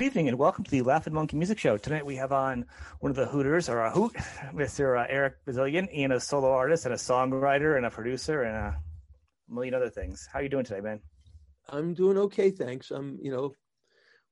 Good 0.00 0.06
evening 0.06 0.28
and 0.28 0.38
welcome 0.38 0.64
to 0.64 0.70
the 0.70 0.80
Laughing 0.80 1.12
Monkey 1.12 1.36
Music 1.36 1.58
Show. 1.58 1.76
Tonight 1.76 2.06
we 2.06 2.16
have 2.16 2.32
on 2.32 2.64
one 3.00 3.10
of 3.10 3.16
the 3.16 3.26
Hooters, 3.26 3.68
or 3.68 3.80
a 3.80 3.90
Hoot, 3.90 4.14
Mr. 4.54 4.98
Uh, 4.98 5.06
Eric 5.10 5.44
Bazilian, 5.44 5.90
and 5.90 6.14
a 6.14 6.18
solo 6.18 6.50
artist 6.50 6.86
and 6.86 6.94
a 6.94 6.96
songwriter 6.96 7.76
and 7.76 7.84
a 7.84 7.90
producer 7.90 8.44
and 8.44 8.56
a 8.56 8.78
million 9.46 9.74
other 9.74 9.90
things. 9.90 10.26
How 10.32 10.38
are 10.38 10.42
you 10.42 10.48
doing 10.48 10.64
today, 10.64 10.80
man? 10.80 11.00
I'm 11.68 11.92
doing 11.92 12.16
okay, 12.16 12.50
thanks. 12.50 12.90
I'm, 12.90 13.18
you 13.20 13.30
know, 13.30 13.52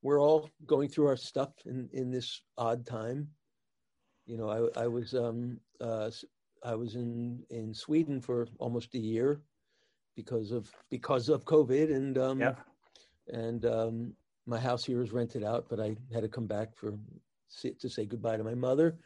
we're 0.01 0.23
all 0.23 0.49
going 0.65 0.89
through 0.89 1.09
our 1.09 1.19
stuff 1.19 1.53
in 1.67 1.91
in 1.93 2.11
this 2.11 2.41
odd 2.57 2.87
time. 2.87 3.29
You 4.25 4.39
know, 4.39 4.49
I 4.49 4.85
I 4.85 4.87
was 4.87 5.13
um 5.13 5.61
uh 5.83 6.11
I 6.65 6.77
was 6.77 6.95
in 6.95 7.43
in 7.51 7.75
Sweden 7.75 8.23
for 8.23 8.49
almost 8.59 8.95
a 8.95 8.99
year 8.99 9.43
because 10.17 10.51
of 10.51 10.71
because 10.89 11.29
of 11.29 11.45
COVID 11.45 11.95
and 11.95 12.17
um 12.17 12.41
Yeah. 12.41 12.55
and 13.27 13.67
um 13.67 14.15
my 14.49 14.59
house 14.59 14.85
here 14.85 15.03
is 15.03 15.13
rented 15.13 15.45
out, 15.45 15.67
but 15.69 15.79
I 15.79 15.95
had 16.13 16.23
to 16.23 16.29
come 16.29 16.47
back 16.47 16.75
for 16.75 16.95
to 17.63 17.89
say 17.89 18.05
goodbye 18.05 18.37
to 18.37 18.45
my 18.45 18.55
mother, 18.55 18.97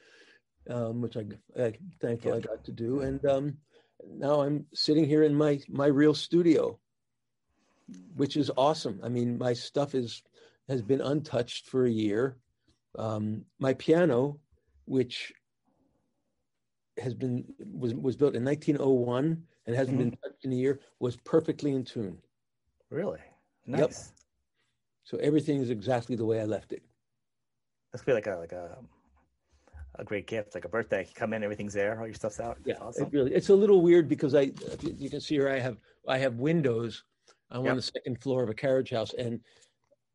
um, 0.71 1.01
which 1.01 1.17
I, 1.17 1.25
I 1.61 1.73
thankful 2.01 2.35
I 2.35 2.41
got 2.41 2.65
to 2.65 2.73
do. 2.73 3.01
And 3.01 3.25
um, 3.27 3.57
now 4.09 4.41
I'm 4.41 4.67
sitting 4.73 5.05
here 5.05 5.25
in 5.25 5.35
my 5.35 5.61
my 5.69 5.87
real 5.87 6.15
studio, 6.15 6.79
which 8.15 8.37
is 8.37 8.51
awesome. 8.57 9.01
I 9.03 9.09
mean, 9.09 9.37
my 9.37 9.53
stuff 9.53 9.95
is 9.95 10.23
has 10.69 10.81
been 10.81 11.01
untouched 11.01 11.67
for 11.67 11.85
a 11.85 11.91
year. 11.91 12.37
Um, 12.97 13.45
my 13.59 13.75
piano, 13.75 14.39
which 14.85 15.33
has 16.99 17.15
been 17.15 17.45
was 17.59 17.95
was 17.95 18.17
built 18.17 18.37
in 18.37 18.45
1901 18.45 19.43
and 19.67 19.77
hasn't 19.77 19.99
been 19.99 20.11
touched 20.23 20.45
in 20.45 20.53
a 20.53 20.57
year, 20.57 20.81
was 21.01 21.17
perfectly 21.17 21.73
in 21.73 21.85
tune. 21.85 22.19
Really? 22.91 23.21
Yep. 23.67 23.93
So 25.05 25.19
everything 25.19 25.61
is 25.61 25.71
exactly 25.71 26.17
the 26.17 26.25
way 26.25 26.41
I 26.41 26.45
left 26.45 26.73
it. 26.73 26.83
That's 27.93 28.05
be 28.05 28.13
like 28.13 28.27
a 28.27 28.37
like 28.37 28.53
a 28.53 28.79
a 29.97 30.05
great 30.05 30.27
gift, 30.27 30.55
like 30.55 30.65
a 30.65 30.69
birthday. 30.69 31.01
You 31.03 31.15
come 31.15 31.35
in, 31.35 31.43
everything's 31.43 31.75
there, 31.75 31.99
all 32.01 32.07
your 32.07 32.15
stuff's 32.15 32.41
out. 32.41 32.57
Yeah, 32.65 32.75
It's 32.75 32.83
awesome. 32.83 33.07
it 33.09 33.13
really. 33.13 33.35
It's 33.35 33.51
a 33.51 33.55
little 33.55 33.83
weird 33.83 34.09
because 34.09 34.35
I, 34.35 34.51
you 34.83 35.11
can 35.11 35.21
see 35.21 35.35
here, 35.35 35.49
I 35.51 35.59
have 35.59 35.77
I 36.09 36.19
have 36.19 36.37
windows. 36.37 37.05
I'm 37.51 37.65
Yep. 37.65 37.71
on 37.71 37.77
the 37.77 37.83
second 37.83 38.23
floor 38.23 38.43
of 38.43 38.49
a 38.49 38.55
carriage 38.55 38.91
house, 38.91 39.13
and 39.13 39.41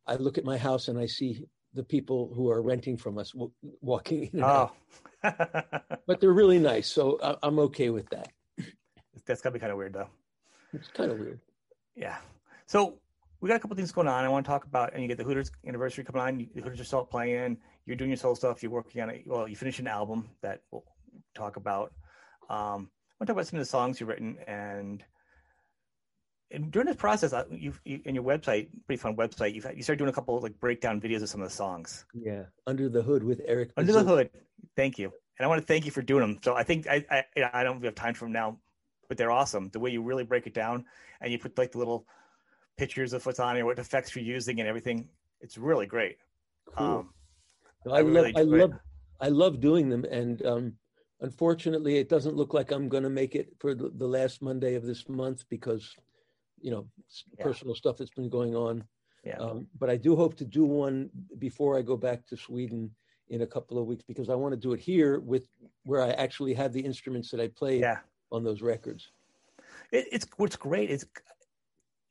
I 0.08 0.16
look 0.16 0.40
at 0.40 0.44
my 0.46 0.58
house 0.58 0.88
and 0.88 0.98
I 0.98 1.06
see 1.06 1.46
the 1.76 1.84
people 1.84 2.32
who 2.34 2.50
are 2.50 2.64
renting 2.64 2.98
from 2.98 3.20
us 3.20 3.32
w- 3.34 3.52
walking 3.82 4.24
in. 4.24 4.30
And 4.42 4.44
oh. 4.44 4.48
out. 4.48 4.76
Oh, 5.24 5.98
But 6.08 6.20
they're 6.20 6.34
really 6.34 6.58
nice, 6.58 6.88
so 6.88 7.20
I, 7.22 7.36
I'm 7.44 7.60
okay 7.60 7.92
with 7.92 8.10
that. 8.10 8.30
that's 9.28 9.42
gotta 9.42 9.54
be 9.54 9.60
kind 9.60 9.72
of 9.72 9.78
weird, 9.78 9.94
though. 9.94 10.10
It's 10.74 10.88
kind 10.88 11.12
of 11.12 11.20
weird. 11.20 11.40
Yeah. 11.96 12.18
So 12.66 12.98
we 13.42 13.48
got 13.50 13.56
a 13.56 13.60
couple 13.60 13.76
things 13.76 13.92
going 13.92 14.08
on. 14.08 14.24
I 14.26 14.30
want 14.30 14.46
to 14.46 14.50
talk 14.50 14.66
about, 14.66 14.94
and 14.94 15.02
you 15.02 15.08
get 15.08 15.18
the 15.18 15.24
Hooters 15.24 15.52
anniversary 15.68 16.04
coming 16.04 16.22
on. 16.22 16.40
You- 16.40 16.50
The 16.56 16.62
Hooters 16.62 16.80
are 16.80 16.84
still 16.86 17.06
playing. 17.06 17.58
You're 17.86 17.96
doing 17.96 18.10
your 18.10 18.18
solo 18.18 18.34
stuff. 18.34 18.62
You're 18.64 18.72
working 18.72 19.02
on 19.02 19.10
it. 19.10 19.24
Well, 19.26 19.48
you 19.48 19.56
finished 19.56 19.80
an 19.80 19.88
album 19.88 20.30
that 20.42 20.62
we'll 20.72 20.84
talk 21.36 21.56
about. 21.56 21.94
Um, 22.50 22.90
I 23.20 23.20
want 23.20 23.22
to 23.22 23.26
talk 23.28 23.30
about 23.36 23.48
some 23.48 23.60
of 23.60 23.62
the 23.66 23.70
songs 23.70 24.00
you've 24.00 24.10
written, 24.10 24.38
and 24.48 25.04
and 26.50 26.72
during 26.72 26.86
this 26.88 26.96
process, 26.96 27.34
you've 27.52 27.80
you, 27.84 28.00
in 28.06 28.16
your 28.16 28.24
website, 28.24 28.70
pretty 28.86 29.02
fun 29.02 29.16
website. 29.18 29.54
You've 29.54 29.66
you 29.76 29.84
started 29.84 29.98
doing 30.00 30.10
a 30.10 30.14
couple 30.14 30.38
of 30.38 30.44
like 30.44 30.60
breakdown 30.60 31.02
videos 31.02 31.22
of 31.22 31.30
some 31.30 31.42
of 31.42 31.50
the 31.50 31.56
songs 31.56 32.06
Yeah, 32.14 32.44
under 32.66 32.88
the 32.90 33.02
hood 33.02 33.24
with 33.24 33.42
Eric. 33.46 33.72
under 33.76 33.92
the 33.92 34.04
hood. 34.04 34.30
Thank 34.76 34.98
you, 34.98 35.12
and 35.38 35.46
I 35.46 35.48
want 35.48 35.62
to 35.62 35.68
thank 35.68 35.86
you 35.86 35.92
for 35.92 36.02
doing 36.02 36.22
them. 36.22 36.40
So 36.44 36.56
I 36.56 36.64
think 36.64 36.88
I 36.88 37.06
I, 37.12 37.24
I 37.54 37.64
don't 37.64 37.84
have 37.84 37.96
time 37.96 38.14
for 38.14 38.26
them 38.26 38.32
now, 38.34 38.60
but 39.10 39.18
they're 39.18 39.32
awesome. 39.32 39.70
The 39.70 39.80
way 39.80 39.92
you 39.92 40.02
really 40.02 40.24
break 40.24 40.48
it 40.48 40.54
down, 40.54 40.86
and 41.20 41.32
you 41.32 41.38
put 41.40 41.58
like 41.58 41.74
the 41.74 41.80
little 41.80 42.06
pictures 42.78 43.14
of 43.14 43.26
what's 43.26 43.40
on 43.40 43.58
it, 43.58 43.64
what 43.64 43.80
effects 43.80 44.16
you're 44.16 44.24
using, 44.24 44.60
and 44.60 44.70
everything. 44.70 45.10
It's 45.42 45.58
really 45.58 45.86
great. 45.86 46.18
Cool. 46.76 46.88
Um, 46.88 47.10
I, 47.92 47.98
I 47.98 48.02
love, 48.02 48.26
I 48.36 48.42
love, 48.42 48.74
I 49.20 49.30
love 49.30 49.60
doing 49.60 49.90
them, 49.90 50.06
and 50.06 50.46
um, 50.46 50.74
unfortunately, 51.22 51.98
it 51.98 52.10
doesn't 52.10 52.36
look 52.36 52.54
like 52.54 52.72
I'm 52.72 52.88
going 52.88 53.04
to 53.04 53.10
make 53.10 53.36
it 53.36 53.50
for 53.60 53.74
the, 53.74 53.92
the 53.96 54.08
last 54.08 54.42
Monday 54.42 54.76
of 54.76 54.84
this 54.84 55.08
month 55.10 55.44
because, 55.50 55.96
you 56.62 56.72
know, 56.72 56.88
Yeah. 57.38 57.44
personal 57.44 57.76
stuff 57.76 57.98
that's 57.98 58.12
been 58.12 58.30
going 58.30 58.56
on. 58.56 58.84
yeah, 59.24 59.38
Um, 59.38 59.68
but 59.80 59.90
I 59.90 59.98
do 59.98 60.16
hope 60.16 60.36
to 60.38 60.46
do 60.46 60.66
one 60.66 61.10
before 61.40 61.78
I 61.78 61.82
go 61.82 61.98
back 61.98 62.26
to 62.28 62.38
Sweden 62.38 62.92
in 63.30 63.42
a 63.42 63.48
couple 63.48 63.78
of 63.78 63.86
weeks 63.88 64.04
because 64.08 64.30
I 64.30 64.36
want 64.36 64.54
to 64.54 64.58
do 64.60 64.74
it 64.74 64.80
here 64.80 65.20
with 65.20 65.48
where 65.84 66.02
I 66.02 66.12
actually 66.12 66.54
have 66.54 66.72
the 66.74 66.80
instruments 66.80 67.30
that 67.32 67.40
I 67.40 67.48
play 67.48 67.80
yeah. 67.80 68.00
on 68.32 68.44
those 68.44 68.62
records. 68.62 69.12
It, 69.92 70.08
it's 70.12 70.26
what's 70.38 70.56
great 70.56 70.90
is 70.90 71.06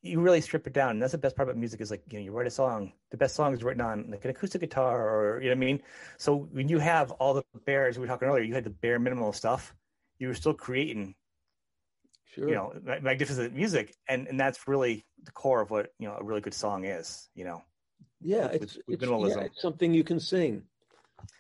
you 0.07 0.21
really 0.21 0.41
strip 0.41 0.67
it 0.67 0.73
down. 0.73 0.91
And 0.91 1.03
that's 1.03 1.13
the 1.13 1.19
best 1.19 1.37
part 1.37 1.49
about 1.49 1.59
music 1.59 1.81
is 1.81 1.91
like 1.91 2.03
you 2.11 2.19
know 2.19 2.25
you 2.25 2.33
write 2.33 2.47
a 2.47 2.51
song. 2.51 2.93
The 3.11 3.17
best 3.17 3.35
song 3.35 3.55
is 3.55 3.63
written 3.63 3.83
on 3.83 4.11
like 4.11 4.25
an 4.25 4.31
acoustic 4.31 4.61
guitar 4.61 5.09
or 5.09 5.41
you 5.41 5.49
know 5.49 5.57
what 5.57 5.65
I 5.65 5.67
mean. 5.67 5.83
So 6.19 6.49
when 6.53 6.69
you 6.69 6.79
have 6.79 7.11
all 7.13 7.35
the 7.35 7.45
bears 7.65 7.99
we 7.99 8.03
were 8.03 8.07
talking 8.07 8.29
earlier, 8.29 8.45
you 8.45 8.55
had 8.55 8.65
the 8.65 8.71
bare 8.71 8.99
minimal 8.99 9.33
stuff. 9.33 9.75
You 10.19 10.29
were 10.29 10.35
still 10.35 10.55
creating 10.55 11.15
Sure. 12.37 12.49
you 12.49 12.55
know 12.55 12.73
magnificent 13.01 13.55
music, 13.55 13.95
and 14.09 14.27
and 14.27 14.39
that's 14.39 14.69
really 14.69 15.07
the 15.25 15.33
core 15.33 15.63
of 15.63 15.71
what 15.71 15.93
you 15.99 16.07
know 16.07 16.17
a 16.21 16.23
really 16.23 16.43
good 16.43 16.53
song 16.53 16.85
is. 16.85 17.31
You 17.35 17.47
know, 17.47 17.63
yeah, 18.21 18.49
it's, 18.49 18.77
it's, 18.89 19.03
minimalism. 19.03 19.37
yeah, 19.37 19.43
it's 19.45 19.63
something 19.63 19.95
you 19.95 20.05
can 20.05 20.21
sing. 20.21 20.63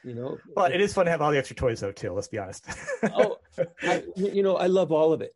You 0.02 0.14
know, 0.14 0.38
but 0.54 0.72
it 0.72 0.80
is 0.80 0.94
fun 0.94 1.04
to 1.04 1.10
have 1.10 1.20
all 1.20 1.30
the 1.30 1.36
extra 1.36 1.54
toys 1.54 1.80
though 1.80 1.92
too. 1.92 2.12
Let's 2.12 2.28
be 2.28 2.38
honest. 2.38 2.66
oh, 3.12 3.36
I, 3.82 4.04
you 4.16 4.42
know, 4.42 4.56
I 4.56 4.68
love 4.68 4.90
all 4.90 5.12
of 5.12 5.20
it. 5.20 5.35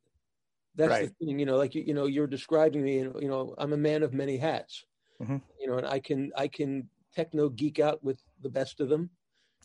That's 0.80 0.90
Right. 0.90 1.08
the 1.18 1.26
thing, 1.26 1.38
you 1.38 1.44
know, 1.46 1.58
like 1.58 1.74
you, 1.74 1.82
you 1.82 1.92
know, 1.94 2.06
you're 2.06 2.26
describing 2.26 2.82
me, 2.82 2.98
and 3.00 3.14
you 3.22 3.28
know, 3.28 3.54
I'm 3.58 3.72
a 3.74 3.76
man 3.76 4.02
of 4.02 4.14
many 4.14 4.36
hats. 4.38 4.86
Mhm. 5.20 5.42
You 5.60 5.66
know, 5.68 5.76
and 5.76 5.86
I 5.86 6.00
can 6.00 6.32
I 6.44 6.48
can 6.48 6.88
techno 7.12 7.50
geek 7.50 7.78
out 7.78 8.02
with 8.02 8.18
the 8.40 8.48
best 8.48 8.80
of 8.80 8.88
them, 8.88 9.10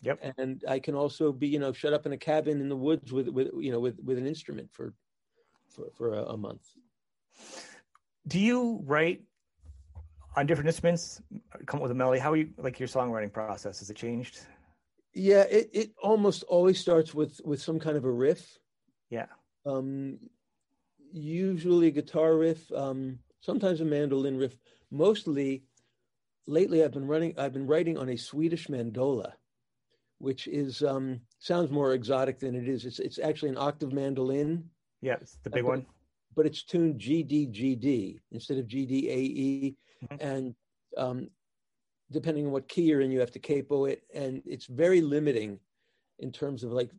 yep. 0.02 0.18
and 0.36 0.62
I 0.68 0.78
can 0.78 0.94
also 0.94 1.32
be, 1.32 1.48
you 1.48 1.58
know, 1.58 1.72
shut 1.72 1.94
up 1.94 2.04
in 2.06 2.12
a 2.12 2.18
cabin 2.18 2.60
in 2.60 2.68
the 2.68 2.76
woods 2.76 3.12
with 3.12 3.28
with 3.28 3.48
you 3.58 3.72
know 3.72 3.80
with 3.80 3.98
with 4.04 4.18
an 4.18 4.26
instrument 4.26 4.68
for 4.72 4.92
for 5.70 5.84
for 5.96 6.12
a, 6.12 6.22
a 6.24 6.36
month. 6.36 6.66
Do 8.26 8.38
you 8.38 8.80
write 8.84 9.22
on 10.36 10.46
different 10.46 10.68
instruments? 10.68 11.22
Come 11.66 11.78
up 11.78 11.82
with 11.82 11.92
a 11.92 11.94
melody. 12.02 12.20
How 12.20 12.32
are 12.32 12.36
you 12.36 12.50
like 12.58 12.78
your 12.78 12.88
songwriting 12.88 13.32
process? 13.32 13.78
Has 13.78 13.88
it 13.88 13.96
changed? 13.96 14.40
Yeah, 15.14 15.44
it 15.48 15.70
it 15.72 15.90
almost 16.02 16.42
always 16.42 16.78
starts 16.78 17.14
with 17.14 17.40
with 17.44 17.62
some 17.62 17.78
kind 17.80 17.96
of 17.96 18.04
a 18.04 18.10
riff. 18.10 18.58
Yeah. 19.08 19.26
um, 19.64 20.18
usually 21.12 21.88
a 21.88 21.90
guitar 21.90 22.36
riff, 22.36 22.70
um, 22.72 23.18
sometimes 23.40 23.80
a 23.80 23.84
mandolin 23.84 24.36
riff. 24.38 24.56
Mostly, 24.90 25.64
lately 26.46 26.84
I've 26.84 26.92
been 26.92 27.06
running. 27.06 27.34
I've 27.38 27.52
been 27.52 27.66
writing 27.66 27.98
on 27.98 28.08
a 28.10 28.16
Swedish 28.16 28.68
mandola, 28.68 29.32
which 30.18 30.46
is 30.46 30.82
um, 30.82 31.20
sounds 31.38 31.70
more 31.70 31.94
exotic 31.94 32.38
than 32.38 32.54
it 32.54 32.68
is. 32.68 32.84
It's 32.84 32.98
it's 32.98 33.18
actually 33.18 33.50
an 33.50 33.58
octave 33.58 33.92
mandolin, 33.92 34.70
Yeah, 35.00 35.16
it's 35.20 35.36
the 35.42 35.50
big 35.50 35.64
one. 35.64 35.86
but 36.34 36.46
it's 36.46 36.62
tuned 36.62 36.98
G 36.98 37.22
D 37.22 37.46
G 37.46 37.74
D 37.74 38.20
instead 38.30 38.58
of 38.58 38.66
G 38.68 38.86
D 38.86 39.10
A 39.10 39.18
E, 39.18 39.76
Mhm. 40.04 40.16
and 40.20 40.54
um, 40.98 41.30
depending 42.10 42.46
on 42.46 42.52
what 42.52 42.68
key 42.68 42.82
you're 42.82 43.00
in, 43.00 43.10
you 43.10 43.18
have 43.20 43.30
to 43.32 43.38
capo 43.38 43.86
it, 43.86 44.04
and 44.14 44.42
it's 44.46 44.66
very 44.66 45.00
limiting 45.00 45.58
in 46.20 46.30
terms 46.30 46.62
of 46.64 46.70
like 46.72 46.90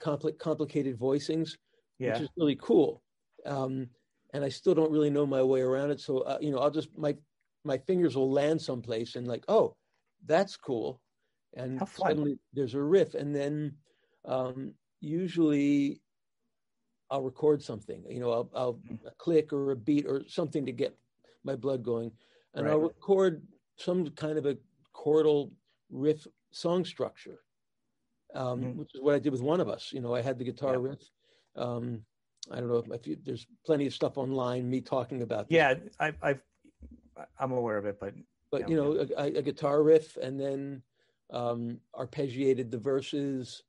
compli- 0.00 0.36
complicated 0.38 0.98
voicings 0.98 1.56
Yeah. 1.98 2.12
which 2.12 2.22
is 2.22 2.28
really 2.36 2.56
cool. 2.56 3.02
Um, 3.46 3.90
and 4.32 4.44
I 4.44 4.48
still 4.48 4.74
don't 4.74 4.92
really 4.92 5.10
know 5.10 5.26
my 5.26 5.42
way 5.42 5.60
around 5.60 5.90
it. 5.90 6.00
So 6.00 6.20
uh, 6.20 6.38
you 6.40 6.50
know, 6.50 6.58
I'll 6.58 6.70
just 6.70 6.96
my 6.96 7.16
my 7.64 7.78
fingers 7.78 8.16
will 8.16 8.30
land 8.30 8.60
someplace 8.60 9.16
and 9.16 9.26
like, 9.26 9.44
oh, 9.48 9.76
that's 10.24 10.56
cool. 10.56 11.02
And 11.54 11.86
suddenly 11.88 12.38
there's 12.52 12.74
a 12.74 12.82
riff, 12.82 13.14
and 13.14 13.34
then 13.34 13.78
um, 14.24 14.74
usually 15.00 16.02
I'll 17.10 17.22
record 17.22 17.62
something. 17.62 18.04
You 18.08 18.20
know, 18.20 18.32
I'll, 18.32 18.50
I'll 18.54 18.80
Mm-hmm. 18.84 19.06
a 19.06 19.10
click 19.12 19.52
or 19.52 19.70
a 19.72 19.76
beat 19.76 20.06
or 20.06 20.26
something 20.28 20.64
to 20.66 20.72
get 20.72 20.98
my 21.44 21.56
blood 21.56 21.82
going, 21.82 22.12
and 22.54 22.68
I'll 22.68 22.78
record 22.80 23.46
some 23.76 24.08
kind 24.10 24.38
of 24.38 24.46
a 24.46 24.58
chordal 24.94 25.52
riff 25.90 26.26
song 26.52 26.84
structure, 26.84 27.40
um, 28.34 28.62
Mhm. 28.62 28.78
which 28.78 28.94
is 28.94 29.00
what 29.02 29.14
I 29.14 29.18
did 29.18 29.32
with 29.32 29.42
one 29.42 29.60
of 29.60 29.68
us. 29.68 29.92
You 29.92 30.00
know, 30.00 30.14
I 30.14 30.22
had 30.22 30.38
the 30.38 30.44
guitar 30.44 30.74
Yeah. 30.74 30.80
riff. 30.80 31.10
Um, 31.56 32.06
I 32.50 32.56
don't 32.56 32.68
know 32.68 32.76
if, 32.76 32.90
if 32.90 33.06
you, 33.06 33.16
there's 33.24 33.46
plenty 33.64 33.86
of 33.86 33.94
stuff 33.94 34.18
online, 34.18 34.68
me 34.68 34.80
talking 34.80 35.22
about 35.22 35.48
this, 35.48 35.56
Yeah, 35.56 35.74
I, 36.00 36.12
I've 36.22 36.40
I'm 37.38 37.52
aware 37.52 37.76
of 37.76 37.86
it, 37.86 37.98
but 38.00 38.14
but 38.50 38.68
you 38.68 38.76
know, 38.76 39.06
a, 39.16 39.38
a 39.38 39.42
guitar 39.42 39.82
riff, 39.82 40.16
and 40.16 40.38
then 40.38 40.82
um, 41.30 41.78
arpeggiated 41.94 42.70
the 42.70 42.78
verses 42.78 43.62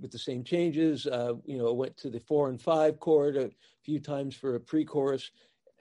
with 0.00 0.10
the 0.10 0.18
same 0.18 0.42
changes. 0.42 1.06
Uh, 1.06 1.34
you 1.44 1.58
know, 1.58 1.72
went 1.72 1.96
to 1.98 2.10
the 2.10 2.20
four 2.20 2.48
and 2.48 2.60
five 2.60 2.98
chord 3.00 3.36
a 3.36 3.50
few 3.82 4.00
times 4.00 4.34
for 4.34 4.54
a 4.54 4.60
pre-chorus, 4.60 5.30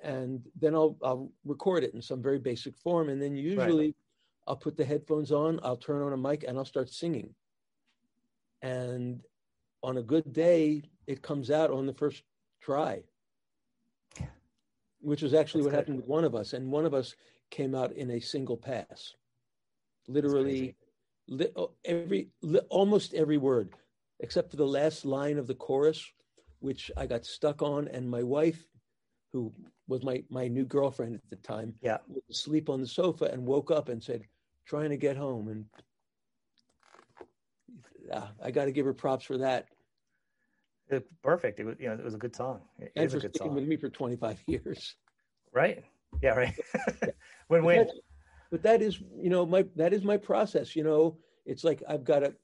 and 0.04 0.42
then 0.60 0.76
I'll 0.76 0.98
I'll 1.04 1.32
record 1.46 1.84
it 1.84 1.94
in 1.94 2.02
some 2.02 2.22
very 2.22 2.40
basic 2.40 2.78
form, 2.78 3.10
and 3.10 3.22
then 3.22 3.36
usually 3.36 3.96
I'll 4.48 4.58
put 4.58 4.76
the 4.76 4.86
headphones 4.86 5.32
on, 5.32 5.60
I'll 5.64 5.78
turn 5.78 6.02
on 6.02 6.14
a 6.14 6.18
mic, 6.18 6.44
and 6.48 6.58
I'll 6.58 6.66
start 6.66 6.90
singing. 6.90 7.34
And 8.62 9.22
on 9.84 9.98
a 9.98 10.04
good 10.04 10.34
day, 10.34 10.84
it 11.08 11.22
comes 11.22 11.50
out 11.50 11.72
on 11.72 11.86
the 11.86 11.94
first 11.94 12.24
try, 12.62 13.04
which 15.02 15.24
is 15.24 15.34
actually 15.34 15.62
That's 15.62 15.66
what 15.66 15.72
good. 15.72 15.78
happened 15.78 15.98
with 15.98 16.08
one 16.08 16.24
of 16.24 16.36
us, 16.36 16.54
and 16.54 16.72
one 16.72 16.86
of 16.86 16.94
us 16.94 17.16
came 17.50 17.76
out 17.76 17.92
in 17.94 18.12
a 18.12 18.20
single 18.20 18.58
pass. 18.58 19.14
literally 20.08 20.76
li- 21.28 21.52
oh, 21.56 21.72
every 21.86 22.30
li- 22.42 22.60
almost 22.70 23.14
every 23.14 23.38
word, 23.38 23.74
except 24.20 24.50
for 24.52 24.58
the 24.58 24.66
last 24.68 25.06
line 25.06 25.38
of 25.38 25.48
the 25.48 25.56
chorus, 25.56 26.12
which 26.60 26.92
I 26.98 27.06
got 27.06 27.26
stuck 27.26 27.62
on, 27.62 27.88
and 27.88 28.10
my 28.10 28.24
wife, 28.24 28.66
who 29.32 29.54
was 29.88 30.04
my 30.04 30.24
my 30.30 30.48
new 30.48 30.66
girlfriend 30.66 31.16
at 31.16 31.30
the 31.30 31.36
time, 31.38 31.76
Yeah. 31.82 31.98
was 32.08 32.24
asleep 32.30 32.70
on 32.70 32.82
the 32.82 32.88
sofa 32.88 33.26
and 33.26 33.46
woke 33.46 33.70
up 33.72 33.90
and 33.90 34.02
said, 34.04 34.24
"Trying 34.66 34.90
to 34.90 34.98
get 34.98 35.16
home," 35.18 35.48
and 35.50 35.66
uh, 38.12 38.28
I 38.42 38.52
got 38.52 38.66
to 38.66 38.72
give 38.72 38.86
her 38.86 38.94
props 38.94 39.26
for 39.26 39.38
that 39.38 39.68
It- 40.92 41.08
perfect. 41.24 41.60
It 41.60 41.66
was, 41.66 41.76
you 41.80 41.88
know, 41.88 41.94
it 41.96 42.04
was 42.04 42.14
a 42.14 42.18
good 42.18 42.36
song. 42.36 42.62
It 42.80 42.92
and 42.96 43.06
is 43.06 43.14
for 43.14 43.18
a 43.18 43.22
good 43.22 43.32
sticking 43.36 43.52
song, 43.52 43.56
with 43.56 43.68
me 43.68 43.78
for 43.78 43.90
25 43.90 44.44
years. 44.48 44.96
right? 45.54 45.84
Yeah, 46.22 46.32
right. 46.32 46.54
win 47.50 47.62
But 47.62 47.64
win. 47.64 47.78
that's- 47.78 47.98
but 48.52 48.64
that 48.64 48.82
is 48.82 49.00
you 49.16 49.30
know 49.30 49.46
my 49.46 49.66
that 49.78 49.94
is 49.94 50.04
my 50.04 50.18
process 50.18 50.76
you 50.76 50.84
know 50.84 51.18
it's 51.46 51.64
like 51.64 51.82
i've 51.88 52.04
got 52.04 52.20
to 52.20 52.36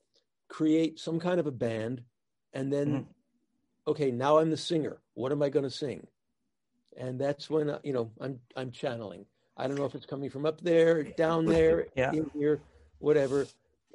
create 0.48 1.00
some 1.02 1.20
kind 1.20 1.38
of 1.38 1.48
a 1.48 1.52
band 1.52 2.02
and 2.54 2.72
then 2.72 2.88
Mhm. 2.88 3.06
okay 3.88 4.10
now 4.12 4.38
i'm 4.38 4.50
the 4.50 4.56
singer 4.56 5.02
what 5.16 5.34
am 5.34 5.42
i 5.44 5.50
going 5.50 5.66
to 5.66 5.70
sing 5.70 6.08
and 6.96 7.20
that's 7.20 7.50
when 7.50 7.70
uh, 7.70 7.80
you 7.84 7.92
know 7.92 8.10
i'm 8.22 8.40
i'm 8.56 8.72
channeling 8.72 9.26
i 9.58 9.68
don't 9.68 9.76
know 9.76 9.84
if 9.84 9.96
it's 9.96 10.06
coming 10.06 10.30
from 10.30 10.46
up 10.46 10.62
there 10.62 11.04
down 11.04 11.44
there 11.58 11.88
Yeah. 11.98 12.14
in 12.14 12.32
here 12.34 12.62
whatever 13.00 13.46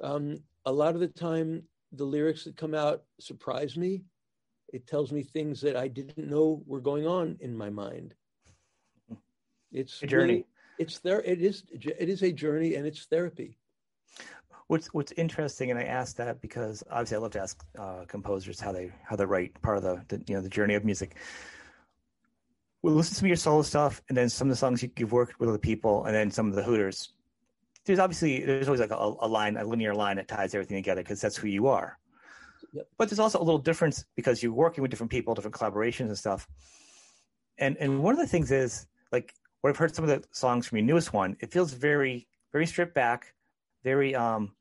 um 0.01 0.37
a 0.67 0.71
lot 0.71 0.93
of 0.93 0.99
the 1.01 1.07
time 1.07 1.63
the 1.93 2.05
lyrics 2.05 2.43
that 2.43 2.55
come 2.57 2.75
out 2.75 3.05
surprise 3.19 3.75
me 3.75 4.03
it 4.73 4.85
tells 4.87 5.11
me 5.13 5.23
things 5.23 5.61
that 5.61 5.75
i 5.77 5.87
didn't 5.87 6.29
know 6.29 6.61
were 6.65 6.81
going 6.81 7.07
on 7.07 7.37
in 7.39 7.55
my 7.55 7.69
mind 7.69 8.13
it's 9.71 10.01
A 10.03 10.07
journey. 10.07 10.33
really- 10.33 10.45
it's 10.79 10.99
there 10.99 11.21
it 11.21 11.39
is 11.41 11.63
it 11.71 12.09
is 12.09 12.23
a 12.23 12.31
journey 12.31 12.75
and 12.75 12.85
it's 12.85 13.05
therapy 13.05 13.57
What's 14.67 14.87
What's 14.93 15.11
interesting, 15.13 15.69
and 15.71 15.79
I 15.79 15.83
ask 15.83 16.15
that 16.15 16.41
because 16.41 16.83
obviously 16.89 17.17
I 17.17 17.19
love 17.19 17.31
to 17.31 17.41
ask 17.41 17.63
uh, 17.77 18.05
composers 18.07 18.59
how 18.61 18.71
they 18.71 18.91
how 19.03 19.15
they 19.17 19.25
write 19.25 19.61
part 19.61 19.77
of 19.77 19.83
the, 19.83 20.03
the 20.07 20.23
you 20.25 20.35
know 20.35 20.41
the 20.41 20.49
journey 20.49 20.73
of 20.73 20.85
music. 20.85 21.17
We'll 22.81 22.93
listen 22.95 23.11
to 23.11 23.15
some 23.19 23.25
of 23.25 23.29
your 23.29 23.35
solo 23.37 23.61
stuff, 23.61 24.01
and 24.07 24.17
then 24.17 24.29
some 24.29 24.47
of 24.47 24.51
the 24.51 24.55
songs 24.55 24.81
you, 24.81 24.89
you've 24.97 25.11
worked 25.11 25.37
with 25.39 25.49
other 25.49 25.57
people, 25.59 26.05
and 26.05 26.15
then 26.15 26.31
some 26.31 26.47
of 26.47 26.55
the 26.55 26.63
Hooters. 26.63 27.09
There's 27.85 27.99
obviously 27.99 28.45
there's 28.45 28.67
always 28.69 28.79
like 28.81 28.91
a, 28.91 28.95
a 28.95 29.27
line, 29.27 29.57
a 29.57 29.65
linear 29.65 29.93
line 29.93 30.15
that 30.15 30.29
ties 30.29 30.55
everything 30.55 30.77
together 30.77 31.03
because 31.03 31.19
that's 31.19 31.35
who 31.37 31.47
you 31.49 31.67
are. 31.67 31.99
Yep. 32.73 32.87
But 32.97 33.09
there's 33.09 33.19
also 33.19 33.39
a 33.39 33.43
little 33.43 33.59
difference 33.59 34.05
because 34.15 34.41
you're 34.41 34.53
working 34.53 34.81
with 34.81 34.91
different 34.91 35.11
people, 35.11 35.33
different 35.33 35.55
collaborations 35.55 36.07
and 36.07 36.17
stuff. 36.17 36.47
And 37.57 37.77
and 37.77 38.01
one 38.03 38.13
of 38.13 38.19
the 38.19 38.27
things 38.27 38.51
is 38.51 38.87
like 39.11 39.33
what 39.61 39.69
I've 39.69 39.77
heard 39.77 39.95
some 39.95 40.03
of 40.03 40.09
the 40.09 40.27
songs 40.31 40.67
from 40.67 40.79
your 40.79 40.85
newest 40.85 41.13
one, 41.13 41.37
it 41.39 41.51
feels 41.51 41.71
very 41.73 42.27
very 42.51 42.65
stripped 42.65 42.95
back, 42.95 43.33
very 43.83 44.15
um 44.15 44.53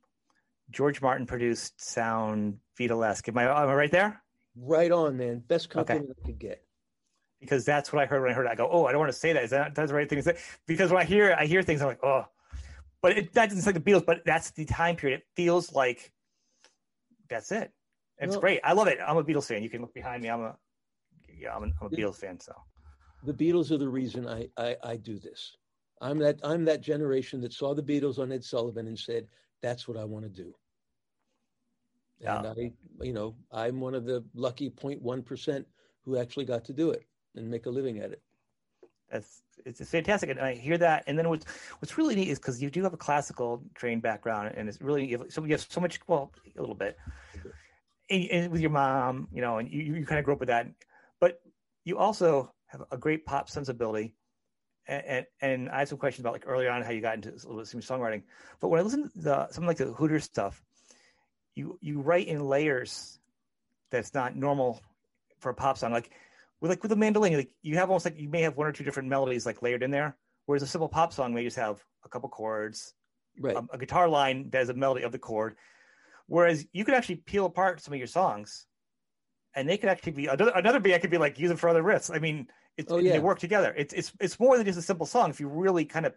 George 0.71 1.03
Martin 1.03 1.27
produced 1.27 1.81
sound 1.81 2.59
Beatlesque. 2.79 3.29
Am 3.29 3.39
I, 3.39 3.45
am 3.45 3.69
I 3.69 3.75
right 3.75 3.91
there? 3.91 4.23
right 4.57 4.93
on 4.93 5.17
man 5.17 5.43
best 5.49 5.71
compliment 5.71 6.11
i 6.23 6.27
could 6.27 6.39
get 6.39 6.63
Because 7.41 7.65
that's 7.65 7.93
what 7.93 8.03
I 8.03 8.07
heard 8.07 8.23
when 8.23 8.31
I 8.31 8.35
heard 8.35 8.47
it. 8.47 8.51
I 8.51 8.55
go, 8.55 8.69
oh, 8.71 8.87
I 8.87 8.93
don't 8.93 9.01
want 9.01 9.11
to 9.11 9.19
say 9.19 9.33
that. 9.33 9.43
Is 9.43 9.51
that 9.51 9.75
that's 9.75 9.91
the 9.91 9.97
right 9.97 10.09
thing 10.09 10.19
to 10.19 10.23
say? 10.23 10.37
Because 10.67 10.93
when 10.93 11.03
I 11.03 11.05
hear 11.05 11.35
I 11.37 11.47
hear 11.47 11.63
things, 11.63 11.83
I'm 11.83 11.89
like, 11.89 12.05
oh, 12.05 12.27
but 13.01 13.19
it, 13.19 13.33
that 13.33 13.47
doesn't 13.49 13.63
sound 13.63 13.75
like 13.75 13.85
the 13.85 13.91
Beatles. 13.91 14.07
But 14.07 14.23
that's 14.25 14.53
the 14.53 14.65
time 14.65 14.95
period. 14.95 15.21
It 15.21 15.27
feels 15.35 15.73
like 15.73 16.13
that's 17.29 17.51
it. 17.51 17.73
It's 18.23 18.31
Well- 18.33 18.41
great. 18.41 18.61
I 18.65 18.73
love 18.73 18.89
it. 18.89 18.99
I'm 19.07 19.17
a 19.17 19.25
Beatles 19.25 19.47
fan. 19.47 19.63
You 19.63 19.71
can 19.71 19.81
look 19.81 19.95
behind 19.95 20.23
me. 20.23 20.31
I'm 20.31 20.43
a 20.43 20.57
yeah, 21.29 21.57
I'm 21.57 21.65
a, 21.65 21.67
I'm 21.81 21.87
a 21.87 21.91
Beatles 21.91 22.17
fan. 22.17 22.39
So 22.39 22.55
the 23.23 23.33
beatles 23.33 23.71
are 23.71 23.79
the 23.79 23.89
reason 23.89 24.29
I, 24.29 24.49
I 24.57 24.77
i 24.83 24.97
do 24.97 25.19
this 25.19 25.57
i'm 26.01 26.19
that 26.19 26.41
i'm 26.43 26.65
that 26.65 26.81
generation 26.81 27.41
that 27.43 27.53
saw 27.53 27.75
the 27.75 27.83
beatles 27.83 28.19
on 28.19 28.33
ed 28.33 28.45
sullivan 28.45 28.87
and 28.87 28.99
said 28.99 29.27
that's 29.63 29.87
what 29.87 29.97
i 29.97 30.05
want 30.05 30.25
to 30.25 30.31
do 30.31 30.55
and 32.21 32.47
i 32.47 32.73
you 33.01 33.13
know 33.13 33.35
i'm 33.51 33.81
one 33.81 33.95
of 33.95 34.05
the 34.05 34.25
lucky 34.35 34.71
0.1% 34.71 35.65
who 36.05 36.19
actually 36.19 36.45
got 36.45 36.65
to 36.65 36.73
do 36.73 36.91
it 36.91 37.07
and 37.37 37.49
make 37.49 37.67
a 37.67 37.71
living 37.71 37.99
at 37.99 38.11
it 38.13 38.23
that's 39.11 39.43
it's, 39.67 39.81
it's 39.81 39.91
fantastic, 39.91 40.31
and 40.31 40.41
I 40.41 40.55
hear 40.55 40.79
that. 40.79 41.05
And 41.07 41.19
then 41.19 41.29
what's 41.29 41.45
what's 41.79 41.99
really 41.99 42.15
neat 42.15 42.29
is 42.29 42.39
because 42.39 42.63
you 42.63 42.71
do 42.71 42.83
have 42.83 42.95
a 42.95 42.97
classical 42.97 43.63
trained 43.75 44.01
background, 44.01 44.55
and 44.57 44.69
it's 44.69 44.81
really 44.81 45.07
you 45.07 45.19
have, 45.19 45.27
so 45.31 45.45
you 45.45 45.53
have 45.53 45.67
so 45.69 45.81
much 45.83 46.01
well 46.09 46.33
a 46.57 46.61
little 46.61 46.75
bit, 46.75 46.97
and, 48.13 48.31
and 48.31 48.53
with 48.53 48.61
your 48.61 48.71
mom, 48.71 49.29
you 49.33 49.41
know, 49.41 49.59
and 49.59 49.71
you 49.71 49.95
you 49.95 50.07
kind 50.07 50.19
of 50.19 50.25
grew 50.25 50.35
up 50.35 50.41
with 50.41 50.49
that, 50.49 50.67
but 51.21 51.41
you 51.85 51.99
also 51.99 52.53
have 52.67 52.83
a 52.91 52.97
great 52.97 53.27
pop 53.27 53.49
sensibility. 53.49 54.15
And, 54.87 55.05
and, 55.07 55.27
and 55.41 55.71
I 55.71 55.81
have 55.81 55.89
some 55.89 55.99
questions 55.99 56.25
about 56.25 56.33
like 56.33 56.45
earlier 56.47 56.71
on 56.71 56.83
how 56.83 56.91
you 56.91 57.01
got 57.01 57.15
into 57.15 57.39
some 57.39 57.81
songwriting. 57.81 58.23
But 58.61 58.69
when 58.69 58.81
I 58.81 58.83
listen 58.83 59.05
to 59.05 59.11
the, 59.15 59.49
something 59.51 59.69
like 59.69 59.77
the 59.77 59.93
Hooters 59.93 60.25
stuff, 60.25 60.61
you 61.55 61.79
you 61.81 62.01
write 62.01 62.27
in 62.27 62.45
layers 62.45 63.19
that's 63.91 64.15
not 64.15 64.35
normal 64.35 64.81
for 65.39 65.51
a 65.51 65.55
pop 65.55 65.79
song. 65.79 65.93
Like 65.93 66.11
with 66.61 66.71
like 66.71 66.83
with 66.83 66.91
the 66.91 66.97
mandolin, 66.97 67.35
like 67.35 67.51
you 67.63 67.77
have 67.77 67.91
almost 67.91 68.05
like 68.05 68.19
you 68.19 68.29
may 68.29 68.43
have 68.43 68.57
one 68.57 68.67
or 68.67 68.73
two 68.73 68.85
different 68.85 69.09
melodies 69.09 69.47
like 69.47 69.63
layered 69.63 69.83
in 69.83 69.91
there. 69.91 70.17
Whereas 70.47 70.63
a 70.63 70.67
simple 70.67 70.89
pop 70.89 71.13
song 71.13 71.33
may 71.35 71.45
just 71.45 71.57
have 71.57 71.83
a 72.05 72.09
couple 72.09 72.29
chords, 72.29 72.95
right 73.39 73.55
a, 73.57 73.65
a 73.73 73.79
guitar 73.79 74.09
line 74.09 74.51
that 74.51 74.63
is 74.63 74.69
a 74.69 74.75
melody 74.75 75.05
of 75.05 75.13
the 75.13 75.19
chord. 75.19 75.57
Whereas 76.33 76.65
you 76.73 76.87
could 76.87 76.95
actually 76.95 77.17
peel 77.17 77.45
apart 77.45 77.83
some 77.83 77.93
of 77.93 77.99
your 77.99 78.07
songs, 78.07 78.65
and 79.55 79.69
they 79.69 79.77
could 79.77 79.91
actually 79.91 80.13
be 80.13 80.29
another 80.29 80.51
another 80.55 80.81
band 80.81 81.03
could 81.03 81.11
be 81.11 81.19
like 81.19 81.39
use 81.39 81.51
them 81.51 81.59
for 81.59 81.69
other 81.69 81.83
riffs. 81.83 82.11
I 82.15 82.19
mean, 82.21 82.47
it's 82.79 82.91
Oh, 82.91 82.97
yeah. 82.97 83.13
they 83.13 83.19
work 83.21 83.39
together. 83.39 83.75
It's 83.77 83.93
it's 83.93 84.13
it's 84.19 84.41
more 84.41 84.57
than 84.57 84.65
just 84.65 84.79
a 84.79 84.83
simple 84.83 85.05
song 85.05 85.29
if 85.29 85.41
you 85.41 85.49
really 85.49 85.85
kind 85.85 86.07
of 86.07 86.15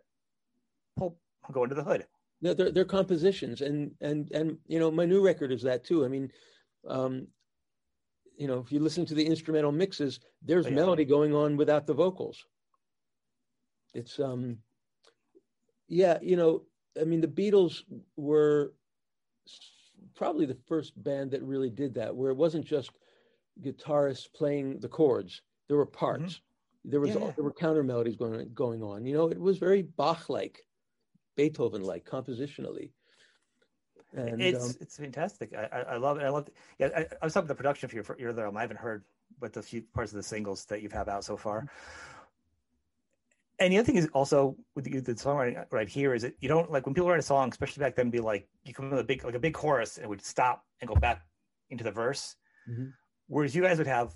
pull 0.96 1.20
go 1.52 1.64
into 1.64 1.76
the 1.76 1.84
hood. 1.84 2.08
they're, 2.42 2.54
they're, 2.54 2.72
they're 2.72 2.86
compositions 2.86 3.60
and 3.60 3.92
and 4.00 4.32
and 4.32 4.58
you 4.68 4.80
know 4.80 4.90
my 4.90 5.06
new 5.06 5.22
record 5.22 5.52
is 5.52 5.62
that 5.64 5.84
too 5.84 6.06
i 6.06 6.08
mean 6.08 6.32
um 6.88 7.28
you 8.38 8.48
know 8.48 8.60
if 8.60 8.72
you 8.72 8.80
listen 8.80 9.06
to 9.06 9.16
the 9.16 9.26
instrumental 9.26 9.72
mixes 9.74 10.22
there's 10.42 10.66
Oh, 10.66 10.70
yeah. 10.70 10.76
melody 10.76 11.06
going 11.06 11.36
on 11.36 11.58
without 11.58 11.86
the 11.86 11.94
vocals 11.94 12.38
it's 13.94 14.18
um 14.20 14.58
yeah 15.90 16.18
you 16.22 16.36
know 16.38 16.64
i 17.00 17.04
mean 17.04 17.20
the 17.22 17.28
beatles 17.28 17.84
were 18.16 18.74
probably 20.16 20.46
the 20.46 20.58
first 20.68 20.92
band 21.04 21.32
that 21.32 21.44
really 21.44 21.70
did 21.70 21.94
that 21.94 22.16
where 22.16 22.32
it 22.32 22.38
wasn't 22.38 22.66
just 22.66 22.92
guitarists 23.62 24.32
playing 24.34 24.80
the 24.80 24.88
chords 24.88 25.42
there 25.68 25.78
were 25.78 25.86
parts 25.86 26.42
there 26.84 27.00
was 27.00 27.12
Mm-hmm. 27.12 27.24
Yeah. 27.24 27.32
there 27.36 27.44
were 27.44 27.54
counter 27.54 27.84
melodies 27.84 28.16
going 28.16 28.50
going 28.54 28.84
on 28.84 29.06
you 29.06 29.14
know 29.14 29.28
it 29.30 29.40
was 29.40 29.58
very 29.58 29.82
bach 29.82 30.30
like 30.30 30.62
beethoven 31.36 31.84
like 31.84 32.06
compositionally 32.06 32.92
and 34.16 34.42
it's 34.42 34.64
um, 34.64 34.76
it's 34.80 34.98
fantastic. 34.98 35.54
I, 35.54 35.82
I 35.82 35.98
love 35.98 36.18
it. 36.18 36.24
I 36.24 36.30
love. 36.30 36.48
It. 36.48 36.54
Yeah, 36.80 36.90
I, 36.96 37.00
I 37.22 37.26
was 37.26 37.34
talking 37.34 37.46
about 37.46 37.48
the 37.50 37.56
production 37.56 37.90
for 37.90 37.96
your 37.96 38.04
for 38.04 38.18
your 38.18 38.30
album. 38.30 38.58
I 38.58 38.62
haven't 38.62 38.80
heard, 38.80 39.04
but 39.40 39.54
the 39.54 39.62
few 39.62 39.82
parts 39.82 40.12
of 40.12 40.18
the 40.18 40.24
singles 40.24 40.66
that 40.66 40.82
you've 40.82 40.94
have 40.94 41.10
out 41.10 41.24
so 41.24 41.36
far. 41.36 41.68
And 43.60 43.72
the 43.72 43.78
other 43.78 43.86
thing 43.86 43.96
is 43.96 44.08
also 44.14 44.58
with 44.76 44.84
the, 44.86 45.00
the 45.00 45.14
songwriting 45.14 45.64
right 45.72 45.88
here 45.88 46.14
is 46.14 46.22
that 46.24 46.34
you 46.42 46.50
don't 46.50 46.70
like 46.72 46.86
when 46.86 46.94
people 46.94 47.10
write 47.10 47.20
a 47.20 47.24
song, 47.24 47.50
especially 47.50 47.82
back 47.82 47.96
then, 47.96 48.10
be 48.10 48.20
like 48.20 48.48
you 48.66 48.74
come 48.74 48.90
with 48.90 49.00
a 49.00 49.04
big 49.04 49.24
like 49.24 49.36
a 49.36 49.40
big 49.40 49.54
chorus 49.54 49.96
and 49.98 50.06
it 50.06 50.10
would 50.10 50.22
stop 50.22 50.64
and 50.82 50.88
go 50.90 50.96
back 50.96 51.22
into 51.70 51.84
the 51.84 51.92
verse, 51.92 52.36
Mhm. 52.70 52.92
whereas 53.28 53.56
you 53.56 53.62
guys 53.64 53.78
would 53.78 53.88
have 53.88 54.14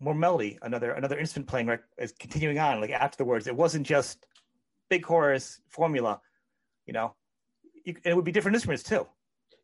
more 0.00 0.14
melody, 0.14 0.58
another 0.62 0.92
another 0.92 1.18
instrument 1.18 1.48
playing 1.48 1.66
right 1.68 1.80
as 1.98 2.12
continuing 2.12 2.58
on 2.58 2.80
like 2.80 2.90
after 2.90 3.16
the 3.16 3.24
words. 3.24 3.46
It 3.46 3.56
wasn't 3.56 3.86
just 3.86 4.26
big 4.90 5.02
chorus 5.04 5.60
formula, 5.70 6.20
you 6.86 6.92
know. 6.92 7.14
You, 7.84 7.94
and 8.04 8.06
it 8.12 8.14
would 8.16 8.24
be 8.24 8.32
different 8.32 8.56
instruments 8.56 8.82
too. 8.82 9.06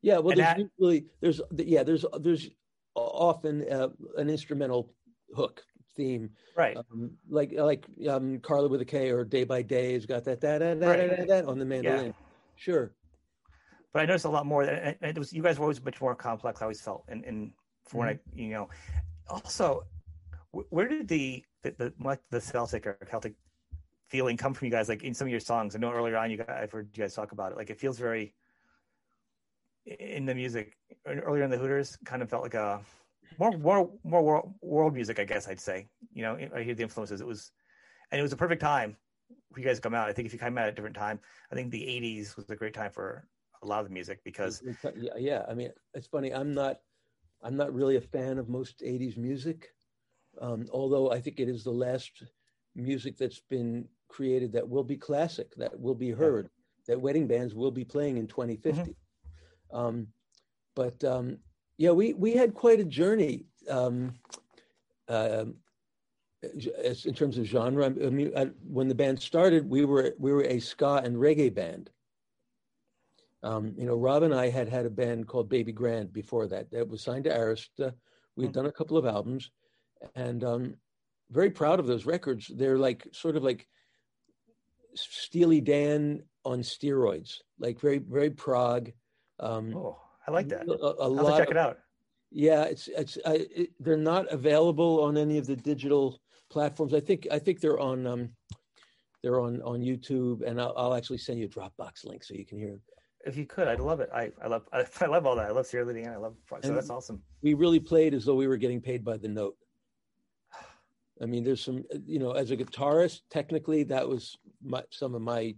yeah 0.03 0.19
well 0.19 0.31
and 0.31 0.41
there's 0.41 0.49
that- 0.57 0.59
usually 0.79 1.07
there's 1.21 1.41
yeah 1.57 1.83
there's 1.83 2.05
there's 2.21 2.49
often 2.95 3.71
uh, 3.71 3.89
an 4.17 4.29
instrumental 4.31 4.95
hook 5.35 5.63
theme 6.01 6.31
Right. 6.57 6.77
um, 6.77 7.11
like 7.29 7.53
like 7.53 7.85
um 8.09 8.27
Karla 8.41 8.69
with 8.69 8.81
a 8.81 8.91
k 8.95 9.11
or 9.11 9.25
day 9.25 9.45
by 9.45 9.61
day 9.63 9.93
has 9.95 10.07
got 10.07 10.25
that 10.25 10.41
that 10.41 10.59
that 10.61 10.81
Right. 10.81 10.99
that, 10.99 11.19
that, 11.19 11.29
that 11.29 11.45
on 11.45 11.59
the 11.59 11.65
mandolin 11.65 12.15
sure 12.57 12.95
but 13.93 14.03
I 14.03 14.07
noticed 14.07 14.25
a 14.25 14.31
lot 14.31 14.47
more. 14.47 14.63
And 14.63 14.97
it 15.03 15.19
was 15.19 15.33
you 15.33 15.43
guys 15.43 15.59
were 15.59 15.65
always 15.65 15.83
much 15.83 16.01
more 16.01 16.15
complex. 16.15 16.61
I 16.61 16.65
always 16.65 16.81
felt, 16.81 17.05
and 17.09 17.25
and 17.25 17.53
for 17.85 17.99
when 17.99 18.09
I 18.09 18.19
you 18.33 18.51
know, 18.51 18.69
also, 19.29 19.83
where 20.53 20.89
did 20.89 21.09
the 21.09 21.45
the 21.63 21.75
the, 21.77 21.93
like 22.01 22.21
the 22.31 22.41
Celtic 22.41 22.87
or 22.87 22.97
Celtic 23.07 23.35
feeling 24.09 24.37
come 24.37 24.55
from 24.55 24.67
you 24.67 24.71
guys? 24.71 24.89
Like 24.89 25.03
in 25.03 25.15
some 25.15 25.27
of 25.27 25.31
your 25.31 25.41
songs, 25.41 25.75
I 25.75 25.79
know 25.79 25.93
earlier 25.93 26.17
on 26.17 26.31
you 26.31 26.37
guys, 26.37 26.49
I've 26.49 26.71
heard 26.71 26.89
you 26.97 27.03
guys 27.03 27.15
talk 27.15 27.33
about 27.33 27.53
it. 27.53 27.59
Like 27.59 27.71
it 27.71 27.79
feels 27.79 27.99
very 27.99 28.35
in 29.87 30.27
the 30.27 30.35
music 30.35 30.77
earlier 31.07 31.43
in 31.43 31.51
the 31.51 31.59
Hooters, 31.59 31.99
kind 32.05 32.23
of 32.23 32.31
felt 32.31 32.43
like 32.43 32.55
a 32.55 32.81
more 33.39 33.57
more 33.59 33.91
more 34.05 34.23
world, 34.23 34.55
world 34.63 34.95
music, 34.95 35.19
I 35.19 35.25
guess 35.25 35.49
I'd 35.49 35.61
say. 35.61 35.89
You 36.13 36.23
know, 36.23 36.39
I 36.55 36.63
hear 36.63 36.75
the 36.75 36.83
influences. 36.83 37.21
It 37.21 37.27
was, 37.27 37.53
and 38.11 38.19
it 38.19 38.23
was 38.23 38.33
a 38.33 38.37
perfect 38.37 38.61
time 38.61 38.97
for 39.53 39.61
you 39.61 39.67
guys 39.67 39.77
to 39.77 39.83
come 39.83 39.95
out. 39.95 40.09
I 40.09 40.13
think 40.13 40.27
if 40.27 40.33
you 40.33 40.39
came 40.39 40.57
out 40.59 40.67
at 40.67 40.73
a 40.73 40.77
different 40.77 40.97
time, 40.97 41.21
I 41.51 41.55
think 41.55 41.71
the 41.71 41.83
'80s 41.83 42.37
was 42.37 42.49
a 42.51 42.57
great 42.57 42.75
time 42.75 42.91
for 42.91 43.27
a 43.63 43.67
lot 43.67 43.81
of 43.81 43.87
the 43.87 43.93
music 43.93 44.21
because 44.25 44.63
yeah, 44.97 45.13
yeah 45.19 45.43
i 45.47 45.53
mean 45.53 45.71
it's 45.93 46.07
funny 46.07 46.33
i'm 46.33 46.55
not 46.55 46.79
i'm 47.43 47.59
not 47.59 47.75
really 47.75 47.97
a 47.97 48.01
fan 48.01 48.39
of 48.39 48.49
most 48.49 48.81
80s 48.81 49.19
music 49.19 49.69
um, 50.41 50.67
although 50.73 51.11
i 51.11 51.21
think 51.21 51.41
it 51.41 51.47
is 51.47 51.63
the 51.63 51.71
last 51.71 52.23
music 52.75 53.19
that's 53.19 53.43
been 53.51 53.87
created 54.09 54.51
that 54.53 54.67
will 54.67 54.83
be 54.83 54.97
classic 54.97 55.55
that 55.57 55.79
will 55.79 55.95
be 55.95 56.11
heard 56.11 56.49
that 56.87 57.01
wedding 57.01 57.27
bands 57.27 57.55
will 57.55 57.71
be 57.71 57.85
playing 57.85 58.17
in 58.17 58.27
2050. 58.27 58.97
Um, 59.73 60.09
but 60.75 61.03
um, 61.05 61.39
yeah, 61.81 61.93
we 61.93 62.13
we 62.13 62.35
had 62.35 62.53
quite 62.53 62.79
a 62.79 62.85
journey 62.85 63.47
um, 63.67 64.13
uh, 65.09 65.47
in 66.43 67.15
terms 67.15 67.39
of 67.39 67.47
genre. 67.47 67.87
I 67.87 68.11
mean, 68.11 68.33
I, 68.37 68.51
when 68.69 68.87
the 68.89 68.95
band 68.95 69.19
started, 69.23 69.67
we 69.67 69.87
were 69.87 70.15
we 70.19 70.31
were 70.31 70.43
a 70.45 70.61
ska 70.61 71.01
and 71.03 71.17
reggae 71.17 71.53
band. 71.55 71.89
Um, 73.43 73.73
you 73.79 73.87
know, 73.87 73.97
Rob 73.97 74.25
and 74.25 74.35
I 74.35 74.51
had 74.51 74.69
had 74.69 74.85
a 74.85 74.91
band 74.91 75.27
called 75.27 75.49
Baby 75.49 75.73
Grand 75.73 76.13
before 76.13 76.47
that. 76.49 76.71
That 76.71 76.87
was 76.87 77.01
signed 77.01 77.25
to 77.25 77.31
Arista. 77.31 77.95
We 78.37 78.45
had 78.45 78.51
Mhm. 78.51 78.57
done 78.57 78.67
a 78.67 78.73
couple 78.73 78.99
of 78.99 79.07
albums, 79.07 79.51
and 80.15 80.45
um, 80.45 80.77
very 81.31 81.51
proud 81.51 81.81
of 81.81 81.87
those 81.87 82.05
records. 82.05 82.49
They're 82.49 82.77
like 82.77 83.09
sort 83.13 83.37
of 83.37 83.43
like 83.43 83.67
Steely 84.95 85.63
Dan 85.63 86.25
on 86.45 86.61
steroids, 86.61 87.39
like 87.59 87.81
very 87.81 87.97
very 87.97 88.29
prog. 88.29 88.93
Um, 89.39 89.75
Oh, 89.75 89.97
I 90.27 90.31
like 90.31 90.49
that. 90.49 90.67
a, 90.69 90.73
a 90.73 91.03
I'll 91.03 91.11
lot 91.11 91.39
check 91.39 91.51
it 91.51 91.57
out. 91.57 91.79
yeah, 92.31 92.65
it's 92.65 92.89
it's 92.89 93.19
I, 93.27 93.47
it, 93.55 93.71
they're 93.81 93.97
not 93.97 94.31
available 94.33 95.03
on 95.03 95.17
any 95.17 95.39
of 95.39 95.47
the 95.47 95.57
digital 95.57 96.21
platforms. 96.51 96.95
I 96.95 97.01
think 97.01 97.27
I 97.31 97.39
think 97.39 97.61
they're 97.61 97.81
on 97.81 98.07
um, 98.07 98.31
they're 99.23 99.41
on 99.41 99.63
on 99.63 99.81
YouTube, 99.81 100.43
and 100.47 100.61
I'll, 100.61 100.75
I'll 100.77 100.95
actually 100.95 101.19
send 101.19 101.39
you 101.39 101.47
a 101.47 101.49
Dropbox 101.49 102.05
link 102.05 102.23
so 102.25 102.35
you 102.35 102.45
can 102.47 102.59
hear. 102.59 102.79
If 103.27 103.37
you 103.37 103.45
could, 103.45 103.69
I'd 103.69 103.81
love 103.81 104.01
it. 104.01 104.09
I, 104.15 104.31
I 104.43 104.47
love 104.49 104.63
I, 104.73 104.85
I 105.01 105.07
love 105.07 105.27
all 105.27 105.37
that. 105.37 105.47
I 105.47 105.51
love 105.53 105.67
Sierra 105.67 105.87
Leone. 105.87 106.09
I 106.09 106.17
love 106.17 106.35
so 106.49 106.57
And- 106.63 106.77
that's 106.77 106.91
awesome. 106.91 107.23
We 107.43 107.55
really 107.55 107.81
played 107.81 108.15
as 108.15 108.25
though 108.25 108.35
we 108.35 108.47
were 108.49 108.57
getting 108.57 108.81
paid 108.81 109.05
by 109.05 109.17
the 109.17 109.29
note. 109.29 109.57
I 111.23 111.27
mean, 111.27 111.45
there's 111.45 111.63
some 111.63 111.85
you 112.07 112.19
know, 112.19 112.33
as 112.33 112.51
a 112.51 112.57
guitarist, 112.57 113.21
technically 113.31 113.83
that 113.85 114.09
was 114.09 114.39
my, 114.63 114.83
some 114.91 115.15
of 115.15 115.21
my 115.21 115.55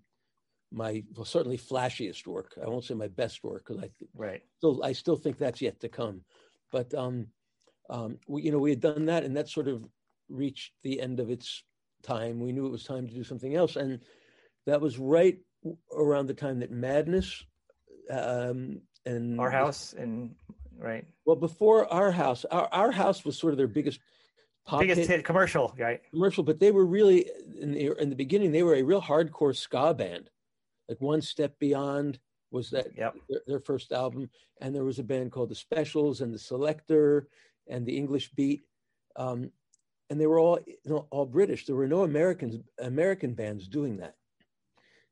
my 0.72 1.04
well, 1.14 1.24
certainly 1.24 1.58
flashiest 1.58 2.26
work. 2.26 2.58
I 2.62 2.68
won't 2.68 2.84
say 2.84 2.94
my 2.94 3.08
best 3.08 3.44
work 3.44 3.66
because 3.66 3.82
I 3.82 3.90
Right. 4.14 4.42
still 4.58 4.82
I 4.82 4.92
still 4.92 5.16
think 5.16 5.38
that's 5.38 5.60
yet 5.60 5.80
to 5.80 5.88
come. 5.88 6.22
But 6.70 6.94
um, 6.94 7.28
um, 7.90 8.18
we, 8.26 8.42
you 8.42 8.52
know, 8.52 8.58
we 8.58 8.70
had 8.70 8.80
done 8.80 9.06
that, 9.06 9.24
and 9.24 9.36
that 9.36 9.48
sort 9.48 9.68
of 9.68 9.86
reached 10.28 10.72
the 10.82 11.00
end 11.00 11.20
of 11.20 11.30
its 11.30 11.62
time. 12.02 12.40
We 12.40 12.52
knew 12.52 12.66
it 12.66 12.72
was 12.72 12.84
time 12.84 13.06
to 13.06 13.14
do 13.14 13.24
something 13.24 13.54
else, 13.54 13.76
and 13.76 14.00
that 14.66 14.80
was 14.80 14.98
right 14.98 15.38
around 15.94 16.26
the 16.26 16.34
time 16.34 16.60
that 16.60 16.70
Madness 16.70 17.44
um, 18.10 18.80
and 19.04 19.38
Our 19.38 19.50
house 19.50 19.94
and 19.96 20.34
right. 20.78 21.04
Well, 21.24 21.36
before 21.36 21.92
our 21.92 22.10
house, 22.10 22.44
our, 22.46 22.68
our 22.72 22.90
house 22.90 23.24
was 23.24 23.38
sort 23.38 23.52
of 23.52 23.56
their 23.58 23.68
biggest 23.68 24.00
pop 24.64 24.80
Biggest 24.80 25.00
hit 25.00 25.08
hit 25.08 25.24
commercial, 25.24 25.74
right? 25.78 26.00
commercial, 26.10 26.42
but 26.42 26.58
they 26.58 26.70
were 26.70 26.86
really 26.86 27.30
in 27.60 27.72
the 27.72 27.92
in 28.00 28.10
the 28.10 28.16
beginning. 28.16 28.52
They 28.52 28.62
were 28.62 28.74
a 28.74 28.82
real 28.82 29.02
hardcore 29.02 29.54
ska 29.56 29.94
band. 29.94 30.30
Like 30.88 31.00
One 31.00 31.22
Step 31.22 31.58
Beyond 31.58 32.18
was 32.50 32.70
that 32.70 32.88
Yep. 32.96 33.16
their, 33.28 33.40
their 33.46 33.60
first 33.60 33.92
album, 33.92 34.28
and 34.60 34.74
there 34.74 34.84
was 34.84 34.98
a 34.98 35.04
band 35.04 35.32
called 35.32 35.48
the 35.48 35.54
Specials 35.54 36.20
and 36.20 36.32
the 36.32 36.38
Selecter 36.38 37.26
and 37.68 37.86
the 37.86 37.96
English 37.96 38.32
Beat, 38.34 38.62
um, 39.16 39.50
and 40.10 40.20
they 40.20 40.26
were 40.26 40.38
all 40.38 40.58
you 40.66 40.76
know, 40.84 41.06
all 41.10 41.24
British. 41.26 41.64
There 41.66 41.76
were 41.76 41.86
no 41.88 42.02
Americans 42.02 42.56
American 42.78 43.32
bands 43.34 43.68
doing 43.68 43.96
that. 43.98 44.16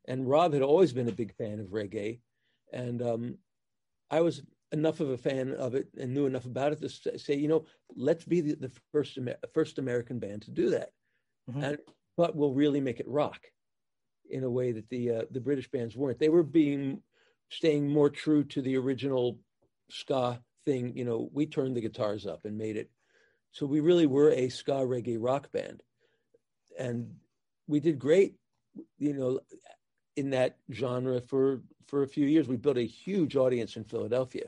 And 0.09 0.29
Rob 0.29 0.53
had 0.53 0.63
always 0.63 0.93
been 0.93 1.09
a 1.09 1.13
big 1.13 1.35
fan 1.35 1.61
of 1.61 1.69
reggae, 1.69 2.21
and 2.73 3.01
um, 3.03 3.39
I 4.11 4.21
was 4.21 4.43
enough 4.73 5.01
of 5.01 5.11
a 5.11 5.19
fan 5.19 5.53
of 5.53 5.75
it 5.75 5.89
and 5.99 6.13
knew 6.15 6.27
enough 6.27 6.45
about 6.47 6.73
it 6.73 6.81
to 6.81 7.19
say, 7.19 7.35
you 7.35 7.49
know, 7.49 7.65
let's 7.97 8.25
be 8.25 8.41
the, 8.41 8.55
the 8.55 8.73
first 8.93 9.19
Amer- 9.19 9.37
first 9.53 9.79
American 9.79 10.19
band 10.19 10.43
to 10.43 10.51
do 10.51 10.71
that, 10.71 10.93
Mhm. 11.51 11.63
and 11.63 11.79
but 12.17 12.37
we'll 12.37 12.53
really 12.53 12.81
make 12.81 13.01
it 13.01 13.09
rock 13.09 13.41
in 14.31 14.45
a 14.45 14.51
way 14.51 14.73
that 14.73 14.89
the 14.89 15.11
uh, 15.11 15.23
the 15.31 15.41
British 15.41 15.71
bands 15.71 15.97
weren't. 15.97 16.19
They 16.19 16.29
were 16.29 16.43
being 16.43 17.03
staying 17.51 17.89
more 17.89 18.11
true 18.11 18.45
to 18.45 18.63
the 18.63 18.77
original 18.77 19.39
ska 19.91 20.41
thing. 20.65 20.97
You 20.97 21.05
know, 21.05 21.29
we 21.33 21.47
turned 21.47 21.77
the 21.77 21.81
guitars 21.81 22.27
up 22.27 22.45
and 22.45 22.57
made 22.57 22.77
it. 22.77 22.91
So 23.53 23.67
we 23.67 23.81
really 23.81 24.07
were 24.07 24.31
a 24.31 24.49
ska 24.49 24.73
reggae 24.73 25.19
rock 25.19 25.51
band, 25.53 25.83
and 26.79 27.15
we 27.67 27.81
did 27.81 27.99
great. 27.99 28.35
You 28.99 29.15
know, 29.15 29.41
in 30.17 30.31
that 30.31 30.57
genre 30.73 31.21
for 31.21 31.63
for 31.87 32.03
a 32.05 32.09
few 32.09 32.27
years. 32.27 32.47
We 32.47 32.57
built 32.57 32.79
a 32.79 32.87
huge 32.87 33.37
audience 33.37 33.77
in 33.77 33.85
Philadelphia. 33.85 34.47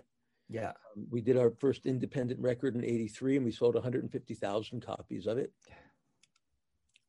Yeah. 0.48 0.68
Um, 0.68 1.06
we 1.10 1.20
did 1.20 1.36
our 1.36 1.50
first 1.50 1.86
independent 1.86 2.40
record 2.40 2.76
in 2.76 2.84
83 2.84 3.36
and 3.36 3.44
we 3.44 3.52
sold 3.52 3.74
150,000 3.74 4.84
copies 4.84 5.26
of 5.26 5.38
it, 5.38 5.52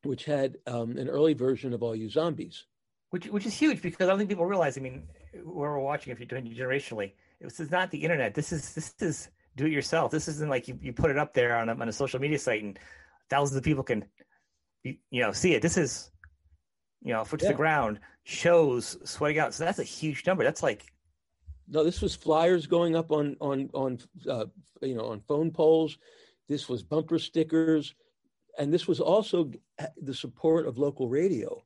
which 0.03 0.25
had 0.25 0.57
um, 0.67 0.97
an 0.97 1.09
early 1.09 1.33
version 1.33 1.73
of 1.73 1.81
All 1.83 1.95
You 1.95 2.09
Zombies. 2.09 2.65
Which 3.09 3.27
which 3.27 3.45
is 3.45 3.53
huge 3.53 3.81
because 3.81 4.05
I 4.05 4.09
don't 4.09 4.17
think 4.17 4.29
people 4.29 4.45
realize. 4.45 4.77
I 4.77 4.81
mean, 4.81 5.03
whoever 5.33 5.79
watching, 5.79 6.11
if 6.11 6.19
you're 6.19 6.27
doing 6.27 6.47
it 6.47 6.57
generationally, 6.57 7.13
this 7.39 7.59
is 7.59 7.69
not 7.69 7.91
the 7.91 7.99
internet. 7.99 8.33
This 8.33 8.51
is 8.51 8.73
this 8.73 8.93
is 8.99 9.29
do 9.55 9.65
it 9.65 9.71
yourself. 9.71 10.11
This 10.11 10.27
isn't 10.27 10.49
like 10.49 10.67
you, 10.67 10.79
you 10.81 10.93
put 10.93 11.11
it 11.11 11.17
up 11.17 11.33
there 11.33 11.55
on 11.57 11.69
a, 11.69 11.73
on 11.73 11.87
a 11.87 11.93
social 11.93 12.19
media 12.19 12.39
site 12.39 12.63
and 12.63 12.79
thousands 13.29 13.57
of 13.57 13.63
people 13.63 13.83
can 13.83 14.05
you, 14.83 14.95
you 15.11 15.21
know 15.21 15.31
see 15.31 15.53
it. 15.53 15.61
This 15.61 15.77
is 15.77 16.09
you 17.03 17.13
know 17.13 17.23
foot 17.23 17.39
to 17.41 17.45
Yeah. 17.45 17.51
the 17.51 17.57
ground 17.57 17.99
shows 18.23 18.97
sweating 19.07 19.39
out. 19.39 19.53
So 19.53 19.63
that's 19.63 19.79
a 19.79 19.83
huge 19.83 20.25
number. 20.25 20.43
That's 20.43 20.63
like 20.63 20.91
No, 21.67 21.83
this 21.83 22.01
was 22.01 22.15
flyers 22.15 22.65
going 22.65 22.95
up 22.95 23.11
on 23.11 23.37
on 23.39 23.69
on 23.75 23.99
uh, 24.27 24.45
you 24.81 24.95
know 24.95 25.05
on 25.05 25.21
phone 25.27 25.51
poles. 25.51 25.97
This 26.49 26.67
was 26.67 26.81
bumper 26.81 27.19
stickers, 27.19 27.93
and 28.57 28.73
this 28.73 28.87
was 28.87 28.99
also 28.99 29.51
the 29.97 30.13
support 30.13 30.67
of 30.67 30.77
local 30.77 31.09
radio. 31.09 31.63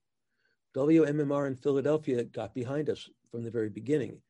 WMMR 0.75 1.47
in 1.47 1.55
Philadelphia 1.55 2.23
got 2.23 2.53
behind 2.53 2.89
us 2.89 3.09
from 3.31 3.43
the 3.43 3.51
very 3.51 3.69
beginning, 3.69 4.21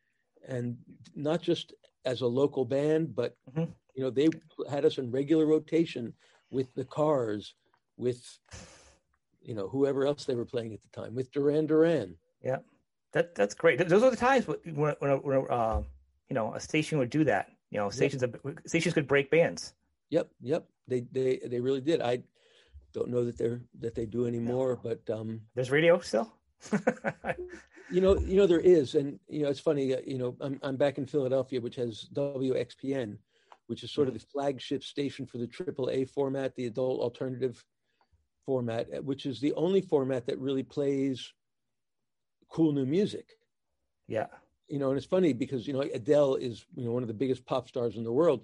and 0.47 0.77
not 1.15 1.41
just 1.41 1.73
as 2.05 2.21
a 2.21 2.27
local 2.27 2.63
band, 2.65 3.13
but 3.15 3.35
Mhm. 3.51 3.73
you 3.93 4.01
know 4.03 4.09
they 4.09 4.29
had 4.69 4.85
us 4.85 4.97
in 4.97 5.11
regular 5.11 5.45
rotation 5.45 6.13
with 6.49 6.73
the 6.73 6.85
Cars, 6.85 7.55
with 7.97 8.39
you 9.41 9.53
know 9.53 9.67
whoever 9.67 10.05
else 10.05 10.25
they 10.25 10.35
were 10.35 10.45
playing 10.45 10.73
at 10.73 10.81
the 10.81 10.89
time, 10.89 11.15
with 11.15 11.31
Duran 11.31 11.65
Duran. 11.67 12.17
Yeah, 12.41 12.59
that 13.11 13.35
that's 13.35 13.55
great. 13.55 13.77
Those 13.87 14.03
are 14.03 14.11
the 14.11 14.15
times 14.17 14.47
when 14.47 14.57
when, 14.75 14.95
when, 15.21 15.45
uh, 15.49 15.83
you 16.29 16.33
know 16.33 16.53
a 16.53 16.59
station 16.59 16.97
would 16.99 17.09
do 17.09 17.23
that. 17.25 17.51
You 17.71 17.79
know, 17.79 17.89
stations 17.89 18.23
stations 18.65 18.93
could 18.93 19.07
break 19.07 19.29
bands. 19.29 19.73
Yep, 20.09 20.31
yep. 20.39 20.69
They 20.87 21.01
they 21.01 21.37
they 21.39 21.59
really 21.59 21.81
did. 21.81 22.01
I 22.01 22.23
don't 22.97 23.09
know 23.13 23.23
that 23.25 23.37
they're 23.37 23.61
that 23.83 23.95
they 23.95 24.05
do 24.05 24.25
anymore, 24.27 24.71
but 24.81 25.01
um, 25.17 25.29
There's 25.55 25.71
radio 25.71 25.99
still. 25.99 26.27
you 27.91 28.01
know, 28.01 28.17
you 28.19 28.35
know 28.37 28.47
there 28.47 28.59
is, 28.77 28.95
and 28.95 29.19
you 29.29 29.43
know 29.43 29.49
it's 29.49 29.59
funny. 29.69 29.93
uh, 29.95 30.01
You 30.05 30.17
know, 30.17 30.35
I'm 30.41 30.59
I'm 30.63 30.77
back 30.77 30.97
in 30.97 31.05
Philadelphia, 31.05 31.61
which 31.61 31.75
has 31.75 32.07
WXPN, 32.13 33.17
which 33.67 33.83
is 33.83 33.91
sort 33.91 34.07
of 34.07 34.13
the 34.13 34.25
flagship 34.33 34.83
station 34.83 35.25
for 35.25 35.37
the 35.37 35.47
AAA 35.47 36.09
format, 36.09 36.55
the 36.55 36.65
adult 36.65 36.99
alternative 37.01 37.63
format, 38.45 38.87
uh, 38.93 39.01
which 39.01 39.25
is 39.25 39.39
the 39.39 39.53
only 39.53 39.81
format 39.81 40.25
that 40.25 40.39
really 40.39 40.63
plays 40.63 41.33
cool 42.49 42.71
new 42.71 42.85
music. 42.85 43.27
yeah. 44.07 44.27
you 44.69 44.79
know, 44.79 44.89
and 44.89 44.97
it's 44.97 45.05
funny 45.15 45.33
because 45.33 45.67
you 45.67 45.73
know 45.73 45.81
Adele 45.99 46.35
is 46.35 46.65
you 46.75 46.85
know 46.85 46.91
one 46.97 47.03
of 47.03 47.07
the 47.11 47.21
biggest 47.23 47.45
pop 47.45 47.67
stars 47.67 47.95
in 47.97 48.03
the 48.03 48.11
world. 48.21 48.39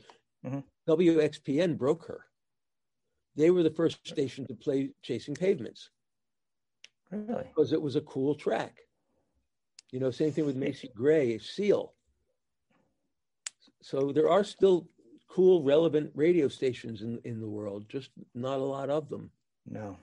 Mhm. 0.45 0.63
WXPN 0.87 1.77
broke 1.77 2.03
her. 2.09 2.21
They 3.35 3.49
were 3.49 3.63
the 3.63 3.71
first 3.71 4.07
station 4.07 4.45
to 4.47 4.53
play 4.53 4.91
"Chasing 5.01 5.35
Pavements" 5.35 5.89
Really. 7.11 7.43
because 7.43 7.73
it 7.73 7.81
was 7.81 7.95
a 7.95 8.01
cool 8.01 8.35
track. 8.35 8.79
You 9.91 9.99
know, 9.99 10.11
same 10.11 10.31
thing 10.31 10.45
with 10.45 10.55
Macy 10.55 10.91
Gray, 10.95 11.37
"Seal." 11.37 11.93
So 13.81 14.11
there 14.11 14.29
are 14.29 14.43
still 14.43 14.87
cool, 15.29 15.63
relevant 15.63 16.11
radio 16.15 16.47
stations 16.47 17.01
in 17.01 17.19
in 17.23 17.39
the 17.39 17.49
world, 17.49 17.89
just 17.89 18.11
not 18.33 18.59
a 18.59 18.63
lot 18.63 18.89
of 18.89 19.09
them. 19.09 19.31
No. 19.65 19.97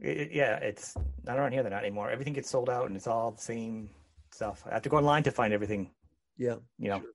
It, 0.00 0.32
yeah, 0.32 0.56
it's 0.56 0.96
not 1.24 1.38
around 1.38 1.52
here. 1.52 1.62
They're 1.62 1.70
not 1.70 1.84
anymore. 1.84 2.10
Everything 2.10 2.32
gets 2.32 2.50
sold 2.50 2.68
out, 2.68 2.86
and 2.86 2.96
it's 2.96 3.06
all 3.06 3.30
the 3.30 3.40
same 3.40 3.90
stuff. 4.30 4.64
I 4.68 4.74
have 4.74 4.82
to 4.82 4.88
go 4.88 4.96
online 4.96 5.22
to 5.22 5.30
find 5.30 5.52
everything. 5.52 5.90
Yeah. 6.36 6.56
You 6.78 6.90
know. 6.90 7.00
Sure. 7.00 7.10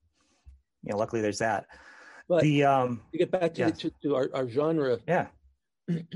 You 0.83 0.91
know. 0.91 0.97
Luckily, 0.97 1.21
there's 1.21 1.39
that. 1.39 1.67
But 2.27 2.43
the 2.43 2.63
um. 2.63 3.01
to 3.11 3.17
get 3.17 3.31
back 3.31 3.53
to, 3.55 3.61
yeah. 3.61 3.69
the, 3.71 3.77
to, 3.77 3.91
to 4.03 4.15
our, 4.15 4.29
our 4.33 4.47
genre 4.47 4.99
Yeah. 5.07 5.27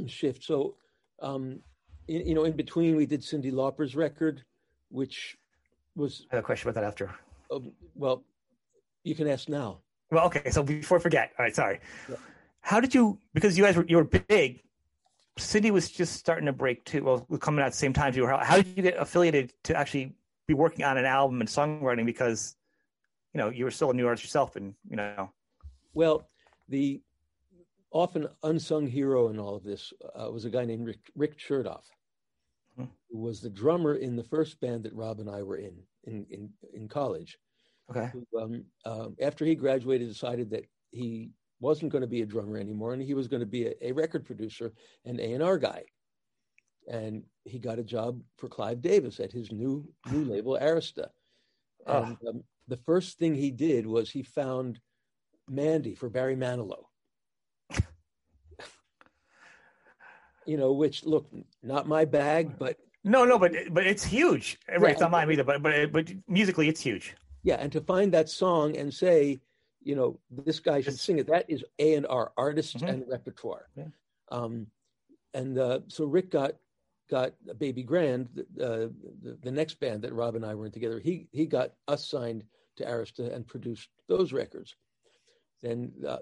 Shift. 0.08 0.44
So, 0.44 0.76
um, 1.22 1.60
in, 2.08 2.28
you 2.28 2.36
know, 2.36 2.44
in 2.44 2.54
between, 2.54 2.96
we 2.96 3.06
did 3.06 3.22
Cyndi 3.22 3.52
Lauper's 3.52 3.96
record, 3.96 4.44
which 4.90 5.38
was 5.96 6.26
I 6.32 6.36
have 6.36 6.44
a 6.44 6.46
question 6.46 6.70
about 6.70 6.80
that 6.82 6.88
after. 6.88 7.12
um, 7.52 7.72
well, 7.96 8.24
you 9.04 9.16
can 9.16 9.28
ask 9.28 9.50
now. 9.50 9.80
Well, 10.12 10.26
okay. 10.26 10.50
So 10.50 10.64
before 10.64 10.98
I 10.98 11.02
forget, 11.02 11.32
all 11.38 11.46
right. 11.46 11.56
Sorry. 11.56 11.80
Yeah. 12.10 12.16
How 12.62 12.80
did 12.80 12.94
you? 12.94 13.20
Because 13.34 13.58
you 13.58 13.64
guys 13.64 13.76
were 13.76 13.86
you 13.88 13.98
were 13.98 14.04
big. 14.04 14.62
Cyndi 15.40 15.72
was 15.72 15.90
just 15.90 16.14
starting 16.16 16.46
to 16.46 16.54
break 16.54 16.86
too. 16.86 17.04
Well, 17.04 17.26
we're 17.28 17.40
coming 17.40 17.62
out 17.62 17.68
at 17.68 17.72
the 17.72 17.78
same 17.78 17.94
time 17.94 18.14
too. 18.14 18.28
How, 18.28 18.38
how 18.38 18.56
did 18.58 18.68
you 18.68 18.84
get 18.84 18.96
affiliated 18.98 19.54
to 19.64 19.76
actually 19.76 20.16
be 20.48 20.54
working 20.54 20.86
on 20.86 20.98
an 20.98 21.06
album 21.06 21.42
and 21.42 21.50
songwriting? 21.50 22.06
Because 22.06 22.56
you 23.34 23.40
know 23.40 23.50
you 23.50 23.66
were 23.66 23.72
still 23.72 23.90
a 23.90 23.94
new 23.94 24.06
artist 24.06 24.24
yourself, 24.24 24.56
and 24.56 24.76
you 24.90 24.96
know. 24.96 25.32
Well, 25.96 26.28
the 26.70 27.02
often 27.94 28.28
unsung 28.42 28.88
hero 28.88 29.30
in 29.30 29.40
all 29.40 29.56
of 29.56 29.64
this 29.64 29.94
uh, 30.20 30.30
was 30.30 30.46
a 30.46 30.50
guy 30.50 30.66
named 30.66 30.88
Rick, 30.88 31.12
Rick 31.16 31.38
Chertoff. 31.38 31.86
hmm. 32.76 32.86
who 33.10 33.20
was 33.20 33.40
the 33.40 33.50
drummer 33.50 33.96
in 33.96 34.16
the 34.16 34.24
first 34.24 34.60
band 34.60 34.84
that 34.84 34.96
Rob 34.96 35.20
and 35.20 35.30
I 35.30 35.44
were 35.44 35.58
in 35.58 35.78
in 36.04 36.26
in, 36.30 36.50
in 36.74 36.88
college. 36.90 37.38
Okay. 37.90 38.12
Who, 38.12 38.40
um, 38.40 38.66
um, 38.86 39.16
after 39.22 39.46
he 39.46 39.56
graduated, 39.56 40.08
decided 40.08 40.50
that 40.52 40.66
he 40.92 41.32
wasn't 41.60 41.92
going 41.92 42.02
to 42.02 42.08
be 42.08 42.22
a 42.22 42.26
drummer 42.26 42.58
anymore, 42.58 42.94
and 42.94 43.02
he 43.02 43.14
was 43.14 43.28
going 43.28 43.42
to 43.42 43.46
be 43.46 43.68
a, 43.68 43.74
a 43.82 43.92
record 43.92 44.26
producer 44.26 44.74
and 45.06 45.20
A 45.20 45.34
and 45.34 45.44
R 45.44 45.58
guy. 45.58 45.84
And 46.90 47.24
he 47.46 47.60
got 47.60 47.80
a 47.80 47.84
job 47.84 48.22
for 48.38 48.50
Clive 48.50 48.82
Davis 48.82 49.20
at 49.20 49.32
his 49.32 49.52
new 49.52 49.88
new 50.12 50.24
label 50.34 50.58
Arista. 50.60 51.08
And 51.86 52.18
um, 52.28 52.44
the 52.68 52.78
first 52.78 53.20
thing 53.20 53.36
he 53.36 53.52
did 53.52 53.86
was 53.86 54.10
he 54.10 54.24
found 54.24 54.80
Mandy 55.50 55.96
for 55.96 56.10
Barry 56.10 56.36
Manilow. 56.36 56.86
You 60.46 60.58
know, 60.58 60.72
which 60.74 61.06
look 61.06 61.28
not 61.62 61.88
my 61.88 62.06
bag, 62.06 62.58
but 62.58 62.78
no, 63.04 63.26
no, 63.26 63.38
but 63.38 63.54
but 63.72 63.86
it's 63.86 64.04
huge. 64.04 64.58
Right, 64.70 64.82
yeah, 64.82 64.88
it's 64.90 65.02
not 65.02 65.12
mine 65.12 65.32
either, 65.32 65.44
but 65.44 65.62
but 65.62 65.92
but 65.92 66.12
musically, 66.28 66.68
it's 66.70 66.82
huge. 66.82 67.16
Yeah, 67.44 67.56
and 67.56 67.72
to 67.74 67.82
find 67.82 68.14
that 68.14 68.30
song 68.30 68.78
and 68.78 68.94
say, 68.94 69.42
you 69.82 69.96
know, 69.96 70.20
this 70.32 70.60
guy 70.60 70.82
should 70.82 70.98
sing 71.00 71.20
it. 71.20 71.28
That 71.28 71.46
is 71.50 71.64
A 71.80 71.96
and 71.96 72.08
R, 72.08 72.32
artists 72.38 72.74
mm-hmm. 72.74 72.88
and 72.88 73.04
repertoire. 73.08 73.68
Yeah. 73.76 73.86
Um, 74.32 74.68
and 75.34 75.58
uh, 75.58 75.80
so 75.88 76.06
Rick 76.06 76.32
got 76.32 76.54
got 77.10 77.34
Baby 77.60 77.84
Grand, 77.84 78.30
uh, 78.60 78.88
the, 79.22 79.38
the 79.42 79.52
next 79.52 79.80
band 79.80 80.02
that 80.04 80.14
Rob 80.14 80.36
and 80.36 80.46
I 80.46 80.56
were 80.56 80.66
in 80.66 80.72
together. 80.72 81.00
He 81.00 81.28
he 81.32 81.46
got 81.46 81.74
us 81.88 82.08
signed 82.08 82.44
to 82.78 82.86
Arista 82.86 83.34
and 83.34 83.46
produced 83.46 83.90
those 84.08 84.32
records. 84.34 84.76
Then 85.62 85.92
uh, 86.08 86.18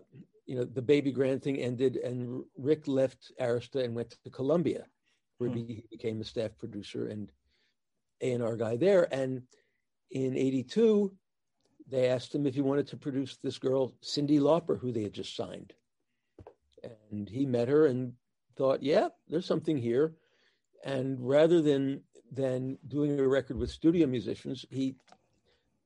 you 0.46 0.56
know 0.56 0.64
the 0.64 0.82
Baby 0.82 1.12
Grand 1.12 1.42
thing 1.42 1.58
ended, 1.58 1.98
and 1.98 2.44
Rick 2.58 2.88
left 2.88 3.32
Arista 3.40 3.84
and 3.84 3.96
went 3.96 4.18
to 4.24 4.30
Columbia, 4.30 4.86
where 5.38 5.50
hmm. 5.50 5.58
he 5.58 5.84
became 5.90 6.22
a 6.22 6.26
staff 6.26 6.52
producer 6.58 7.08
and 7.08 7.32
A 8.22 8.34
and 8.34 8.44
R 8.44 8.56
guy 8.56 8.76
there. 8.78 9.14
And 9.14 9.44
in 10.12 10.36
'82, 10.36 11.14
they 11.88 12.08
asked 12.08 12.34
him 12.34 12.46
if 12.46 12.56
he 12.56 12.62
wanted 12.62 12.88
to 12.88 12.98
produce 12.98 13.38
this 13.38 13.58
girl 13.58 13.94
Cyndi 14.02 14.40
Lauper, 14.40 14.80
who 14.80 14.92
they 14.92 15.04
had 15.04 15.14
just 15.14 15.36
signed. 15.36 15.74
And 17.12 17.30
he 17.30 17.46
met 17.46 17.68
her 17.68 17.86
and 17.86 18.14
thought, 18.58 18.84
"Yeah, 18.84 19.10
there's 19.28 19.46
something 19.46 19.78
here." 19.78 20.16
And 20.84 21.20
rather 21.20 21.62
than 21.62 22.02
than 22.32 22.78
doing 22.88 23.20
a 23.20 23.28
record 23.28 23.58
with 23.58 23.70
studio 23.70 24.08
musicians, 24.08 24.66
he 24.70 24.96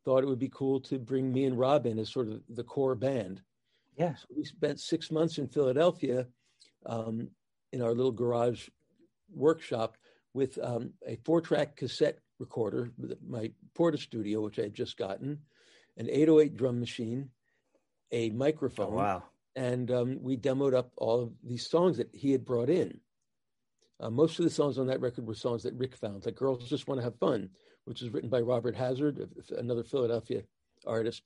thought 0.05 0.23
it 0.23 0.27
would 0.27 0.39
be 0.39 0.49
cool 0.53 0.79
to 0.79 0.99
bring 0.99 1.31
me 1.33 1.45
and 1.45 1.57
Rob 1.57 1.87
in 1.87 1.97
as 1.97 2.09
sort 2.09 2.29
of 2.29 2.41
the 2.49 2.63
core 2.63 2.95
band. 2.95 3.41
Yeah. 3.97 4.15
So 4.15 4.25
we 4.35 4.43
spent 4.43 4.79
six 4.79 5.11
months 5.11 5.37
in 5.37 5.47
Philadelphia 5.47 6.27
um, 6.85 7.29
in 7.71 7.81
our 7.81 7.93
little 7.93 8.11
garage 8.11 8.67
workshop 9.33 9.97
with 10.33 10.59
um, 10.61 10.91
a 11.07 11.17
four 11.23 11.41
track 11.41 11.77
cassette 11.77 12.19
recorder, 12.39 12.91
my 13.27 13.51
Portastudio, 13.77 14.43
which 14.43 14.59
I 14.59 14.63
had 14.63 14.73
just 14.73 14.97
gotten, 14.97 15.39
an 15.97 16.09
808 16.09 16.57
drum 16.57 16.79
machine, 16.79 17.29
a 18.11 18.29
microphone. 18.31 18.93
Oh, 18.93 18.97
wow. 18.97 19.23
And 19.55 19.89
um, 19.91 20.19
we 20.21 20.35
demoed 20.35 20.75
up 20.75 20.91
all 20.97 21.21
of 21.21 21.31
these 21.41 21.69
songs 21.69 21.97
that 21.97 22.09
he 22.13 22.31
had 22.31 22.43
brought 22.43 22.69
in. 22.69 22.99
Uh, 24.01 24.09
most 24.09 24.37
of 24.37 24.43
the 24.43 24.51
songs 24.51 24.77
on 24.77 24.87
that 24.87 24.99
record 24.99 25.25
were 25.25 25.33
songs 25.33 25.63
that 25.63 25.73
Rick 25.75 25.95
found, 25.95 26.25
like 26.25 26.35
Girls 26.35 26.67
Just 26.67 26.87
Want 26.87 26.99
to 26.99 27.03
Have 27.05 27.17
Fun, 27.17 27.49
which 27.85 28.01
was 28.01 28.09
written 28.09 28.29
by 28.29 28.41
Robert 28.41 28.75
Hazard, 28.75 29.29
another 29.57 29.85
Philadelphia 29.85 30.43
artist. 30.85 31.23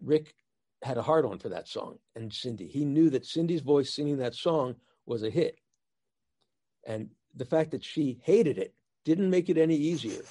Rick 0.00 0.34
had 0.82 0.98
a 0.98 1.02
hard 1.02 1.24
on 1.24 1.38
for 1.38 1.48
that 1.48 1.68
song 1.68 1.98
and 2.16 2.30
Cyndi. 2.30 2.68
He 2.68 2.84
knew 2.84 3.10
that 3.10 3.22
Cyndi's 3.22 3.60
voice 3.60 3.94
singing 3.94 4.18
that 4.18 4.34
song 4.34 4.74
was 5.06 5.22
a 5.22 5.30
hit. 5.30 5.58
And 6.86 7.10
the 7.34 7.44
fact 7.44 7.70
that 7.70 7.84
she 7.84 8.20
hated 8.22 8.58
it 8.58 8.74
didn't 9.04 9.30
make 9.30 9.48
it 9.48 9.58
any 9.58 9.76
easier. 9.76 10.22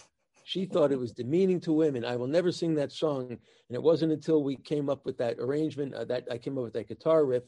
She 0.43 0.65
thought 0.65 0.91
it 0.91 0.99
was 0.99 1.13
demeaning 1.13 1.61
to 1.61 1.73
women. 1.73 2.03
I 2.03 2.15
will 2.15 2.27
never 2.27 2.51
sing 2.51 2.75
that 2.75 2.91
song. 2.91 3.29
And 3.29 3.39
it 3.75 3.81
wasn't 3.81 4.11
until 4.11 4.43
we 4.43 4.57
came 4.57 4.89
up 4.89 5.05
with 5.05 5.17
that 5.19 5.39
arrangement, 5.39 5.93
uh, 5.93 6.05
that 6.05 6.27
I 6.29 6.37
came 6.37 6.57
up 6.57 6.63
with 6.63 6.73
that 6.73 6.87
guitar 6.87 7.25
riff, 7.25 7.43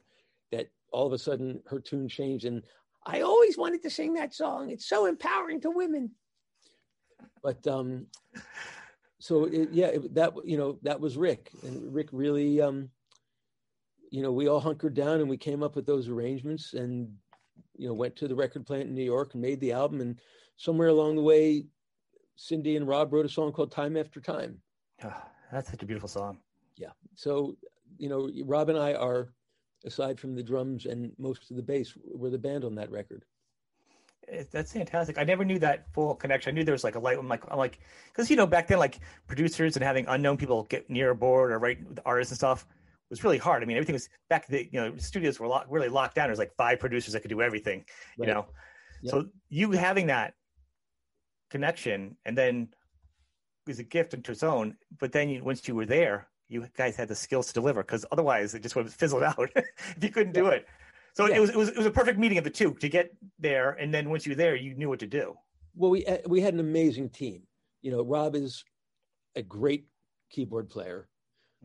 that 0.52 0.70
all 0.92 1.06
of 1.06 1.14
a 1.14 1.18
sudden 1.18 1.62
her 1.68 1.80
tune 1.80 2.08
changed. 2.08 2.46
And 2.46 2.64
I 3.06 3.22
always 3.22 3.58
wanted 3.58 3.82
to 3.84 3.90
sing 3.90 4.14
that 4.14 4.34
song. 4.34 4.70
It's 4.70 4.88
so 4.88 5.06
empowering 5.06 5.60
to 5.62 5.72
women. 5.72 6.12
But 7.42 7.66
um, 7.68 8.08
so 9.24 9.46
it, 9.46 9.70
yeah, 9.72 9.86
it, 9.86 10.14
that 10.16 10.34
you 10.44 10.58
know 10.58 10.78
that 10.82 11.00
was 11.00 11.16
Rick, 11.16 11.50
and 11.64 11.94
Rick 11.94 12.10
really, 12.12 12.60
um, 12.60 12.90
you 14.12 14.22
know, 14.22 14.34
we 14.34 14.50
all 14.50 14.60
hunkered 14.60 14.96
down 14.96 15.22
and 15.22 15.30
we 15.30 15.38
came 15.38 15.64
up 15.64 15.78
with 15.78 15.86
those 15.86 16.10
arrangements, 16.10 16.74
and 16.74 17.10
you 17.78 17.88
know, 17.88 17.94
went 17.94 18.18
to 18.18 18.28
the 18.28 18.36
record 18.36 18.66
plant 18.66 18.90
in 18.90 18.94
New 18.94 19.02
York 19.02 19.34
and 19.34 19.42
made 19.42 19.62
the 19.62 19.72
album. 19.72 20.02
And 20.02 20.20
somewhere 20.58 20.90
along 20.90 21.16
the 21.16 21.22
way, 21.22 21.68
Cyndi 22.38 22.76
and 22.76 22.86
Rob 22.86 23.14
wrote 23.14 23.26
a 23.26 23.30
song 23.30 23.54
called 23.54 23.72
"Time 23.72 23.96
After 23.96 24.20
Time." 24.20 24.62
Oh, 25.06 25.16
that's 25.54 25.72
such 25.72 25.84
a 25.84 25.86
beautiful 25.86 26.10
song. 26.10 26.40
Yeah. 26.76 26.92
So 27.16 27.56
you 27.98 28.10
know, 28.10 28.30
Rob 28.44 28.68
and 28.68 28.78
I 28.78 28.94
are, 28.94 29.30
aside 29.86 30.20
from 30.20 30.36
the 30.36 30.44
drums 30.44 30.86
and 30.86 31.14
most 31.18 31.50
of 31.50 31.56
the 31.56 31.64
bass, 31.64 31.94
we're 32.14 32.30
the 32.30 32.38
band 32.38 32.66
on 32.66 32.76
that 32.76 32.92
record 32.92 33.24
that's 34.52 34.74
fantastic. 34.74 35.18
I 35.18 35.24
never 35.24 35.44
knew 35.46 35.60
that 35.60 35.92
full 35.94 36.16
connection. 36.16 36.52
I 36.52 36.54
knew 36.54 36.64
there 36.64 36.74
was 36.74 36.84
like 36.84 36.96
a 36.96 37.00
light. 37.00 37.18
I'm 37.18 37.28
like, 37.28 37.44
I'm 37.50 37.58
like, 37.58 37.80
because 38.08 38.30
you 38.30 38.36
know 38.36 38.48
back 38.48 38.68
then, 38.68 38.80
like 38.80 39.00
producers 39.28 39.76
and 39.76 39.84
having 39.84 40.06
unknown 40.08 40.38
people 40.38 40.64
get 40.64 40.90
near 40.90 41.12
a 41.12 41.16
board 41.16 41.52
or 41.52 41.60
write 41.60 41.88
with 41.88 42.00
artists 42.06 42.32
and 42.32 42.38
stuff 42.38 42.66
was 43.10 43.24
really 43.24 43.38
hard. 43.38 43.62
I 43.62 43.66
mean, 43.66 43.78
everything 43.78 43.94
was 43.94 44.10
back. 44.30 44.48
The 44.48 44.68
you 44.72 44.80
know 44.80 44.98
studios 44.98 45.40
were 45.40 45.48
lock, 45.48 45.68
really 45.70 45.90
locked 45.90 46.16
down. 46.16 46.28
There's 46.28 46.40
like 46.40 46.56
five 46.56 46.80
producers 46.80 47.14
that 47.14 47.22
could 47.22 47.30
do 47.30 47.42
everything. 47.42 47.86
Right. 48.18 48.28
You 48.28 48.34
know, 48.34 48.46
yep. 49.02 49.12
so 49.12 49.26
you 49.50 49.72
having 49.72 50.08
that 50.08 50.34
connection 51.50 52.18
and 52.26 52.38
then 52.38 52.70
was 53.68 53.80
a 53.80 53.84
gift 53.84 54.14
into 54.14 54.32
its 54.32 54.44
own. 54.44 54.76
But 55.00 55.12
then 55.12 55.30
you, 55.30 55.44
once 55.44 55.68
you 55.68 55.76
were 55.76 55.86
there, 55.86 56.28
you 56.50 56.68
guys 56.76 56.96
had 56.96 57.08
the 57.08 57.16
skills 57.16 57.48
to 57.48 57.54
deliver 57.54 57.84
because 57.84 58.06
otherwise 58.12 58.54
it 58.54 58.64
just 58.64 58.76
would 58.76 58.86
have 58.86 58.94
fizzled 58.94 59.24
out 59.32 59.50
if 59.56 59.98
you 60.02 60.10
couldn't 60.10 60.34
do 60.34 60.48
it. 60.48 60.68
So 61.14 61.28
yeah. 61.28 61.36
it 61.36 61.40
was 61.40 61.50
it 61.52 61.56
was 61.56 61.70
it 61.70 61.78
was 61.78 61.86
a 61.86 61.92
perfect 61.92 62.20
meeting 62.20 62.38
of 62.38 62.44
the 62.44 62.50
two 62.50 62.74
to 62.76 62.90
get 62.90 63.16
there, 63.40 63.72
and 63.72 63.94
then 63.94 64.10
once 64.10 64.26
you 64.26 64.32
were 64.32 64.36
there, 64.36 64.56
you 64.56 64.74
knew 64.76 64.90
what 64.90 65.00
to 65.00 65.08
do. 65.08 65.36
Well, 65.76 65.92
we 65.92 66.06
uh, 66.06 66.18
we 66.28 66.42
had 66.42 66.54
an 66.54 66.60
amazing 66.60 67.10
team. 67.10 67.44
You 67.82 67.92
know, 67.92 68.04
Rob 68.04 68.36
is 68.36 68.64
a 69.36 69.42
great 69.42 69.86
keyboard 70.30 70.70
player. 70.70 71.08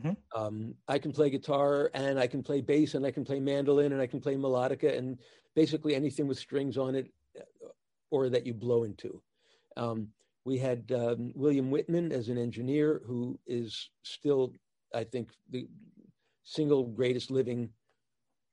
Mm-hmm. 0.00 0.40
Um, 0.40 0.74
I 0.86 0.98
can 0.98 1.12
play 1.12 1.30
guitar 1.30 1.90
and 1.92 2.20
I 2.20 2.26
can 2.26 2.42
play 2.42 2.60
bass 2.60 2.94
and 2.94 3.04
I 3.04 3.10
can 3.10 3.24
play 3.24 3.40
mandolin 3.40 3.92
and 3.92 4.00
I 4.00 4.06
can 4.06 4.20
play 4.20 4.36
melodica 4.36 4.96
and 4.96 5.18
basically 5.56 5.94
anything 5.94 6.28
with 6.28 6.38
strings 6.38 6.78
on 6.78 6.94
it 6.94 7.10
uh, 7.36 7.68
or 8.10 8.28
that 8.28 8.46
you 8.46 8.54
blow 8.54 8.84
into. 8.84 9.20
Um, 9.76 10.08
we 10.44 10.56
had 10.56 10.92
um, 10.92 11.32
William 11.34 11.70
Wittman 11.70 12.12
as 12.12 12.28
an 12.28 12.38
engineer 12.38 13.02
who 13.06 13.38
is 13.46 13.90
still, 14.02 14.52
I 14.94 15.04
think, 15.04 15.30
the 15.50 15.68
single 16.44 16.86
greatest 16.86 17.30
living 17.30 17.70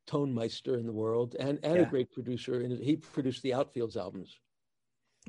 Tonmeister 0.08 0.80
in 0.80 0.86
the 0.86 0.94
world 0.94 1.36
and, 1.40 1.60
and 1.64 1.76
yeah. 1.76 1.82
a 1.82 1.86
great 1.86 2.12
producer. 2.12 2.62
And 2.62 2.78
he 2.78 2.96
produced 2.96 3.42
the 3.44 3.52
Outfields 3.52 3.98
albums. 3.98 4.40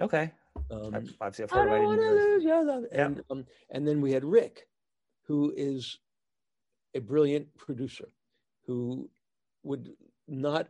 Okay. 0.00 0.32
Um, 0.70 0.94
I've, 0.94 1.14
I've 1.20 1.50
heard 1.50 1.68
I 1.68 1.84
lose 1.84 2.44
your 2.44 2.64
love. 2.64 2.84
And, 2.92 3.22
um, 3.30 3.46
and 3.70 3.86
then 3.86 4.00
we 4.00 4.12
had 4.12 4.24
Rick, 4.24 4.68
who 5.26 5.52
is 5.56 5.98
a 6.94 7.00
brilliant 7.00 7.54
producer 7.56 8.08
who 8.66 9.08
would 9.62 9.92
not 10.26 10.68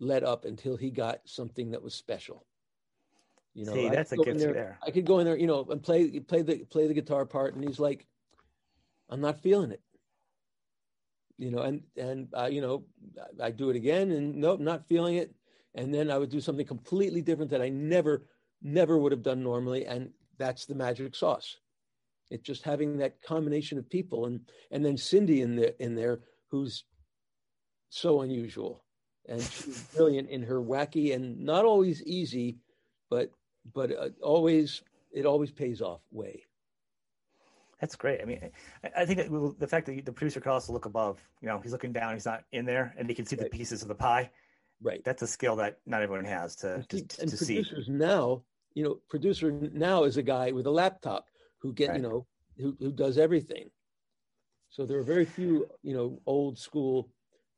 let 0.00 0.24
up 0.24 0.44
until 0.44 0.76
he 0.76 0.90
got 0.90 1.20
something 1.24 1.70
that 1.70 1.82
was 1.82 1.94
special. 1.94 2.44
You 3.54 3.66
know, 3.66 3.74
See, 3.74 3.88
that's 3.88 4.12
a 4.12 4.16
good 4.16 4.38
there, 4.38 4.52
there. 4.52 4.78
I 4.84 4.90
could 4.90 5.04
go 5.04 5.18
in 5.18 5.26
there, 5.26 5.36
you 5.36 5.46
know, 5.46 5.66
and 5.70 5.82
play 5.82 6.18
play 6.20 6.40
the 6.42 6.64
play 6.64 6.86
the 6.86 6.94
guitar 6.94 7.26
part, 7.26 7.54
and 7.54 7.62
he's 7.62 7.78
like, 7.78 8.06
"I'm 9.10 9.20
not 9.20 9.40
feeling 9.40 9.70
it." 9.70 9.82
You 11.38 11.50
know, 11.50 11.62
and 11.62 11.82
and 11.96 12.28
uh, 12.36 12.48
you 12.50 12.60
know, 12.60 12.84
I 13.40 13.50
do 13.50 13.70
it 13.70 13.76
again, 13.76 14.12
and 14.12 14.36
nope, 14.36 14.60
not 14.60 14.86
feeling 14.88 15.16
it, 15.16 15.34
and 15.74 15.92
then 15.92 16.10
I 16.10 16.18
would 16.18 16.30
do 16.30 16.40
something 16.40 16.66
completely 16.66 17.22
different 17.22 17.50
that 17.50 17.62
I 17.62 17.68
never, 17.68 18.26
never 18.62 18.98
would 18.98 19.12
have 19.12 19.22
done 19.22 19.42
normally, 19.42 19.86
and 19.86 20.10
that's 20.38 20.66
the 20.66 20.74
magic 20.74 21.14
sauce. 21.14 21.56
It's 22.30 22.42
just 22.42 22.62
having 22.62 22.98
that 22.98 23.20
combination 23.22 23.78
of 23.78 23.88
people, 23.88 24.26
and 24.26 24.40
and 24.70 24.84
then 24.84 24.96
Cyndi 24.96 25.42
in 25.42 25.56
there 25.56 25.72
in 25.78 25.94
there, 25.94 26.20
who's 26.50 26.84
so 27.88 28.22
unusual, 28.22 28.84
and 29.28 29.42
she's 29.42 29.82
brilliant 29.94 30.28
in 30.30 30.42
her 30.42 30.60
wacky 30.60 31.14
and 31.14 31.38
not 31.40 31.64
always 31.64 32.02
easy, 32.04 32.58
but 33.10 33.30
but 33.74 33.92
uh, 33.92 34.10
always 34.22 34.82
it 35.12 35.26
always 35.26 35.50
pays 35.50 35.80
off 35.80 36.00
way. 36.10 36.44
That's 37.82 37.96
great. 37.96 38.20
I 38.22 38.24
mean, 38.24 38.40
I, 38.96 39.04
think 39.04 39.18
that 39.18 39.54
the 39.58 39.66
fact 39.66 39.86
that 39.86 40.06
the 40.06 40.12
producer 40.12 40.40
can 40.40 40.52
also 40.52 40.72
look 40.72 40.84
above, 40.84 41.18
you 41.40 41.48
know, 41.48 41.58
he's 41.58 41.72
looking 41.72 41.92
down, 41.92 42.14
he's 42.14 42.24
not 42.24 42.44
in 42.52 42.64
there, 42.64 42.94
and 42.96 43.08
he 43.08 43.14
can 43.14 43.26
see 43.26 43.34
right. 43.34 43.50
the 43.50 43.58
pieces 43.58 43.82
of 43.82 43.88
the 43.88 43.94
pie. 43.96 44.30
Right. 44.80 45.02
That's 45.02 45.22
a 45.22 45.26
skill 45.26 45.56
that 45.56 45.78
not 45.84 46.00
everyone 46.00 46.24
has 46.24 46.54
to, 46.56 46.74
and, 46.74 46.88
to, 46.90 46.96
and 47.20 47.28
to 47.28 47.36
producers 47.36 47.86
see. 47.86 47.92
now, 47.92 48.44
you 48.74 48.84
know, 48.84 49.00
producer 49.10 49.50
now 49.50 50.04
is 50.04 50.16
a 50.16 50.22
guy 50.22 50.52
with 50.52 50.68
a 50.68 50.70
laptop 50.70 51.26
who 51.58 51.72
get, 51.72 51.88
right. 51.88 51.96
you 51.96 52.02
know, 52.02 52.26
who, 52.56 52.76
who 52.78 52.92
does 52.92 53.18
everything. 53.18 53.68
So 54.70 54.86
there 54.86 54.98
are 54.98 55.02
very 55.02 55.24
few, 55.24 55.66
you 55.82 55.94
know, 55.94 56.20
old 56.24 56.56
school 56.60 57.08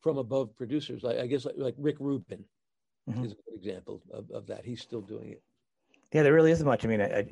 from 0.01 0.17
above 0.17 0.55
producers. 0.55 1.05
I, 1.05 1.19
I 1.19 1.27
guess 1.27 1.45
like, 1.45 1.55
like 1.55 1.75
Rick 1.77 1.97
Rubin. 1.99 2.43
mm-hmm. 3.07 3.25
is 3.25 3.33
a 3.33 3.35
good 3.35 3.57
example 3.57 4.01
of, 4.11 4.31
of 4.31 4.47
that. 4.47 4.65
He's 4.65 4.81
still 4.81 5.01
doing 5.01 5.33
it. 5.33 5.43
Yeah, 6.13 6.23
there 6.23 6.33
really 6.33 6.51
isn't 6.51 6.65
much. 6.65 6.83
I 6.83 6.87
mean, 6.87 7.01
I, 7.01 7.05
I, 7.05 7.27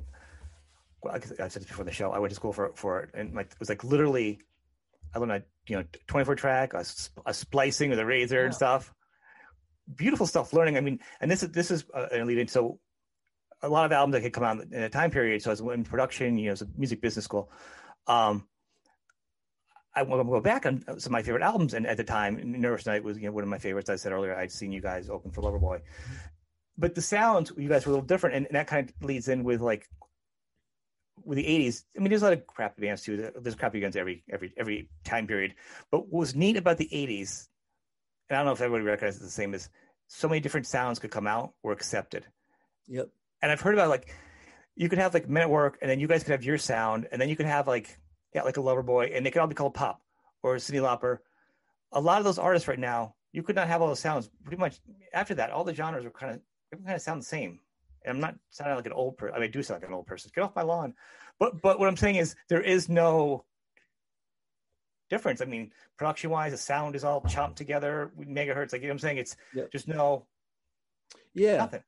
I 1.12 1.20
said 1.20 1.62
this 1.62 1.66
before 1.66 1.86
the 1.86 1.92
show. 1.92 2.12
I 2.12 2.20
went 2.20 2.32
to 2.32 2.36
school 2.36 2.54
for 2.54 2.72
for 2.76 3.02
it, 3.02 3.12
and 3.13 3.34
like 3.34 3.48
it 3.48 3.60
was 3.60 3.70
like 3.70 3.84
literally, 3.84 4.39
I 5.13 5.20
learned 5.20 5.32
a 5.32 5.44
you 5.68 5.78
know 5.78 5.84
twenty 6.08 6.26
four 6.26 6.36
track, 6.36 6.74
a, 6.74 6.86
a, 7.26 7.34
splicing 7.34 7.89
with 7.89 8.00
a 8.00 8.06
razor 8.06 8.39
yeah. 8.39 8.46
and 8.46 8.56
stuff. 8.56 8.94
Beautiful 9.96 10.28
stuff. 10.28 10.54
Learning. 10.54 10.78
I 10.78 10.82
mean, 10.82 11.00
and 11.20 11.30
this 11.30 11.44
is 11.44 11.52
this 11.52 11.72
is 11.72 11.86
uh, 11.94 12.08
an 12.12 12.26
lead. 12.28 12.50
So 12.50 12.80
a 13.62 13.70
lot 13.70 13.86
of 13.86 13.92
albums 13.92 14.13
that 14.13 14.22
could 14.22 14.34
come 14.34 14.44
out 14.44 14.62
in 14.62 14.84
a 14.84 14.89
time 14.89 15.10
period. 15.10 15.42
So 15.42 15.50
I 15.50 15.54
was 15.54 15.62
in 15.62 15.84
production, 15.84 16.38
you 16.38 16.48
know, 16.48 16.52
it's 16.52 16.62
a 16.62 16.68
music 16.78 17.02
business 17.02 17.26
school. 17.26 17.50
Um, 18.08 18.48
I 19.96 20.04
want 20.04 20.22
to 20.22 20.30
go 20.30 20.42
back 20.42 20.66
on 20.66 20.84
some 20.88 20.96
of 20.98 21.12
my 21.12 21.22
favorite 21.22 21.44
albums, 21.44 21.74
and 21.74 21.86
at 21.86 21.98
the 21.98 22.04
time, 22.04 22.39
Nervous 22.60 22.86
Night 22.86 23.04
was 23.04 23.18
you 23.18 23.26
know 23.26 23.32
one 23.32 23.44
of 23.44 23.50
my 23.50 23.60
favorites. 23.60 23.89
I 23.89 23.96
said 23.96 24.12
earlier, 24.12 24.36
I'd 24.36 24.52
seen 24.52 24.72
you 24.72 24.82
guys 24.82 25.10
open 25.10 25.32
for 25.32 25.42
Loverboy, 25.42 25.82
but 26.78 26.96
the 26.96 27.02
sounds 27.02 27.52
you 27.56 27.70
guys 27.70 27.86
were 27.86 27.92
a 27.92 27.94
little 27.94 28.06
different, 28.06 28.36
and, 28.36 28.48
and 28.48 28.56
that 28.56 28.68
kind 28.68 28.89
of 28.89 29.06
leads 29.06 29.28
in 29.28 29.44
with 29.44 29.62
like 29.62 29.88
with 31.23 31.38
the 31.38 31.45
'80s. 31.45 31.84
I 31.95 31.99
mean, 31.99 32.10
there's 32.10 32.21
a 32.21 32.26
lot 32.26 32.34
of 32.34 32.47
crappy 32.47 32.82
bands 32.82 33.04
too. 33.04 33.32
There's 33.39 33.56
crappy 33.56 33.80
bands 33.80 33.95
every 33.95 34.23
every 34.30 34.54
every 34.58 34.89
time 35.04 35.28
period. 35.28 35.56
But 35.91 36.08
what 36.08 36.21
was 36.21 36.36
neat 36.36 36.58
about 36.58 36.78
the 36.78 36.89
'80s, 36.91 37.47
and 38.30 38.38
I 38.38 38.39
don't 38.39 38.47
know 38.47 38.54
if 38.54 38.62
everybody 38.62 38.86
recognizes 38.86 39.21
the 39.21 39.30
same, 39.30 39.54
is 39.54 39.69
so 40.08 40.28
many 40.28 40.39
different 40.39 40.67
sounds 40.67 40.99
could 40.99 41.12
come 41.12 41.28
out 41.28 41.54
were 41.63 41.71
accepted. 41.71 42.26
Yep. 42.88 43.10
And 43.41 43.52
I've 43.52 43.62
heard 43.62 43.73
about 43.73 43.89
like 43.89 44.13
you 44.76 44.89
could 44.89 44.99
have 44.99 45.13
like 45.13 45.30
Men 45.30 45.43
at 45.43 45.49
Work, 45.49 45.80
and 45.82 45.89
then 45.89 45.99
you 45.99 46.08
guys 46.08 46.23
could 46.23 46.32
have 46.32 46.43
your 46.43 46.58
sound, 46.58 47.08
and 47.12 47.21
then 47.21 47.30
you 47.30 47.36
could 47.36 47.45
have 47.45 47.67
like 47.67 47.97
yeah, 48.34 48.43
like 48.43 48.58
a 48.58 48.62
Loverboy, 48.62 49.15
and 49.15 49.26
they 49.26 49.32
could 49.32 49.39
all 49.39 49.47
be 49.47 49.56
called 49.56 49.73
pop 49.73 50.02
or 50.41 50.56
Cyndi 50.56 50.82
Lauper. 50.82 51.19
A 51.91 52.02
lot 52.02 52.17
of 52.17 52.23
those 52.23 52.39
artists 52.39 52.67
right 52.67 52.80
now, 52.80 53.15
you 53.32 53.43
could 53.43 53.56
not 53.56 53.67
have 53.67 53.82
all 53.82 53.88
those 53.88 53.99
sounds. 53.99 54.30
Pretty 54.43 54.60
much 54.60 54.80
after 55.13 55.36
that, 55.36 55.52
all 55.52 55.63
the 55.63 55.73
genres 55.73 56.04
were 56.04 56.12
kind 56.12 56.34
of 56.34 56.84
kind 56.84 56.95
of 56.95 57.02
sound 57.02 57.21
the 57.21 57.26
same. 57.26 57.60
And 58.06 58.16
I'm 58.16 58.22
not 58.22 58.36
sounding 58.50 58.76
like 58.76 58.86
an 58.86 58.94
old 58.94 59.18
person. 59.18 59.36
I 59.36 59.39
mean, 59.39 59.50
I 59.50 59.52
do 59.52 59.63
sound 59.63 59.82
like 59.82 59.89
an 59.89 59.96
old 59.96 60.08
person. 60.08 60.32
Get 60.34 60.44
off 60.44 60.56
my 60.56 60.62
lawn. 60.62 60.94
But 61.39 61.62
but 61.62 61.80
what 61.80 61.88
I'm 61.88 61.98
saying 61.98 62.16
is 62.16 62.36
there 62.50 62.62
is 62.62 62.89
no 62.89 63.46
difference. 65.10 65.42
I 65.42 65.46
mean, 65.46 65.72
production 65.98 66.30
wise, 66.30 66.52
the 66.52 66.58
sound 66.58 66.96
is 66.96 67.04
all 67.04 67.22
chopped 67.22 67.58
together, 67.58 68.12
megahertz. 68.20 68.74
Like 68.74 68.82
you 68.82 68.88
know 68.88 68.94
what 68.94 68.96
I'm 68.96 69.00
saying, 69.00 69.18
it's 69.18 69.36
yep. 69.54 69.72
just 69.72 69.88
no. 69.88 70.26
Yeah. 71.34 71.58
Nothing. 71.58 71.84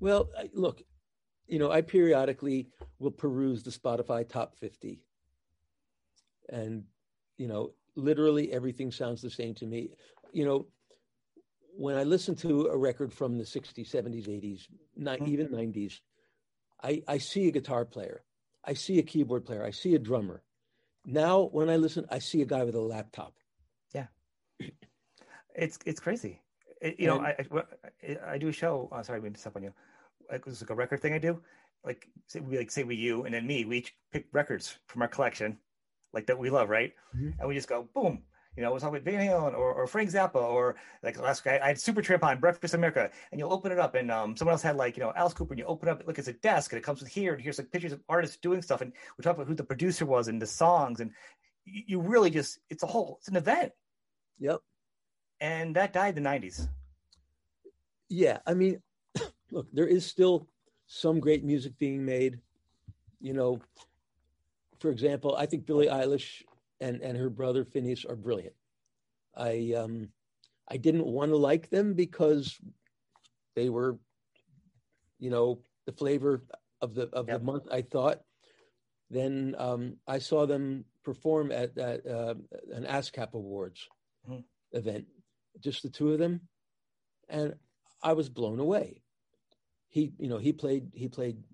Well, 0.00 0.28
look, 0.52 0.82
you 1.46 1.58
know, 1.58 1.70
I 1.70 1.80
periodically 1.80 2.68
will 2.98 3.10
peruse 3.10 3.62
the 3.62 3.70
Spotify 3.70 4.28
top 4.28 4.56
50 4.56 5.00
and 6.48 6.84
you 7.36 7.48
know 7.48 7.72
literally 7.96 8.52
everything 8.52 8.90
sounds 8.90 9.20
the 9.20 9.30
same 9.30 9.54
to 9.54 9.66
me 9.66 9.90
you 10.32 10.44
know 10.44 10.66
when 11.76 11.96
i 11.96 12.02
listen 12.02 12.34
to 12.34 12.66
a 12.66 12.76
record 12.76 13.12
from 13.12 13.38
the 13.38 13.44
60s 13.44 13.90
70s 13.90 14.28
80s 14.28 14.66
not 14.96 15.18
mm-hmm. 15.18 15.32
even 15.32 15.48
90s 15.48 16.00
I, 16.82 17.02
I 17.06 17.18
see 17.18 17.48
a 17.48 17.50
guitar 17.50 17.84
player 17.84 18.22
i 18.64 18.74
see 18.74 18.98
a 18.98 19.02
keyboard 19.02 19.44
player 19.44 19.64
i 19.64 19.70
see 19.70 19.94
a 19.94 19.98
drummer 19.98 20.42
now 21.04 21.48
when 21.52 21.68
i 21.70 21.76
listen 21.76 22.06
i 22.10 22.18
see 22.18 22.42
a 22.42 22.46
guy 22.46 22.64
with 22.64 22.74
a 22.74 22.80
laptop 22.80 23.34
yeah 23.94 24.06
it's 25.54 25.78
it's 25.86 26.00
crazy 26.00 26.40
it, 26.80 26.98
you 26.98 27.12
and, 27.12 27.22
know 27.22 27.26
I, 27.26 27.62
I, 28.02 28.32
I 28.32 28.38
do 28.38 28.48
a 28.48 28.52
show 28.52 28.88
oh, 28.92 29.02
sorry 29.02 29.20
i 29.20 29.22
mean 29.22 29.32
to 29.32 29.40
step 29.40 29.56
on 29.56 29.62
you 29.62 29.72
it 30.30 30.44
was 30.44 30.62
like 30.62 30.70
a 30.70 30.74
record 30.74 31.00
thing 31.00 31.14
i 31.14 31.18
do 31.18 31.40
like 31.84 32.08
say 32.26 32.40
we 32.40 32.58
like 32.58 32.70
say 32.70 32.84
we 32.84 32.94
you 32.94 33.24
and 33.24 33.34
then 33.34 33.46
me 33.46 33.64
we 33.64 33.78
each 33.78 33.94
pick 34.12 34.26
records 34.32 34.78
from 34.86 35.02
our 35.02 35.08
collection 35.08 35.58
like 36.12 36.26
that 36.26 36.38
we 36.38 36.50
love, 36.50 36.68
right? 36.68 36.92
Mm-hmm. 37.16 37.40
And 37.40 37.48
we 37.48 37.54
just 37.54 37.68
go 37.68 37.88
boom. 37.94 38.22
You 38.56 38.62
know, 38.62 38.70
we'll 38.70 38.80
talk 38.80 38.90
about 38.90 39.02
Van 39.02 39.26
Halen 39.26 39.54
or, 39.54 39.72
or 39.72 39.86
Frank 39.86 40.10
Zappa 40.10 40.36
or 40.36 40.76
like 41.02 41.18
last 41.18 41.42
guy 41.42 41.58
I 41.62 41.68
had 41.68 41.76
Supertramp 41.76 42.22
on 42.22 42.38
Breakfast 42.38 42.74
America, 42.74 43.10
and 43.30 43.38
you'll 43.38 43.52
open 43.52 43.72
it 43.72 43.78
up 43.78 43.94
and 43.94 44.10
um, 44.10 44.36
someone 44.36 44.52
else 44.52 44.62
had 44.62 44.76
like 44.76 44.96
you 44.96 45.02
know 45.02 45.12
Alice 45.16 45.32
Cooper, 45.32 45.54
and 45.54 45.58
you 45.58 45.64
open 45.64 45.88
up 45.88 46.02
look 46.06 46.18
it's 46.18 46.28
a 46.28 46.34
desk 46.34 46.72
and 46.72 46.78
it 46.78 46.84
comes 46.84 47.00
with 47.00 47.08
here 47.08 47.32
and 47.32 47.42
here's 47.42 47.56
like 47.56 47.70
pictures 47.70 47.92
of 47.92 48.00
artists 48.10 48.36
doing 48.36 48.60
stuff, 48.60 48.82
and 48.82 48.92
we 49.16 49.22
talk 49.22 49.36
about 49.36 49.46
who 49.46 49.54
the 49.54 49.64
producer 49.64 50.04
was 50.04 50.28
and 50.28 50.40
the 50.40 50.46
songs, 50.46 51.00
and 51.00 51.12
you, 51.64 51.82
you 51.86 52.00
really 52.00 52.28
just 52.28 52.58
it's 52.68 52.82
a 52.82 52.86
whole 52.86 53.16
it's 53.20 53.28
an 53.28 53.36
event. 53.36 53.72
Yep. 54.38 54.60
And 55.40 55.74
that 55.76 55.94
died 55.94 56.18
in 56.18 56.22
the 56.22 56.28
'90s. 56.28 56.68
Yeah, 58.10 58.38
I 58.46 58.52
mean, 58.52 58.82
look, 59.50 59.66
there 59.72 59.86
is 59.86 60.04
still 60.04 60.46
some 60.86 61.20
great 61.20 61.42
music 61.42 61.78
being 61.78 62.04
made. 62.04 62.38
You 63.18 63.32
know, 63.32 63.60
for 64.78 64.90
example, 64.90 65.36
I 65.36 65.46
think 65.46 65.64
Billie 65.64 65.86
Eilish 65.86 66.42
and, 66.82 67.00
and 67.00 67.16
her 67.16 67.30
brother 67.30 67.64
Finneas 67.64 68.08
are 68.08 68.16
brilliant. 68.16 68.54
I 69.36 69.74
um, 69.76 70.08
I 70.68 70.76
didn't 70.76 71.06
want 71.06 71.30
to 71.30 71.36
like 71.36 71.70
them 71.70 71.94
because 71.94 72.58
they 73.56 73.68
were, 73.68 73.98
you 75.18 75.30
know, 75.30 75.60
the 75.86 75.92
flavor 75.92 76.44
of 76.80 76.94
the 76.94 77.08
of 77.12 77.28
yep. 77.28 77.38
the 77.38 77.44
month. 77.44 77.68
I 77.70 77.82
thought. 77.82 78.20
Then 79.10 79.54
um, 79.58 79.98
I 80.08 80.20
saw 80.20 80.46
them 80.46 80.86
perform 81.04 81.52
at, 81.52 81.76
at 81.76 82.06
uh, 82.06 82.34
an 82.72 82.84
ASCAP 82.84 83.34
Awards 83.34 83.86
mm-hmm. 84.26 84.40
event, 84.72 85.04
just 85.60 85.82
the 85.82 85.90
two 85.90 86.12
of 86.12 86.18
them, 86.18 86.40
and 87.28 87.54
I 88.02 88.14
was 88.14 88.30
blown 88.30 88.58
away. 88.58 89.02
He, 89.88 90.12
you 90.18 90.28
know, 90.28 90.38
he 90.38 90.54
played 90.54 90.92
he 90.94 91.08
played 91.08 91.44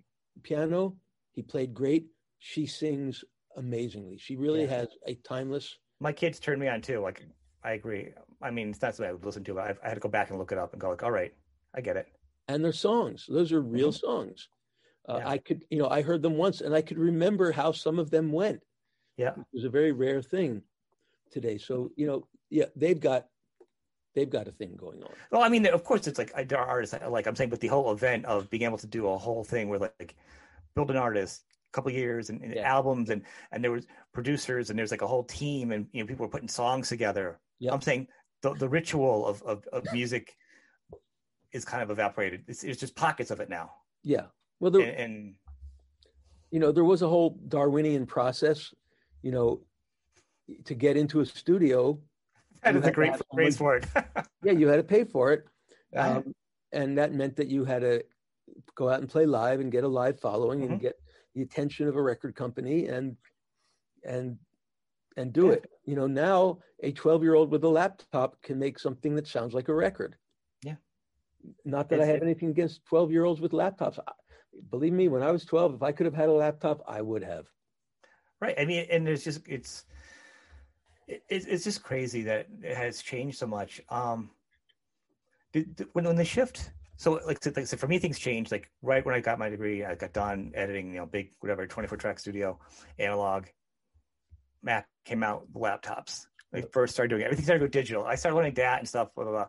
piano. 0.45 0.97
He 1.33 1.43
played 1.43 1.75
great 1.75 2.07
she 2.39 2.67
sings 2.67 3.25
amazingly. 3.59 4.19
She 4.19 4.37
really 4.37 4.63
yeah. 4.63 4.79
has 4.79 4.89
a 5.07 5.15
timeless. 5.17 5.77
My 6.01 6.13
kids 6.13 6.39
turned 6.39 6.61
me 6.61 6.69
on 6.69 6.81
too. 6.81 7.01
Like 7.01 7.27
I 7.63 7.73
agree. 7.73 8.13
I 8.41 8.51
mean, 8.51 8.71
it's 8.71 8.81
not 8.81 8.95
something 8.95 9.11
I 9.11 9.13
would 9.13 9.25
listen 9.25 9.45
to, 9.45 9.55
but 9.55 9.65
I, 9.65 9.75
I 9.85 9.89
had 9.89 9.95
to 9.95 10.01
go 10.01 10.09
back 10.09 10.31
and 10.31 10.39
look 10.39 10.53
it 10.53 10.59
up 10.59 10.73
and 10.73 10.81
go 10.81 10.91
like, 10.91 11.03
all 11.03 11.11
right, 11.11 11.35
I 11.75 11.81
get 11.81 11.97
it. 11.97 12.07
And 12.47 12.65
they're 12.65 12.73
songs. 12.73 13.27
Those 13.29 13.53
are 13.53 13.61
real 13.61 13.89
mm-hmm. 13.91 14.07
songs. 14.07 14.49
Uh, 15.09 15.19
yeah. 15.19 15.29
I 15.29 15.39
could, 15.39 15.65
you 15.71 15.79
know, 15.79 15.89
I 15.89 16.03
heard 16.03 16.23
them 16.23 16.37
once 16.37 16.61
and 16.61 16.75
I 16.75 16.83
could 16.83 16.99
remember 16.99 17.51
how 17.51 17.73
some 17.73 17.99
of 17.99 18.11
them 18.11 18.31
went. 18.33 18.61
Yeah, 19.17 19.31
it 19.31 19.47
was 19.53 19.65
a 19.65 19.71
very 19.71 19.91
rare 19.93 20.23
thing 20.23 20.63
today. 21.33 21.59
So 21.59 21.91
you 21.97 22.07
know, 22.07 22.29
yeah, 22.51 22.67
they've 22.77 23.01
got 23.01 23.27
they've 24.15 24.31
got 24.31 24.47
a 24.47 24.53
thing 24.53 24.77
going 24.77 25.03
on. 25.03 25.11
Well, 25.33 25.43
I 25.43 25.49
mean, 25.49 25.67
of 25.67 25.83
course, 25.83 26.07
it's 26.07 26.19
like 26.19 26.49
there 26.49 26.59
are 26.59 26.67
artists 26.67 26.97
like 27.09 27.27
I'm 27.27 27.35
saying, 27.35 27.51
but 27.51 27.61
the 27.61 27.67
whole 27.67 27.91
event 27.93 28.27
of 28.27 28.49
being 28.49 28.63
able 28.63 28.79
to 28.79 28.87
do 28.87 29.09
a 29.09 29.19
whole 29.19 29.43
thing 29.43 29.69
where 29.69 29.81
like 29.81 30.15
build 30.75 30.91
an 30.91 30.97
artist, 30.97 31.45
couple 31.79 31.93
years 31.93 32.29
and, 32.29 32.43
and 32.43 32.55
yeah. 32.55 32.63
albums 32.63 33.11
and 33.11 33.23
and 33.53 33.63
there 33.63 33.71
was 33.71 33.87
producers 34.13 34.71
and 34.71 34.79
there's 34.79 34.91
like 34.91 35.03
a 35.03 35.07
whole 35.07 35.23
team 35.23 35.71
and 35.71 35.87
you 35.93 36.03
know 36.03 36.07
people 36.07 36.27
were 36.27 36.31
putting 36.31 36.49
songs 36.49 36.89
together. 36.89 37.39
Yep. 37.61 37.73
i'm 37.75 37.81
saying 37.81 38.07
the, 38.43 38.55
the 38.55 38.69
ritual 38.69 39.27
of, 39.27 39.43
of, 39.43 39.65
of 39.73 39.85
music 39.93 40.37
is 41.53 41.65
kind 41.65 41.83
of 41.83 41.91
evaporated. 41.91 42.45
It's, 42.47 42.63
it's 42.63 42.79
just 42.79 42.95
pockets 42.95 43.33
of 43.33 43.41
it 43.41 43.49
now. 43.49 43.73
Yeah. 44.05 44.27
Well 44.61 44.71
there, 44.71 44.83
and, 44.83 45.01
and 45.01 45.35
you 46.51 46.59
know 46.59 46.73
there 46.73 46.85
was 46.85 47.03
a 47.03 47.09
whole 47.09 47.39
darwinian 47.49 48.07
process 48.07 48.75
you 49.23 49.31
know 49.31 49.61
to 50.65 50.75
get 50.75 50.97
into 50.97 51.21
a 51.21 51.27
studio. 51.27 51.99
That 52.63 52.75
is 52.75 52.85
a 52.87 52.91
great 52.91 53.15
phrase 53.33 53.57
for 53.57 53.77
it. 53.77 53.87
Yeah 54.45 54.53
you 54.53 54.69
had 54.69 54.77
to 54.77 54.85
pay 54.85 55.05
for 55.05 55.33
it. 55.33 55.45
Um, 55.97 56.35
and 56.73 56.99
that 56.99 57.13
meant 57.13 57.37
that 57.37 57.49
you 57.49 57.65
had 57.65 57.81
to 57.83 58.05
go 58.75 58.89
out 58.89 59.01
and 59.01 59.09
play 59.09 59.27
live 59.27 59.61
and 59.61 59.73
get 59.73 59.85
a 59.85 59.89
live 59.89 60.21
following 60.21 60.61
mm-hmm. 60.61 60.73
and 60.73 60.81
get 60.81 60.97
the 61.39 61.45
attention 61.45 61.87
of 61.87 61.97
a 61.97 62.03
record 62.03 62.35
company 62.35 62.87
and 62.87 63.17
and 64.05 64.37
and 65.17 65.33
do 65.33 65.51
it. 65.51 65.71
You 65.85 65.95
know, 65.95 66.07
now 66.07 66.59
a 66.83 66.93
12 66.93 67.23
year 67.23 67.35
old 67.35 67.51
with 67.51 67.65
a 67.65 67.69
laptop 67.69 68.41
can 68.43 68.59
make 68.59 68.79
something 68.79 69.15
that 69.15 69.27
sounds 69.27 69.55
like 69.55 69.69
a 69.69 69.75
record. 69.75 70.17
Yeah. 70.63 70.77
Not 71.65 71.89
that 71.91 72.01
I 72.01 72.07
have 72.07 72.23
anything 72.23 72.51
against 72.51 72.85
12 72.87 73.13
year 73.13 73.25
olds 73.25 73.41
with 73.41 73.53
laptops. 73.53 73.99
Believe 74.71 74.93
me, 74.93 75.09
when 75.09 75.23
I 75.23 75.31
was 75.31 75.45
12, 75.45 75.75
if 75.75 75.83
I 75.83 75.93
could 75.93 76.07
have 76.07 76.15
had 76.15 76.29
a 76.29 76.33
laptop, 76.33 76.83
I 76.89 77.01
would 77.03 77.23
have. 77.23 77.47
Right. 78.41 78.57
I 78.59 78.65
mean, 78.65 78.87
and 78.91 79.09
it's 79.09 79.25
just, 79.25 79.47
it's, 79.49 79.85
it, 81.07 81.23
it's 81.29 81.65
just 81.65 81.83
crazy 81.83 82.23
that 82.23 82.49
it 82.63 82.77
has 82.77 83.03
changed 83.03 83.39
so 83.39 83.47
much. 83.47 83.81
Um, 83.89 84.31
did, 85.53 85.87
when, 85.93 86.05
when 86.05 86.17
the 86.17 86.25
shift 86.25 86.71
so 86.99 87.13
like, 87.27 87.39
like 87.57 87.67
so 87.67 87.77
for 87.79 87.89
me 87.89 87.99
things 87.99 88.19
changed 88.19 88.53
like 88.53 88.71
right 88.83 89.07
when 89.07 89.15
i 89.15 89.21
got 89.21 89.39
my 89.39 89.49
degree 89.49 89.85
i 89.85 89.95
got 89.95 90.13
done 90.13 90.53
editing 90.55 90.93
you 90.93 90.99
know 90.99 91.07
big 91.07 91.31
whatever 91.41 91.67
24 91.67 91.97
track 91.97 92.19
studio 92.19 92.59
analog 92.99 93.47
mac 94.63 94.87
came 95.05 95.23
out 95.23 95.47
laptops. 95.55 96.27
They 96.53 96.63
first 96.63 96.95
started 96.95 97.11
doing 97.11 97.23
it. 97.23 97.25
everything 97.27 97.45
started 97.45 97.61
to 97.61 97.67
go 97.67 97.71
digital. 97.71 98.05
I 98.05 98.15
started 98.15 98.37
learning 98.37 98.55
that 98.55 98.79
and 98.79 98.89
stuff 98.89 99.15
blah 99.15 99.25
blah 99.25 99.33
blah. 99.33 99.47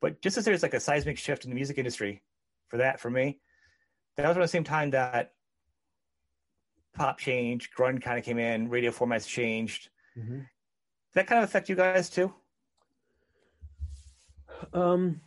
But 0.00 0.20
just 0.20 0.36
as 0.36 0.44
there's 0.44 0.62
like 0.62 0.74
a 0.74 0.80
seismic 0.80 1.18
shift 1.18 1.44
in 1.44 1.50
the 1.50 1.54
music 1.54 1.78
industry 1.78 2.22
for 2.68 2.78
that 2.78 3.00
for 3.00 3.10
me 3.10 3.38
that 4.16 4.26
was 4.26 4.36
around 4.36 4.44
the 4.44 4.48
same 4.48 4.64
time 4.64 4.90
that 4.90 5.32
pop 6.94 7.18
changed 7.18 7.70
grunge 7.76 8.02
kind 8.02 8.18
of 8.18 8.24
came 8.24 8.38
in 8.38 8.68
radio 8.68 8.90
formats 8.90 9.26
changed. 9.26 9.88
Mm-hmm. 10.18 10.40
that 11.14 11.26
kind 11.26 11.42
of 11.42 11.48
affect 11.48 11.68
you 11.68 11.76
guys 11.76 12.10
too? 12.10 12.32
Um 14.72 15.20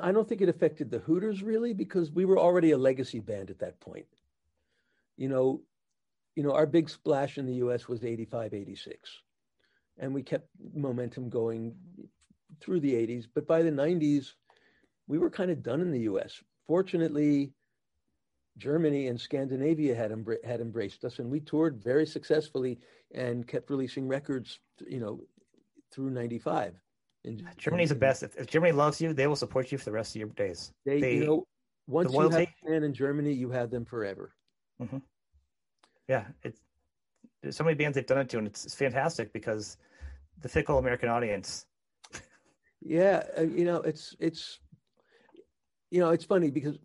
I 0.00 0.12
don't 0.12 0.28
think 0.28 0.40
it 0.40 0.48
affected 0.48 0.90
the 0.90 0.98
Hooters 0.98 1.42
really 1.42 1.72
because 1.72 2.10
we 2.10 2.24
were 2.24 2.38
already 2.38 2.70
a 2.70 2.78
legacy 2.78 3.20
band 3.20 3.50
at 3.50 3.58
that 3.60 3.80
point. 3.80 4.06
You 5.16 5.28
know, 5.28 5.62
you 6.34 6.42
know, 6.42 6.52
our 6.52 6.66
big 6.66 6.88
splash 6.88 7.38
in 7.38 7.46
the 7.46 7.54
US 7.54 7.88
was 7.88 8.04
85, 8.04 8.54
86. 8.54 9.10
And 9.98 10.14
we 10.14 10.22
kept 10.22 10.48
momentum 10.74 11.28
going 11.28 11.74
through 12.60 12.80
the 12.80 12.94
80s, 12.94 13.26
but 13.34 13.46
by 13.46 13.62
the 13.62 13.70
90s, 13.70 14.32
we 15.06 15.18
were 15.18 15.30
kind 15.30 15.50
of 15.50 15.62
done 15.62 15.80
in 15.80 15.90
the 15.90 16.00
US. 16.00 16.42
Fortunately, 16.66 17.52
Germany 18.56 19.08
and 19.08 19.20
Scandinavia 19.20 19.94
had, 19.94 20.12
had 20.44 20.60
embraced 20.60 21.04
us, 21.04 21.18
and 21.18 21.30
we 21.30 21.40
toured 21.40 21.82
very 21.82 22.06
successfully 22.06 22.78
and 23.14 23.46
kept 23.46 23.70
releasing 23.70 24.08
records, 24.08 24.60
you 24.86 25.00
know, 25.00 25.20
through 25.92 26.10
95. 26.10 26.74
And, 27.24 27.44
Germany's 27.56 27.90
and, 27.90 28.00
the 28.00 28.00
best. 28.00 28.22
If, 28.22 28.36
if, 28.36 28.46
Germany 28.46 28.72
loves 28.72 29.00
you, 29.00 29.12
they 29.12 29.26
will 29.26 29.36
support 29.36 29.70
you 29.70 29.78
for 29.78 29.84
the 29.84 29.92
rest 29.92 30.14
of 30.16 30.20
your 30.20 30.28
days. 30.30 30.72
They, 30.84 31.00
they 31.00 31.14
you 31.16 31.26
know, 31.26 31.46
once 31.86 32.12
you 32.12 32.20
have 32.20 32.34
a 32.34 32.48
fan 32.66 32.82
in 32.82 32.92
Germany, 32.92 33.32
you 33.32 33.50
have 33.50 33.70
them 33.70 33.84
forever. 33.84 34.34
Mm-hmm. 34.80 34.98
Yeah, 36.08 36.24
it's 36.42 36.60
there's 37.42 37.56
so 37.56 37.64
many 37.64 37.74
bands 37.74 37.94
they've 37.94 38.06
done 38.06 38.18
it 38.18 38.28
to, 38.30 38.38
and 38.38 38.46
it's, 38.46 38.64
it's 38.64 38.74
fantastic 38.74 39.32
because 39.32 39.76
the 40.40 40.48
fickle 40.48 40.78
American 40.78 41.08
audience. 41.08 41.66
Yeah, 42.80 43.22
uh, 43.38 43.42
you 43.42 43.64
know, 43.64 43.76
it's 43.76 44.16
it's 44.18 44.58
you 45.90 46.00
know, 46.00 46.10
it's 46.10 46.24
funny 46.24 46.50
because 46.50 46.78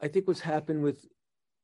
I 0.00 0.08
think 0.08 0.26
what's 0.26 0.40
happened 0.40 0.82
with 0.82 1.04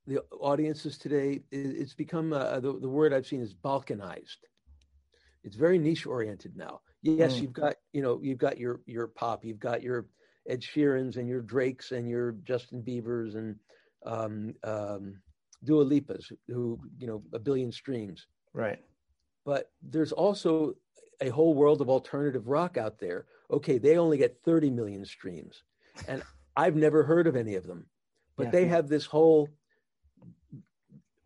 the 0.07 0.23
audiences 0.41 0.99
today 0.99 1.41
is 1.51 1.73
it's 1.75 1.95
become 1.95 2.33
uh, 2.33 2.61
the 2.61 2.79
the 2.79 2.89
word 2.89 3.13
I've 3.13 3.27
seen 3.27 3.41
is 3.41 3.55
balkanized. 3.55 4.45
It's 5.45 5.57
very 5.57 5.79
niche 5.79 6.07
oriented 6.07 6.57
now. 6.57 6.81
Yes, 7.05 7.35
mm. 7.35 7.43
you've 7.43 7.53
got 7.53 7.77
you 7.93 8.03
know 8.03 8.19
you've 8.23 8.39
got 8.39 8.59
your 8.59 8.81
your 8.87 9.07
pop, 9.09 9.45
you've 9.45 9.61
got 9.61 9.83
your 9.83 10.07
Ed 10.49 10.63
Sheerans 10.63 11.17
and 11.17 11.29
your 11.29 11.43
Drakes 11.43 11.93
and 11.93 12.09
your 12.09 12.33
Justin 12.45 12.83
Biebers 12.83 13.37
and 13.37 13.57
um, 14.07 14.55
um, 14.65 15.21
Dua 15.63 15.85
Lipas, 15.85 16.33
who 16.49 16.81
you 16.99 17.07
know 17.07 17.23
a 17.35 17.39
billion 17.39 17.71
streams. 17.71 18.27
Right. 18.55 18.79
But 19.45 19.71
there's 19.83 20.13
also 20.13 20.75
a 21.21 21.29
whole 21.29 21.55
world 21.55 21.83
of 21.83 21.91
alternative 21.91 22.49
rock 22.49 22.79
out 22.79 22.99
there. 22.99 23.27
Okay, 23.51 23.77
they 23.77 23.99
only 23.99 24.17
get 24.17 24.39
30 24.43 24.71
million 24.71 25.05
streams, 25.05 25.63
and 26.09 26.23
I've 26.57 26.77
never 26.77 27.03
heard 27.03 27.27
of 27.27 27.37
any 27.37 27.55
of 27.57 27.67
them, 27.67 27.87
but 28.37 28.45
yeah. 28.45 28.51
they 28.51 28.67
have 28.67 28.89
this 28.89 29.05
whole 29.05 29.51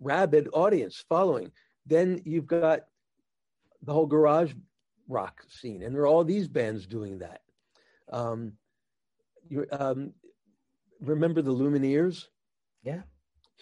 rabid 0.00 0.48
audience 0.52 1.04
following. 1.08 1.52
Then 1.86 2.20
you've 2.24 2.48
got 2.48 2.80
the 3.82 3.92
whole 3.92 4.06
garage 4.06 4.52
rock 5.08 5.42
scene, 5.48 5.82
and 5.82 5.94
there 5.94 6.02
are 6.02 6.06
all 6.06 6.24
these 6.24 6.48
bands 6.48 6.86
doing 6.86 7.18
that. 7.18 7.40
Um, 8.12 8.52
you 9.48 9.66
um, 9.72 10.12
remember 11.00 11.42
the 11.42 11.54
Lumineers? 11.54 12.26
Yeah 12.82 13.02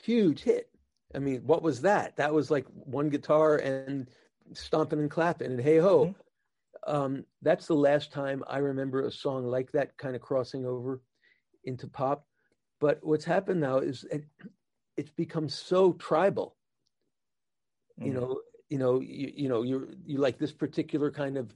huge 0.03 0.43
hit. 0.43 0.71
I 1.15 1.19
mean, 1.19 1.43
what 1.47 1.63
was 1.63 1.83
that? 1.83 2.17
That 2.17 2.33
was 2.33 2.51
like 2.51 2.67
one 2.71 3.09
guitar 3.09 3.57
and 3.57 4.09
stomping 4.53 5.01
and 5.01 5.11
clapping 5.11 5.53
and 5.53 5.61
hey 5.61 5.79
ho. 5.79 6.07
Mm-hmm. 6.07 6.95
Um, 6.95 7.25
that's 7.43 7.67
the 7.67 7.75
last 7.75 8.13
time 8.13 8.45
I 8.47 8.59
remember 8.59 9.03
a 9.03 9.11
song 9.11 9.47
like 9.47 9.73
that 9.73 9.97
kind 9.97 10.15
of 10.15 10.23
crossing 10.23 10.67
over 10.67 11.01
into 11.65 11.89
pop. 11.89 12.27
But 12.81 13.01
what's 13.03 13.25
happened 13.25 13.61
now 13.61 13.79
is 13.79 14.05
it, 14.11 14.25
it's 14.97 15.11
become 15.11 15.49
so 15.49 15.93
tribal. 15.95 16.57
Mm-hmm. 17.99 18.07
You 18.07 18.15
know, 18.15 18.41
you 18.69 18.79
know, 18.79 19.01
you, 19.01 19.33
you 19.35 19.49
know, 19.49 19.63
you 19.63 19.97
you 20.05 20.19
like 20.19 20.39
this 20.39 20.53
particular 20.53 21.11
kind 21.11 21.37
of 21.37 21.55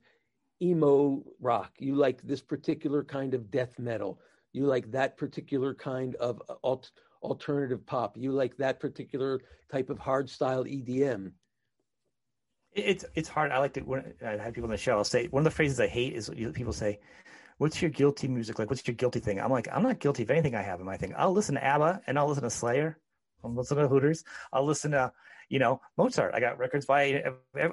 emo 0.62 1.22
rock. 1.40 1.72
You 1.78 1.94
like 1.94 2.22
this 2.22 2.40
particular 2.40 3.02
kind 3.02 3.34
of 3.34 3.50
death 3.50 3.78
metal. 3.78 4.20
You 4.52 4.66
like 4.66 4.90
that 4.92 5.16
particular 5.16 5.74
kind 5.74 6.16
of 6.16 6.42
alt 6.62 6.90
alternative 7.22 7.84
pop. 7.86 8.16
You 8.16 8.32
like 8.32 8.56
that 8.56 8.80
particular 8.80 9.40
type 9.70 9.90
of 9.90 9.98
hard 9.98 10.28
style 10.28 10.64
EDM. 10.64 11.32
It's 12.72 13.04
it's 13.14 13.28
hard. 13.28 13.50
I 13.50 13.58
like 13.58 13.74
to 13.74 13.80
when 13.80 14.14
I 14.24 14.36
have 14.36 14.54
people 14.54 14.68
on 14.68 14.70
the 14.70 14.76
show. 14.76 14.96
I'll 14.96 15.04
say 15.04 15.26
one 15.28 15.40
of 15.40 15.44
the 15.44 15.50
phrases 15.50 15.80
I 15.80 15.88
hate 15.88 16.14
is 16.14 16.30
people 16.54 16.72
say, 16.72 17.00
"What's 17.58 17.82
your 17.82 17.90
guilty 17.90 18.28
music 18.28 18.58
like? 18.58 18.70
What's 18.70 18.86
your 18.86 18.94
guilty 18.94 19.18
thing?" 19.18 19.40
I'm 19.40 19.50
like, 19.50 19.68
I'm 19.72 19.82
not 19.82 19.98
guilty 19.98 20.22
of 20.22 20.30
anything 20.30 20.54
I 20.54 20.62
have 20.62 20.78
in 20.78 20.86
my 20.86 20.96
thing. 20.96 21.12
I'll 21.16 21.32
listen 21.32 21.56
to 21.56 21.64
ABBA 21.64 22.02
and 22.06 22.18
I'll 22.18 22.28
listen 22.28 22.44
to 22.44 22.50
Slayer. 22.50 22.98
I'll 23.44 23.54
listen 23.54 23.76
to 23.78 23.88
Hooters. 23.88 24.24
I'll 24.52 24.64
listen 24.64 24.92
to 24.92 25.12
you 25.48 25.58
know 25.58 25.80
Mozart. 25.96 26.34
I 26.34 26.40
got 26.40 26.58
records 26.58 26.86
by. 26.86 27.22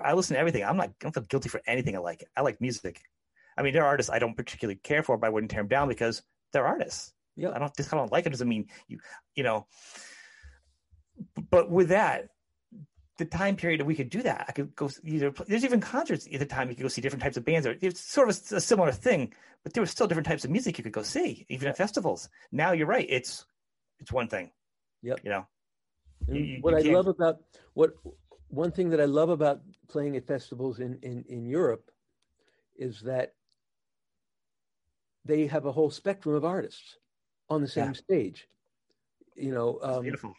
I 0.04 0.14
listen 0.14 0.36
to 0.36 0.40
everything. 0.40 0.64
I'm 0.64 0.78
not. 0.78 0.90
I 0.90 0.94
don't 1.00 1.14
feel 1.14 1.24
guilty 1.24 1.50
for 1.50 1.62
anything 1.68 1.96
I 1.96 2.00
like. 2.00 2.24
I 2.36 2.42
like 2.42 2.62
music. 2.62 3.02
I 3.58 3.64
mean, 3.64 3.74
there 3.74 3.84
are 3.84 3.88
artists 3.88 4.12
I 4.12 4.20
don't 4.20 4.38
particularly 4.38 4.80
care 4.84 5.04
for, 5.04 5.18
but 5.18 5.28
I 5.28 5.30
wouldn't 5.30 5.52
tear 5.52 5.62
them 5.62 5.68
down 5.68 5.88
because 5.88 6.22
they're 6.54 6.68
artists. 6.68 7.14
Yeah, 7.36 7.52
I 7.54 7.60
don't 7.60 7.76
just 7.76 7.94
I 7.94 7.98
don't 7.98 8.12
like 8.12 8.26
it 8.26 8.30
doesn't 8.30 8.50
mean 8.50 8.68
you 8.88 9.00
you 9.36 9.44
know. 9.44 9.68
But 11.50 11.72
with 11.72 11.90
that, 11.90 12.30
the 13.18 13.26
time 13.26 13.56
period 13.56 13.80
that 13.80 13.86
we 13.86 13.96
could 13.96 14.10
do 14.10 14.22
that, 14.24 14.46
I 14.48 14.52
could 14.52 14.76
go 14.76 14.90
either. 15.04 15.32
There's 15.48 15.66
even 15.66 15.80
concerts 15.80 16.28
at 16.32 16.40
the 16.40 16.46
time 16.46 16.70
you 16.70 16.76
could 16.76 16.84
go 16.84 16.88
see 16.88 17.02
different 17.02 17.24
types 17.24 17.38
of 17.38 17.46
bands. 17.46 17.66
Or 17.66 17.76
it's 17.82 18.02
sort 18.02 18.30
of 18.30 18.40
a, 18.52 18.56
a 18.56 18.62
similar 18.62 18.92
thing, 18.92 19.34
but 19.64 19.74
there 19.74 19.82
were 19.82 19.88
still 19.88 20.08
different 20.08 20.28
types 20.28 20.46
of 20.46 20.52
music 20.52 20.78
you 20.78 20.84
could 20.84 20.94
go 20.94 21.04
see, 21.04 21.46
even 21.50 21.68
at 21.68 21.78
festivals. 21.78 22.30
Now 22.52 22.72
you're 22.72 22.88
right; 22.88 23.08
it's 23.10 23.46
it's 24.00 24.12
one 24.12 24.28
thing. 24.28 24.52
Yep. 25.04 25.22
You 25.24 25.30
know. 25.32 25.48
You, 26.28 26.40
you, 26.42 26.58
what 26.62 26.84
you 26.84 26.92
I 26.92 26.94
love 26.94 27.08
about 27.08 27.38
what 27.74 27.94
one 28.50 28.72
thing 28.72 28.90
that 28.90 29.02
I 29.02 29.06
love 29.06 29.30
about 29.30 29.62
playing 29.88 30.16
at 30.18 30.28
festivals 30.28 30.80
in 30.80 31.00
in 31.02 31.24
in 31.28 31.46
Europe 31.46 31.92
is 32.78 33.02
that 33.02 33.34
they 35.26 35.48
have 35.48 35.66
a 35.66 35.72
whole 35.72 35.90
spectrum 35.90 36.36
of 36.36 36.46
artists 36.46 36.98
on 37.50 37.62
the 37.62 37.68
same 37.68 37.88
yeah. 37.88 37.94
stage. 37.94 38.48
You 39.36 39.54
know, 39.54 39.80
um, 39.82 40.02
beautiful. 40.02 40.34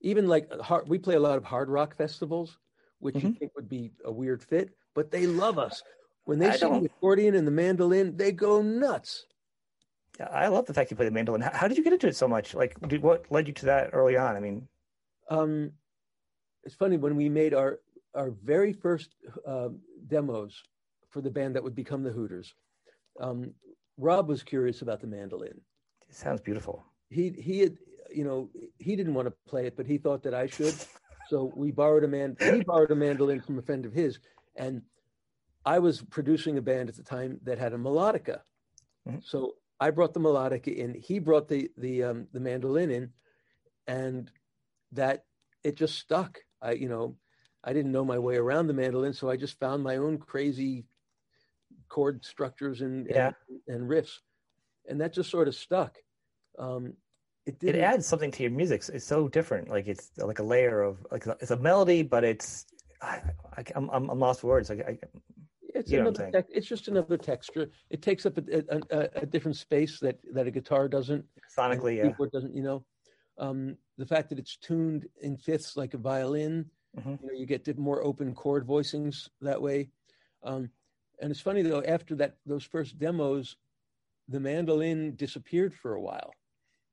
Even 0.00 0.28
like 0.28 0.50
hard, 0.60 0.88
we 0.88 0.98
play 0.98 1.14
a 1.14 1.20
lot 1.20 1.36
of 1.36 1.44
hard 1.44 1.68
rock 1.68 1.96
festivals, 1.96 2.58
which 2.98 3.14
mm-hmm. 3.14 3.28
you 3.28 3.34
think 3.34 3.52
would 3.56 3.68
be 3.68 3.92
a 4.04 4.12
weird 4.12 4.42
fit, 4.42 4.70
but 4.94 5.10
they 5.10 5.26
love 5.26 5.58
us. 5.58 5.82
When 6.24 6.38
they 6.38 6.48
I 6.48 6.56
sing 6.56 6.80
the 6.80 6.86
accordion 6.86 7.34
and 7.34 7.46
the 7.46 7.50
mandolin, 7.50 8.16
they 8.16 8.32
go 8.32 8.62
nuts. 8.62 9.26
Yeah, 10.18 10.28
I 10.30 10.48
love 10.48 10.66
the 10.66 10.74
fact 10.74 10.90
you 10.90 10.96
play 10.96 11.06
the 11.06 11.10
mandolin. 11.10 11.40
How, 11.40 11.50
how 11.52 11.68
did 11.68 11.76
you 11.76 11.84
get 11.84 11.92
into 11.92 12.06
it 12.06 12.16
so 12.16 12.28
much? 12.28 12.54
Like, 12.54 12.76
did, 12.88 13.02
what 13.02 13.24
led 13.30 13.48
you 13.48 13.54
to 13.54 13.66
that 13.66 13.90
early 13.92 14.16
on? 14.16 14.36
I 14.36 14.40
mean, 14.40 14.68
um, 15.28 15.72
it's 16.64 16.74
funny 16.74 16.96
when 16.96 17.16
we 17.16 17.28
made 17.28 17.54
our 17.54 17.80
our 18.14 18.30
very 18.42 18.72
first 18.72 19.10
uh, 19.46 19.68
demos 20.06 20.62
for 21.10 21.20
the 21.20 21.30
band 21.30 21.54
that 21.56 21.62
would 21.62 21.74
become 21.74 22.02
the 22.02 22.10
Hooters. 22.10 22.54
Um, 23.20 23.52
Rob 23.98 24.28
was 24.28 24.42
curious 24.42 24.82
about 24.82 25.00
the 25.00 25.06
mandolin, 25.06 25.60
it 26.08 26.14
sounds 26.14 26.40
beautiful. 26.40 26.84
He 27.10 27.30
he 27.30 27.60
had 27.60 27.76
you 28.12 28.24
know 28.24 28.50
he 28.78 28.96
didn't 28.96 29.14
want 29.14 29.26
to 29.26 29.34
play 29.48 29.66
it, 29.66 29.76
but 29.76 29.86
he 29.86 29.98
thought 29.98 30.22
that 30.22 30.34
I 30.34 30.46
should. 30.46 30.74
So 31.28 31.52
we 31.56 31.70
borrowed 31.70 32.04
a 32.04 32.08
man. 32.08 32.36
He 32.38 32.62
borrowed 32.62 32.90
a 32.90 32.94
mandolin 32.94 33.40
from 33.40 33.58
a 33.58 33.62
friend 33.62 33.84
of 33.84 33.92
his, 33.92 34.18
and 34.56 34.82
I 35.64 35.78
was 35.78 36.02
producing 36.02 36.58
a 36.58 36.62
band 36.62 36.88
at 36.88 36.96
the 36.96 37.02
time 37.02 37.40
that 37.44 37.58
had 37.58 37.72
a 37.72 37.78
melodica. 37.78 38.40
Mm-hmm. 39.08 39.18
So 39.22 39.54
I 39.80 39.90
brought 39.90 40.14
the 40.14 40.20
melodica 40.20 40.74
in. 40.74 40.94
He 40.94 41.18
brought 41.18 41.48
the 41.48 41.70
the 41.78 42.04
um, 42.04 42.26
the 42.32 42.40
mandolin 42.40 42.90
in, 42.90 43.10
and 43.86 44.30
that 44.94 45.24
it 45.62 45.76
just 45.76 45.98
stuck. 45.98 46.38
I 46.60 46.72
you 46.72 46.88
know 46.88 47.16
I 47.62 47.72
didn't 47.72 47.92
know 47.92 48.04
my 48.04 48.18
way 48.18 48.36
around 48.36 48.66
the 48.66 48.74
mandolin, 48.74 49.12
so 49.12 49.30
I 49.30 49.36
just 49.36 49.58
found 49.58 49.82
my 49.82 49.96
own 49.96 50.18
crazy 50.18 50.84
chord 51.88 52.24
structures 52.24 52.80
and 52.80 53.06
yeah. 53.08 53.32
and, 53.66 53.76
and 53.76 53.90
riffs, 53.90 54.18
and 54.88 55.00
that 55.00 55.12
just 55.12 55.30
sort 55.30 55.48
of 55.48 55.54
stuck. 55.54 55.96
Um, 56.58 56.94
it, 57.46 57.56
it 57.62 57.76
adds 57.76 58.06
something 58.06 58.30
to 58.30 58.42
your 58.42 58.52
music. 58.52 58.82
It's 58.92 59.04
so 59.04 59.28
different. 59.28 59.68
Like 59.68 59.86
it's 59.86 60.10
like 60.16 60.38
a 60.38 60.42
layer 60.42 60.82
of 60.82 61.06
like 61.10 61.26
it's 61.40 61.50
a 61.50 61.58
melody, 61.58 62.02
but 62.02 62.24
it's 62.24 62.66
I, 63.02 63.20
am 63.74 63.90
I'm, 63.90 64.08
I'm 64.08 64.18
lost 64.18 64.40
for 64.40 64.48
words. 64.48 64.70
Like 64.70 64.80
I, 64.86 64.98
it's 65.74 65.90
another 65.90 66.30
te- 66.30 66.54
it's 66.54 66.66
just 66.66 66.88
another 66.88 67.18
texture. 67.18 67.70
It 67.90 68.00
takes 68.00 68.24
up 68.26 68.38
a, 68.38 68.64
a, 68.90 69.08
a, 69.22 69.26
different 69.26 69.56
space 69.56 69.98
that 70.00 70.18
that 70.32 70.46
a 70.46 70.50
guitar 70.50 70.88
doesn't. 70.88 71.24
Sonically, 71.56 71.96
yeah. 71.96 72.26
doesn't. 72.32 72.54
You 72.54 72.62
know, 72.62 72.84
um, 73.38 73.76
the 73.98 74.06
fact 74.06 74.28
that 74.30 74.38
it's 74.38 74.56
tuned 74.56 75.06
in 75.20 75.36
fifths 75.36 75.76
like 75.76 75.94
a 75.94 75.98
violin. 75.98 76.66
Mm-hmm. 76.98 77.10
You 77.10 77.18
know, 77.22 77.32
you 77.38 77.46
get 77.46 77.78
more 77.78 78.04
open 78.04 78.34
chord 78.34 78.66
voicings 78.66 79.28
that 79.40 79.60
way. 79.60 79.88
Um, 80.42 80.70
and 81.20 81.30
it's 81.30 81.40
funny 81.40 81.62
though. 81.62 81.82
After 81.82 82.14
that, 82.16 82.36
those 82.46 82.64
first 82.64 82.98
demos, 82.98 83.56
the 84.28 84.40
mandolin 84.40 85.16
disappeared 85.16 85.74
for 85.74 85.94
a 85.94 86.00
while 86.00 86.32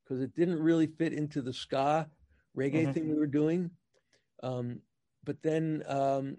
because 0.04 0.22
it 0.22 0.36
didn't 0.36 0.60
really 0.60 0.88
fit 0.88 1.14
into 1.14 1.42
the 1.42 1.54
ska 1.54 2.10
reggae 2.58 2.84
mm-hmm. 2.84 2.92
thing 2.92 3.10
we 3.10 3.18
were 3.18 3.28
doing. 3.28 3.70
Um, 4.44 4.80
but 5.24 5.42
then 5.42 5.84
um, 5.88 6.38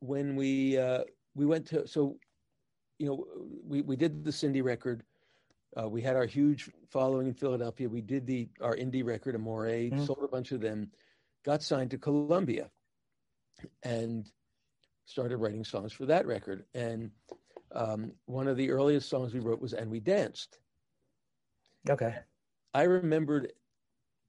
when 0.00 0.36
we 0.36 0.76
uh, 0.76 1.04
we 1.34 1.46
went 1.46 1.66
to 1.68 1.86
so 1.86 2.16
you 2.98 3.06
know 3.06 3.26
we 3.66 3.82
we 3.82 3.96
did 3.96 4.24
the 4.24 4.30
Cyndi 4.30 4.62
record. 4.62 5.02
Uh, 5.80 5.88
we 5.88 6.02
had 6.02 6.16
our 6.16 6.26
huge 6.26 6.70
following 6.88 7.26
in 7.26 7.34
Philadelphia. 7.34 7.88
We 7.88 8.00
did 8.00 8.26
the 8.26 8.48
our 8.60 8.76
indie 8.76 9.04
record, 9.04 9.34
Amore, 9.34 9.66
mm-hmm. 9.66 10.04
sold 10.04 10.22
a 10.22 10.28
bunch 10.28 10.52
of 10.52 10.60
them, 10.60 10.90
got 11.44 11.62
signed 11.62 11.90
to 11.90 11.98
Columbia, 11.98 12.70
and 13.82 14.30
started 15.04 15.38
writing 15.38 15.64
songs 15.64 15.92
for 15.92 16.06
that 16.06 16.26
record. 16.26 16.64
And 16.74 17.10
um, 17.72 18.12
one 18.26 18.46
of 18.46 18.56
the 18.56 18.70
earliest 18.70 19.08
songs 19.08 19.34
we 19.34 19.40
wrote 19.40 19.60
was 19.60 19.72
"And 19.72 19.90
We 19.90 20.00
Danced." 20.00 20.58
Okay. 21.88 22.14
I 22.72 22.84
remembered 22.84 23.52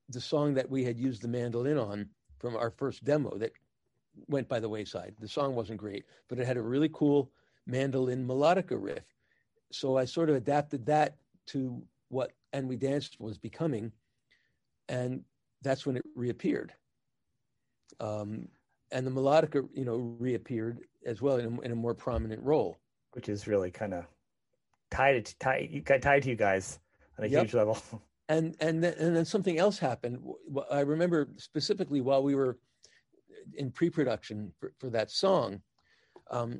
the 0.09 0.21
song 0.21 0.55
that 0.55 0.69
we 0.69 0.83
had 0.83 0.99
used 0.99 1.21
the 1.21 1.27
mandolin 1.27 1.77
on 1.77 2.09
from 2.39 2.55
our 2.55 2.69
first 2.71 3.03
demo 3.03 3.37
that 3.37 3.53
went 4.27 4.47
by 4.47 4.59
the 4.59 4.69
wayside. 4.69 5.15
The 5.19 5.27
song 5.27 5.55
wasn't 5.55 5.79
great, 5.79 6.05
but 6.27 6.39
it 6.39 6.45
had 6.45 6.57
a 6.57 6.61
really 6.61 6.89
cool 6.93 7.31
mandolin 7.65 8.27
melodica 8.27 8.77
riff. 8.79 9.03
so 9.71 9.97
I 9.97 10.05
sort 10.05 10.29
of 10.29 10.35
adapted 10.35 10.85
that 10.85 11.15
to 11.47 11.81
what 12.09 12.31
and 12.53 12.67
we 12.67 12.75
danced 12.75 13.19
was 13.19 13.37
becoming, 13.37 13.91
and 14.87 15.23
that's 15.61 15.85
when 15.85 15.97
it 15.97 16.03
reappeared. 16.15 16.73
Um, 17.99 18.47
and 18.91 19.05
the 19.05 19.11
melodica, 19.11 19.67
you 19.73 19.85
know, 19.85 20.15
reappeared 20.19 20.79
as 21.05 21.21
well 21.21 21.37
in 21.37 21.45
a, 21.45 21.61
in 21.61 21.71
a 21.71 21.75
more 21.75 21.93
prominent 21.93 22.41
role, 22.43 22.77
which 23.13 23.29
is 23.29 23.47
really 23.47 23.71
kind 23.71 23.93
of 23.93 24.05
tied 24.91 25.25
to 25.25 25.37
tied, 25.37 26.01
tied 26.01 26.23
to 26.23 26.29
you 26.29 26.35
guys 26.35 26.79
on 27.17 27.25
a 27.25 27.27
yep. 27.27 27.43
huge 27.43 27.53
level. 27.53 27.77
And 28.27 28.55
and 28.59 28.83
then, 28.83 28.95
and 28.97 29.15
then 29.15 29.23
something 29.23 29.59
else 29.59 29.77
happened. 29.77 30.17
I 30.71 30.79
remember 30.79 31.29
specifically 31.37 32.01
while 32.01 32.23
we 32.23 32.33
were 32.33 32.57
in 33.53 33.69
pre-production 33.69 34.51
for, 34.59 34.73
for 34.79 34.89
that 34.89 35.11
song, 35.11 35.61
um, 36.31 36.59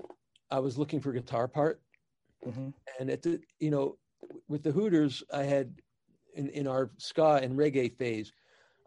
I 0.52 0.60
was 0.60 0.78
looking 0.78 1.00
for 1.00 1.10
a 1.10 1.14
guitar 1.14 1.48
part, 1.48 1.82
mm-hmm. 2.46 2.70
and 3.00 3.10
at 3.10 3.24
the 3.24 3.40
you 3.60 3.72
know 3.72 3.98
with 4.48 4.64
the 4.64 4.72
Hooters, 4.72 5.24
I 5.34 5.44
had 5.44 5.74
in 6.36 6.50
in 6.50 6.68
our 6.68 6.92
ska 6.98 7.40
and 7.42 7.58
reggae 7.58 7.96
phase, 7.98 8.32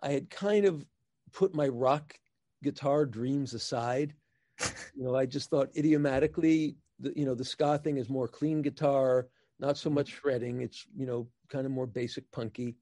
I 0.02 0.10
had 0.10 0.30
kind 0.30 0.64
of 0.64 0.86
put 1.32 1.54
my 1.54 1.68
rock 1.68 2.18
guitar 2.62 3.06
dreams 3.06 3.54
aside. 3.54 4.14
you 4.94 5.04
know, 5.04 5.14
I 5.14 5.26
just 5.26 5.50
thought 5.50 5.70
idiomatically, 5.76 6.76
the, 6.98 7.12
you 7.16 7.24
know, 7.24 7.34
the 7.34 7.44
ska 7.44 7.78
thing 7.78 7.96
is 7.96 8.08
more 8.08 8.28
clean 8.28 8.62
guitar, 8.62 9.28
not 9.60 9.76
so 9.76 9.90
much 9.90 10.08
shredding. 10.08 10.62
It's 10.62 10.86
you 10.96 11.06
know 11.06 11.28
kind 11.48 11.66
of 11.66 11.72
more 11.72 11.86
basic 11.86 12.30
punky, 12.32 12.76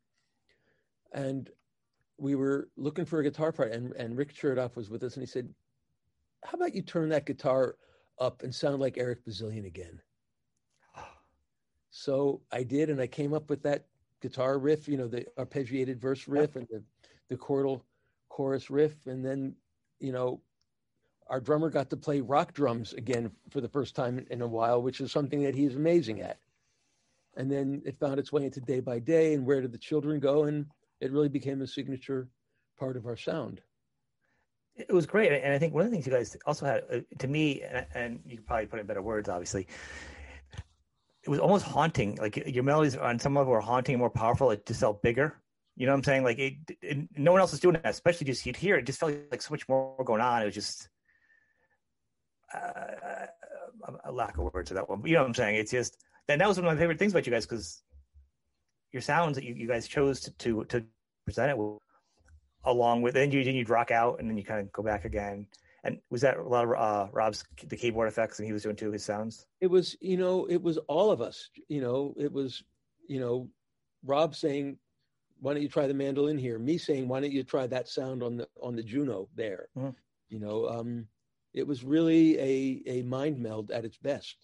and 1.12 1.50
we 2.18 2.34
were 2.34 2.68
looking 2.76 3.04
for 3.04 3.20
a 3.20 3.24
guitar 3.24 3.52
part, 3.52 3.72
and 3.72 3.92
and 3.94 4.16
Rick 4.16 4.34
Chertoff 4.34 4.76
was 4.76 4.90
with 4.90 5.02
us, 5.02 5.14
and 5.14 5.22
he 5.22 5.26
said, 5.26 5.48
"How 6.44 6.56
about 6.56 6.74
you 6.74 6.82
turn 6.82 7.08
that 7.10 7.26
guitar 7.26 7.76
up 8.18 8.42
and 8.42 8.54
sound 8.54 8.80
like 8.80 8.98
Eric 8.98 9.24
Bazilian 9.24 9.66
again?" 9.66 10.00
So 11.98 12.42
I 12.52 12.62
did, 12.62 12.90
and 12.90 13.00
I 13.00 13.06
came 13.06 13.32
up 13.32 13.48
with 13.48 13.62
that 13.62 13.86
guitar 14.20 14.58
riff, 14.58 14.86
you 14.86 14.98
know, 14.98 15.08
the 15.08 15.24
arpeggiated 15.38 15.96
verse 15.96 16.28
riff 16.28 16.54
and 16.54 16.68
the 16.68 16.82
the 17.28 17.36
chordal 17.36 17.80
chorus 18.28 18.68
riff, 18.68 19.06
and 19.06 19.24
then 19.24 19.54
you 19.98 20.12
know, 20.12 20.42
our 21.28 21.40
drummer 21.40 21.70
got 21.70 21.88
to 21.90 21.96
play 21.96 22.20
rock 22.20 22.52
drums 22.52 22.92
again 22.92 23.32
for 23.48 23.62
the 23.62 23.68
first 23.68 23.96
time 23.96 24.26
in 24.30 24.42
a 24.42 24.46
while, 24.46 24.82
which 24.82 25.00
is 25.00 25.10
something 25.10 25.42
that 25.44 25.54
he's 25.54 25.74
amazing 25.74 26.20
at. 26.20 26.38
And 27.34 27.50
then 27.50 27.80
it 27.86 27.96
found 27.96 28.18
its 28.18 28.30
way 28.30 28.44
into 28.44 28.60
Day 28.60 28.80
by 28.80 28.98
Day 28.98 29.32
and 29.32 29.46
Where 29.46 29.62
Did 29.62 29.72
the 29.72 29.78
Children 29.78 30.20
Go? 30.20 30.44
And 30.44 30.66
it 31.00 31.12
really 31.12 31.30
became 31.30 31.62
a 31.62 31.66
signature 31.66 32.28
part 32.78 32.98
of 32.98 33.06
our 33.06 33.16
sound. 33.16 33.62
It 34.76 34.92
was 34.92 35.06
great. 35.06 35.32
And 35.32 35.54
I 35.54 35.58
think 35.58 35.72
one 35.72 35.84
of 35.84 35.90
the 35.90 35.94
things 35.94 36.06
you 36.06 36.12
guys 36.12 36.36
also 36.44 36.66
had, 36.66 36.84
uh, 36.92 37.00
to 37.18 37.26
me, 37.26 37.62
and, 37.62 37.86
and 37.94 38.20
you 38.26 38.36
could 38.36 38.46
probably 38.46 38.66
put 38.66 38.80
in 38.80 38.86
better 38.86 39.02
words, 39.02 39.30
obviously, 39.30 39.66
it 41.26 41.30
was 41.30 41.40
almost 41.40 41.64
haunting. 41.64 42.16
Like 42.16 42.36
your 42.46 42.62
melodies 42.62 42.96
on 42.96 43.18
some 43.18 43.34
level 43.34 43.52
were 43.52 43.60
haunting, 43.60 43.98
more 43.98 44.10
powerful. 44.10 44.52
It 44.52 44.64
just 44.64 44.80
felt 44.80 45.02
bigger. 45.02 45.36
You 45.74 45.86
know 45.86 45.92
what 45.92 45.98
I'm 45.98 46.04
saying? 46.04 46.24
Like 46.24 46.38
it, 46.38 46.54
it, 46.80 47.08
no 47.16 47.32
one 47.32 47.40
else 47.40 47.50
was 47.50 47.60
doing 47.60 47.74
that, 47.74 47.86
especially 47.86 48.26
just 48.26 48.46
you'd 48.46 48.56
hear 48.56 48.76
it. 48.76 48.86
Just 48.86 49.00
felt 49.00 49.12
like 49.30 49.42
so 49.42 49.52
much 49.52 49.68
more 49.68 49.96
going 50.04 50.20
on. 50.20 50.42
It 50.42 50.46
was 50.46 50.54
just 50.54 50.88
uh, 52.54 53.26
a 54.04 54.12
lack 54.12 54.38
of 54.38 54.54
words 54.54 54.68
to 54.68 54.74
that 54.74 54.88
one. 54.88 55.00
But 55.00 55.10
you 55.10 55.16
know 55.16 55.22
what 55.22 55.28
I'm 55.28 55.34
saying? 55.34 55.56
It's 55.56 55.72
just 55.72 55.98
and 56.28 56.40
that 56.40 56.48
was 56.48 56.58
one 56.58 56.66
of 56.66 56.74
my 56.74 56.78
favorite 56.78 56.98
things 56.98 57.12
about 57.12 57.26
you 57.26 57.32
guys 57.32 57.44
because 57.44 57.82
your 58.92 59.02
sounds 59.02 59.34
that 59.34 59.44
you, 59.44 59.54
you 59.54 59.68
guys 59.68 59.86
chose 59.86 60.20
to, 60.20 60.30
to, 60.32 60.64
to 60.64 60.84
present 61.24 61.50
it 61.50 61.58
with, 61.58 61.78
along 62.64 63.02
with 63.02 63.14
then 63.14 63.30
you 63.30 63.44
then 63.44 63.54
you'd 63.54 63.68
rock 63.68 63.90
out 63.90 64.18
and 64.18 64.30
then 64.30 64.36
you 64.36 64.44
kind 64.44 64.60
of 64.60 64.72
go 64.72 64.82
back 64.82 65.04
again. 65.04 65.46
And 65.86 66.00
was 66.10 66.20
that 66.22 66.36
a 66.36 66.42
lot 66.42 66.64
of 66.64 66.72
uh, 66.72 67.10
Rob's 67.12 67.44
the 67.66 67.76
keyboard 67.76 68.08
effects 68.08 68.38
and 68.38 68.46
he 68.46 68.52
was 68.52 68.62
doing 68.62 68.76
too 68.76 68.90
his 68.90 69.04
sounds? 69.04 69.46
It 69.60 69.68
was 69.68 69.96
you 70.00 70.16
know 70.16 70.46
it 70.46 70.60
was 70.60 70.78
all 70.88 71.10
of 71.10 71.20
us. 71.20 71.48
You 71.68 71.80
know 71.80 72.14
it 72.18 72.32
was 72.32 72.62
you 73.08 73.20
know 73.20 73.48
Rob 74.04 74.34
saying 74.34 74.78
why 75.40 75.52
don't 75.52 75.62
you 75.62 75.68
try 75.68 75.86
the 75.86 75.94
mandolin 75.94 76.38
here? 76.38 76.58
Me 76.58 76.78
saying, 76.78 77.08
why 77.08 77.20
don't 77.20 77.32
you 77.32 77.42
try 77.42 77.66
that 77.66 77.88
sound 77.88 78.22
on 78.22 78.36
the 78.36 78.48
on 78.62 78.74
the 78.74 78.82
Juno 78.82 79.28
there? 79.34 79.68
Mm-hmm. 79.76 79.90
You 80.28 80.38
know, 80.40 80.68
um, 80.68 81.06
it 81.54 81.66
was 81.66 81.84
really 81.84 82.38
a 82.38 82.82
a 82.86 83.02
mind 83.02 83.38
meld 83.38 83.70
at 83.70 83.84
its 83.84 83.96
best. 83.98 84.36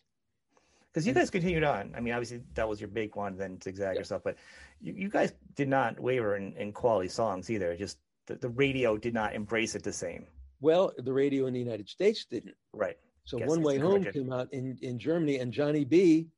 Because 0.93 1.07
you 1.07 1.15
guys 1.15 1.31
continued 1.31 1.65
on. 1.65 1.95
I 1.97 2.01
mean, 2.01 2.13
obviously 2.13 2.43
that 2.55 2.69
was 2.69 2.79
your 2.79 2.89
big 2.89 3.17
one, 3.17 3.39
then 3.39 3.59
Zigzag 3.63 3.97
yeah. 3.97 4.03
stuff, 4.03 4.21
but 4.23 4.37
you, 4.83 4.93
you 4.93 5.09
guys 5.09 5.33
did 5.55 5.69
not 5.69 5.99
waver 5.99 6.37
in, 6.37 6.53
in 6.59 6.71
quality 6.71 7.09
songs 7.09 7.49
either. 7.49 7.75
Just 7.75 7.97
the, 8.27 8.35
the 8.35 8.51
radio 8.51 8.99
did 8.99 9.15
not 9.15 9.35
embrace 9.35 9.75
it 9.75 9.83
the 9.83 9.93
same. 9.93 10.27
Well, 10.63 10.93
the 10.97 11.13
radio 11.13 11.47
in 11.47 11.53
the 11.53 11.61
United 11.61 11.91
States 11.91 12.25
didn't. 12.25 12.57
Right. 12.73 12.97
So 13.25 13.37
One 13.37 13.63
Way 13.63 13.79
Home 13.79 14.05
came 14.05 14.33
out 14.33 14.51
in, 14.53 14.79
in 14.81 14.99
Germany, 14.99 15.39
and 15.41 15.53
Johnny 15.53 15.85
B 15.85 16.29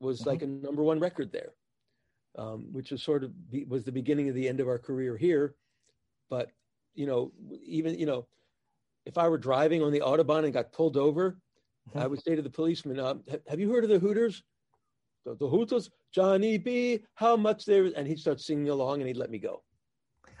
was 0.00 0.20
mm-hmm. 0.20 0.28
like 0.28 0.42
a 0.42 0.46
number 0.46 0.82
one 0.82 1.00
record 1.00 1.32
there 1.32 1.52
um, 2.38 2.66
which 2.72 2.90
was 2.92 3.02
sort 3.02 3.24
of 3.24 3.50
be, 3.50 3.64
was 3.64 3.84
the 3.84 3.92
beginning 3.92 4.28
of 4.28 4.34
the 4.34 4.48
end 4.48 4.60
of 4.60 4.68
our 4.68 4.78
career 4.78 5.16
here. 5.16 5.54
But 6.30 6.50
you 6.94 7.06
know, 7.06 7.32
even 7.64 7.98
you 7.98 8.06
know, 8.06 8.26
if 9.04 9.18
I 9.18 9.28
were 9.28 9.38
driving 9.38 9.82
on 9.82 9.92
the 9.92 10.00
autobahn 10.00 10.44
and 10.44 10.52
got 10.52 10.72
pulled 10.72 10.96
over, 10.96 11.32
mm-hmm. 11.90 11.98
I 11.98 12.06
would 12.06 12.22
say 12.22 12.36
to 12.36 12.42
the 12.42 12.50
policeman, 12.50 13.00
uh, 13.00 13.14
"Have 13.48 13.60
you 13.60 13.70
heard 13.70 13.84
of 13.84 13.90
the 13.90 13.98
Hooters?" 13.98 14.42
The, 15.24 15.34
the 15.34 15.48
Hooters, 15.48 15.90
Johnny 16.12 16.58
B. 16.58 17.04
How 17.14 17.36
much 17.36 17.64
there? 17.64 17.90
And 17.96 18.06
he'd 18.06 18.20
start 18.20 18.40
singing 18.40 18.68
along, 18.68 19.00
and 19.00 19.08
he'd 19.08 19.16
let 19.16 19.30
me 19.30 19.38
go. 19.38 19.62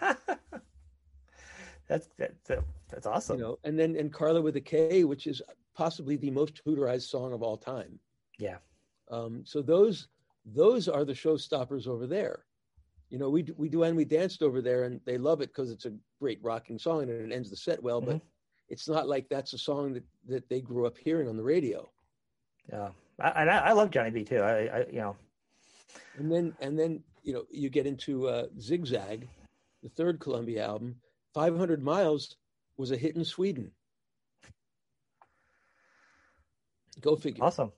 that's 1.88 2.08
that's 2.16 2.50
that's 2.90 3.06
awesome. 3.06 3.38
You 3.38 3.44
know, 3.44 3.58
and 3.64 3.78
then 3.78 3.96
and 3.96 4.12
Karla 4.12 4.40
with 4.40 4.56
a 4.56 4.60
K, 4.60 5.04
which 5.04 5.26
is 5.26 5.42
possibly 5.74 6.16
the 6.16 6.30
most 6.30 6.60
Hooterized 6.66 7.08
song 7.08 7.32
of 7.32 7.42
all 7.42 7.56
time. 7.56 7.98
Yeah. 8.38 8.58
Um, 9.10 9.42
so 9.44 9.62
those 9.62 10.08
those 10.44 10.88
are 10.88 11.04
the 11.04 11.12
showstoppers 11.12 11.86
over 11.86 12.06
there. 12.06 12.44
You 13.10 13.18
know, 13.18 13.30
we 13.30 13.46
we 13.56 13.68
do 13.68 13.84
and 13.84 13.96
we 13.96 14.04
danced 14.04 14.42
over 14.42 14.60
there, 14.60 14.84
and 14.84 15.00
they 15.04 15.18
love 15.18 15.40
it 15.40 15.48
because 15.48 15.70
it's 15.70 15.86
a 15.86 15.92
great 16.20 16.38
rocking 16.42 16.78
song 16.78 17.02
and 17.02 17.10
it 17.10 17.34
ends 17.34 17.50
the 17.50 17.56
set 17.56 17.82
well. 17.82 18.00
Mm-hmm. 18.00 18.12
But 18.12 18.22
it's 18.68 18.88
not 18.88 19.08
like 19.08 19.28
that's 19.28 19.52
a 19.52 19.58
song 19.58 19.94
that 19.94 20.04
that 20.28 20.48
they 20.48 20.60
grew 20.60 20.86
up 20.86 20.98
hearing 20.98 21.28
on 21.28 21.36
the 21.36 21.42
radio. 21.42 21.88
Yeah, 22.70 22.90
and 23.18 23.50
I, 23.50 23.58
I, 23.58 23.72
love 23.72 23.90
Johnny 23.90 24.10
B 24.10 24.24
too. 24.24 24.40
I, 24.40 24.66
I, 24.66 24.86
you 24.90 24.98
know, 24.98 25.16
and 26.18 26.30
then 26.30 26.54
and 26.60 26.78
then 26.78 27.02
you 27.22 27.32
know 27.32 27.44
you 27.50 27.70
get 27.70 27.86
into 27.86 28.28
uh, 28.28 28.46
Zigzag, 28.60 29.26
the 29.82 29.88
third 29.88 30.20
Columbia 30.20 30.66
album. 30.66 30.96
Five 31.32 31.56
Hundred 31.56 31.82
Miles 31.82 32.36
was 32.78 32.90
a 32.90 32.96
hit 32.96 33.16
in 33.16 33.24
Sweden. 33.24 33.70
Go 37.00 37.16
figure. 37.16 37.44
Awesome 37.44 37.72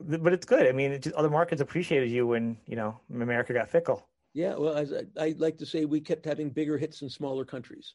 but 0.00 0.32
it's 0.32 0.46
good. 0.46 0.66
I 0.66 0.72
mean, 0.72 1.00
just, 1.00 1.14
other 1.16 1.30
markets 1.30 1.60
appreciated 1.60 2.10
you 2.10 2.26
when 2.26 2.56
you 2.66 2.76
know 2.76 2.98
America 3.12 3.52
got 3.52 3.68
fickle. 3.68 4.06
Yeah, 4.34 4.54
well, 4.56 4.74
as 4.74 4.92
I, 4.92 5.04
I 5.20 5.34
like 5.38 5.58
to 5.58 5.66
say, 5.66 5.84
we 5.84 6.00
kept 6.00 6.24
having 6.24 6.50
bigger 6.50 6.78
hits 6.78 7.02
in 7.02 7.08
smaller 7.08 7.44
countries. 7.44 7.94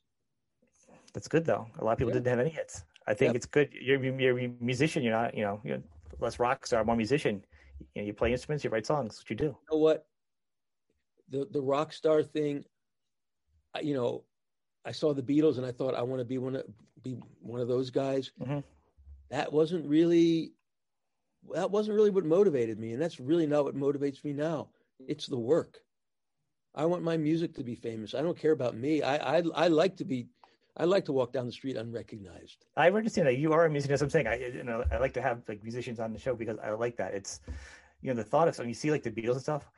That's 1.13 1.27
good 1.27 1.45
though. 1.45 1.67
A 1.79 1.83
lot 1.83 1.93
of 1.93 1.97
people 1.97 2.11
yeah. 2.11 2.15
didn't 2.15 2.27
have 2.27 2.39
any 2.39 2.49
hits. 2.49 2.83
I 3.07 3.13
think 3.13 3.29
yep. 3.29 3.35
it's 3.35 3.45
good. 3.45 3.69
You're, 3.79 4.03
you're 4.03 4.39
a 4.39 4.47
musician. 4.59 5.03
You're 5.03 5.13
not, 5.13 5.35
you 5.35 5.43
know, 5.43 5.61
you're 5.63 5.79
less 6.19 6.39
rock 6.39 6.65
star, 6.65 6.83
more 6.83 6.95
musician. 6.95 7.43
You 7.95 8.01
know, 8.01 8.07
you 8.07 8.13
play 8.13 8.31
instruments, 8.31 8.63
you 8.63 8.69
write 8.69 8.85
songs. 8.85 9.19
what 9.19 9.29
you 9.29 9.35
do. 9.35 9.45
You 9.45 9.57
know 9.71 9.77
what? 9.77 10.05
The 11.29 11.47
the 11.51 11.61
rock 11.61 11.93
star 11.93 12.23
thing. 12.23 12.65
You 13.81 13.93
know, 13.95 14.23
I 14.85 14.91
saw 14.91 15.13
the 15.13 15.21
Beatles 15.21 15.57
and 15.57 15.65
I 15.65 15.71
thought 15.71 15.95
I 15.95 16.01
want 16.01 16.19
to 16.19 16.25
be 16.25 16.37
one 16.37 16.55
of 16.55 16.63
be 17.01 17.17
one 17.41 17.59
of 17.59 17.67
those 17.67 17.89
guys. 17.89 18.31
Mm-hmm. 18.41 18.59
That 19.29 19.51
wasn't 19.51 19.87
really 19.87 20.53
that 21.53 21.71
wasn't 21.71 21.95
really 21.95 22.09
what 22.09 22.25
motivated 22.25 22.79
me. 22.79 22.93
And 22.93 23.01
that's 23.01 23.19
really 23.19 23.47
not 23.47 23.65
what 23.65 23.75
motivates 23.75 24.23
me 24.23 24.33
now. 24.33 24.69
It's 25.07 25.27
the 25.27 25.37
work. 25.37 25.79
I 26.75 26.85
want 26.85 27.03
my 27.03 27.17
music 27.17 27.53
to 27.55 27.63
be 27.63 27.75
famous. 27.75 28.15
I 28.15 28.21
don't 28.21 28.37
care 28.37 28.51
about 28.51 28.75
me. 28.75 29.01
I, 29.03 29.37
I, 29.37 29.43
I 29.53 29.67
like 29.67 29.97
to 29.97 30.05
be, 30.05 30.27
I 30.75 30.85
like 30.85 31.05
to 31.05 31.11
walk 31.11 31.31
down 31.31 31.45
the 31.45 31.51
street 31.51 31.75
unrecognized. 31.75 32.65
I 32.75 32.89
understand 32.89 33.27
that 33.27 33.37
you 33.37 33.53
are 33.53 33.65
a 33.65 33.69
musician. 33.69 33.91
That's 33.91 34.01
what 34.01 34.07
I'm 34.07 34.09
saying. 34.11 34.27
I, 34.27 34.57
you 34.57 34.63
know, 34.63 34.83
I 34.91 34.97
like 34.97 35.13
to 35.13 35.21
have 35.21 35.43
like 35.47 35.61
musicians 35.61 35.99
on 35.99 36.13
the 36.13 36.19
show 36.19 36.33
because 36.33 36.57
I 36.63 36.71
like 36.71 36.97
that. 36.97 37.13
It's, 37.13 37.41
you 38.01 38.11
know, 38.11 38.15
the 38.15 38.23
thought 38.23 38.47
of, 38.47 38.57
when 38.57 38.69
you 38.69 38.73
see 38.73 38.89
like 38.89 39.03
the 39.03 39.11
Beatles 39.11 39.33
and 39.33 39.41
stuff, 39.41 39.69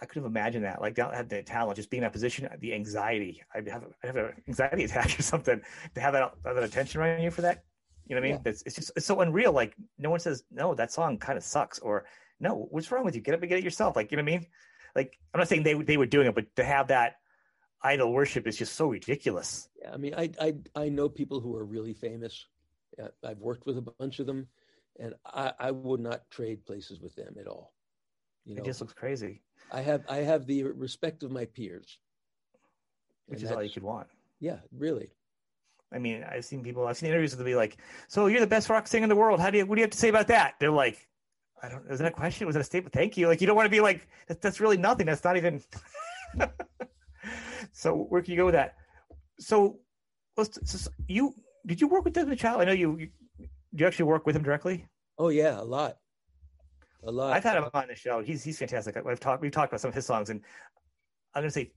I 0.00 0.06
could 0.06 0.16
have 0.16 0.24
imagined 0.24 0.64
that. 0.64 0.80
Like, 0.80 0.96
not 0.96 1.14
have 1.14 1.28
the 1.28 1.42
talent, 1.42 1.76
just 1.76 1.90
being 1.90 2.02
in 2.02 2.04
that 2.04 2.12
position, 2.12 2.48
the 2.60 2.74
anxiety. 2.74 3.42
I'd 3.54 3.68
have, 3.68 3.84
I'd 4.02 4.06
have 4.06 4.16
an 4.16 4.32
anxiety 4.48 4.84
attack 4.84 5.18
or 5.18 5.22
something 5.22 5.60
to 5.94 6.00
have 6.00 6.14
that, 6.14 6.32
that 6.44 6.62
attention 6.62 7.00
right 7.00 7.16
on 7.16 7.22
you 7.22 7.30
for 7.30 7.42
that. 7.42 7.64
You 8.10 8.16
know 8.16 8.22
what 8.22 8.26
I 8.26 8.32
mean? 8.32 8.40
Yeah. 8.44 8.50
It's, 8.50 8.62
it's 8.66 8.74
just 8.74 8.92
it's 8.96 9.06
so 9.06 9.20
unreal. 9.20 9.52
Like 9.52 9.76
no 9.96 10.10
one 10.10 10.18
says 10.18 10.42
no, 10.50 10.74
that 10.74 10.90
song 10.90 11.16
kind 11.18 11.38
of 11.38 11.44
sucks, 11.44 11.78
or 11.78 12.06
no, 12.40 12.66
what's 12.70 12.90
wrong 12.90 13.04
with 13.04 13.14
you? 13.14 13.20
Get 13.20 13.34
up 13.34 13.40
and 13.40 13.48
get 13.48 13.58
it 13.58 13.64
yourself. 13.64 13.94
Like 13.94 14.10
you 14.10 14.16
know 14.16 14.24
what 14.24 14.32
I 14.32 14.36
mean? 14.38 14.46
Like 14.96 15.16
I'm 15.32 15.38
not 15.38 15.46
saying 15.48 15.62
they 15.62 15.74
they 15.74 15.96
were 15.96 16.06
doing 16.06 16.26
it, 16.26 16.34
but 16.34 16.56
to 16.56 16.64
have 16.64 16.88
that 16.88 17.18
idol 17.84 18.12
worship 18.12 18.48
is 18.48 18.56
just 18.56 18.74
so 18.74 18.88
ridiculous. 18.88 19.68
Yeah, 19.80 19.92
I 19.92 19.96
mean, 19.96 20.14
I 20.16 20.30
I 20.40 20.54
I 20.74 20.88
know 20.88 21.08
people 21.08 21.38
who 21.38 21.54
are 21.54 21.64
really 21.64 21.94
famous. 21.94 22.46
I've 23.24 23.38
worked 23.38 23.64
with 23.64 23.78
a 23.78 23.82
bunch 23.82 24.18
of 24.18 24.26
them, 24.26 24.48
and 24.98 25.14
I 25.24 25.52
I 25.60 25.70
would 25.70 26.00
not 26.00 26.28
trade 26.30 26.66
places 26.66 26.98
with 26.98 27.14
them 27.14 27.36
at 27.40 27.46
all. 27.46 27.72
You 28.44 28.56
know, 28.56 28.62
it 28.62 28.64
just 28.64 28.80
looks 28.80 28.92
crazy. 28.92 29.42
I 29.72 29.80
have 29.82 30.04
I 30.08 30.18
have 30.18 30.46
the 30.46 30.64
respect 30.64 31.22
of 31.22 31.30
my 31.30 31.44
peers, 31.44 31.98
which 33.26 33.42
is 33.42 33.50
all 33.50 33.62
you 33.62 33.70
could 33.70 33.82
want. 33.82 34.08
Yeah, 34.40 34.58
really. 34.76 35.10
I 35.92 35.98
mean, 35.98 36.24
I've 36.24 36.44
seen 36.44 36.62
people, 36.62 36.86
I've 36.86 36.96
seen 36.96 37.08
interviews 37.08 37.34
that 37.34 37.44
be 37.44 37.54
like, 37.56 37.78
"So 38.08 38.26
you're 38.26 38.40
the 38.40 38.46
best 38.46 38.68
rock 38.70 38.86
singer 38.86 39.04
in 39.04 39.08
the 39.08 39.16
world. 39.16 39.40
How 39.40 39.50
do 39.50 39.58
you? 39.58 39.66
What 39.66 39.74
do 39.74 39.80
you 39.80 39.84
have 39.84 39.90
to 39.90 39.98
say 39.98 40.08
about 40.08 40.28
that?" 40.28 40.54
They're 40.60 40.70
like, 40.70 41.08
I 41.62 41.68
don't. 41.68 41.88
Was 41.88 41.98
that 41.98 42.08
a 42.08 42.14
question? 42.14 42.46
Was 42.46 42.56
it 42.56 42.60
a 42.60 42.64
statement? 42.64 42.92
Thank 42.92 43.16
you. 43.16 43.28
Like 43.28 43.40
you 43.40 43.46
don't 43.46 43.56
want 43.56 43.66
to 43.66 43.70
be 43.70 43.80
like 43.80 44.08
that's, 44.26 44.40
that's 44.40 44.60
really 44.60 44.76
nothing. 44.76 45.06
That's 45.06 45.24
not 45.24 45.36
even. 45.36 45.62
so 47.72 47.94
where 47.94 48.22
can 48.22 48.32
you 48.32 48.36
go 48.36 48.46
with 48.46 48.54
that? 48.54 48.76
So, 49.38 49.78
let's. 50.36 50.58
So 50.70 50.90
you 51.08 51.34
did 51.66 51.80
you 51.80 51.88
work 51.88 52.04
with 52.04 52.14
Desmond 52.14 52.38
Child? 52.38 52.62
I 52.62 52.64
know 52.64 52.72
you, 52.72 52.96
you. 52.98 53.08
Do 53.74 53.82
you 53.82 53.86
actually 53.86 54.06
work 54.06 54.26
with 54.26 54.36
him 54.36 54.42
directly? 54.42 54.86
Oh 55.18 55.28
yeah, 55.28 55.60
a 55.60 55.62
lot. 55.62 55.98
A 57.04 57.10
lot. 57.10 57.32
I've 57.32 57.44
had 57.44 57.56
him 57.56 57.68
on 57.72 57.88
the 57.88 57.94
show. 57.94 58.22
He's 58.22 58.44
he's 58.44 58.58
fantastic. 58.58 58.96
I've 58.96 59.20
talked. 59.20 59.42
We've 59.42 59.50
talked 59.50 59.72
about 59.72 59.80
some 59.80 59.88
of 59.88 59.94
his 59.94 60.06
songs, 60.06 60.30
and 60.30 60.42
I'm 61.34 61.42
gonna 61.42 61.50
say, 61.50 61.72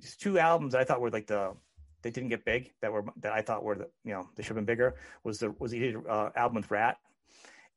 just 0.00 0.20
two 0.20 0.38
albums 0.38 0.74
I 0.74 0.84
thought 0.84 1.00
were 1.00 1.10
like 1.10 1.26
the 1.26 1.54
they 2.02 2.10
didn't 2.10 2.28
get 2.30 2.44
big 2.44 2.72
that 2.82 2.92
were 2.92 3.04
that 3.20 3.32
I 3.32 3.42
thought 3.42 3.62
were 3.62 3.76
the 3.76 3.88
you 4.04 4.12
know 4.12 4.28
they 4.34 4.42
should 4.42 4.56
have 4.56 4.56
been 4.56 4.64
bigger 4.64 4.96
was 5.24 5.38
the 5.38 5.52
was 5.58 5.72
he 5.72 5.78
did 5.78 5.96
uh, 6.08 6.30
album 6.36 6.56
with 6.56 6.70
Ratt, 6.70 6.96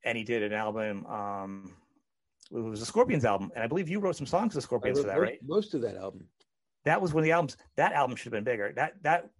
and 0.04 0.16
he 0.18 0.24
did 0.24 0.42
an 0.42 0.52
album. 0.52 1.06
Um, 1.06 1.76
it 2.50 2.58
was 2.58 2.82
a 2.82 2.86
Scorpions 2.86 3.24
album, 3.24 3.52
and 3.54 3.62
I 3.62 3.66
believe 3.68 3.88
you 3.88 4.00
wrote 4.00 4.16
some 4.16 4.26
songs 4.26 4.54
to 4.54 4.60
Scorpions 4.60 5.00
for 5.00 5.06
that, 5.06 5.16
most, 5.16 5.22
right? 5.22 5.38
Most 5.42 5.74
of 5.74 5.82
that 5.82 5.96
album. 5.96 6.26
That 6.84 7.00
was 7.00 7.14
one 7.14 7.22
of 7.22 7.24
the 7.24 7.32
albums. 7.32 7.56
That 7.76 7.92
album 7.92 8.16
should 8.16 8.32
have 8.32 8.44
been 8.44 8.52
bigger. 8.52 8.72
That 8.74 8.94
that 9.02 9.30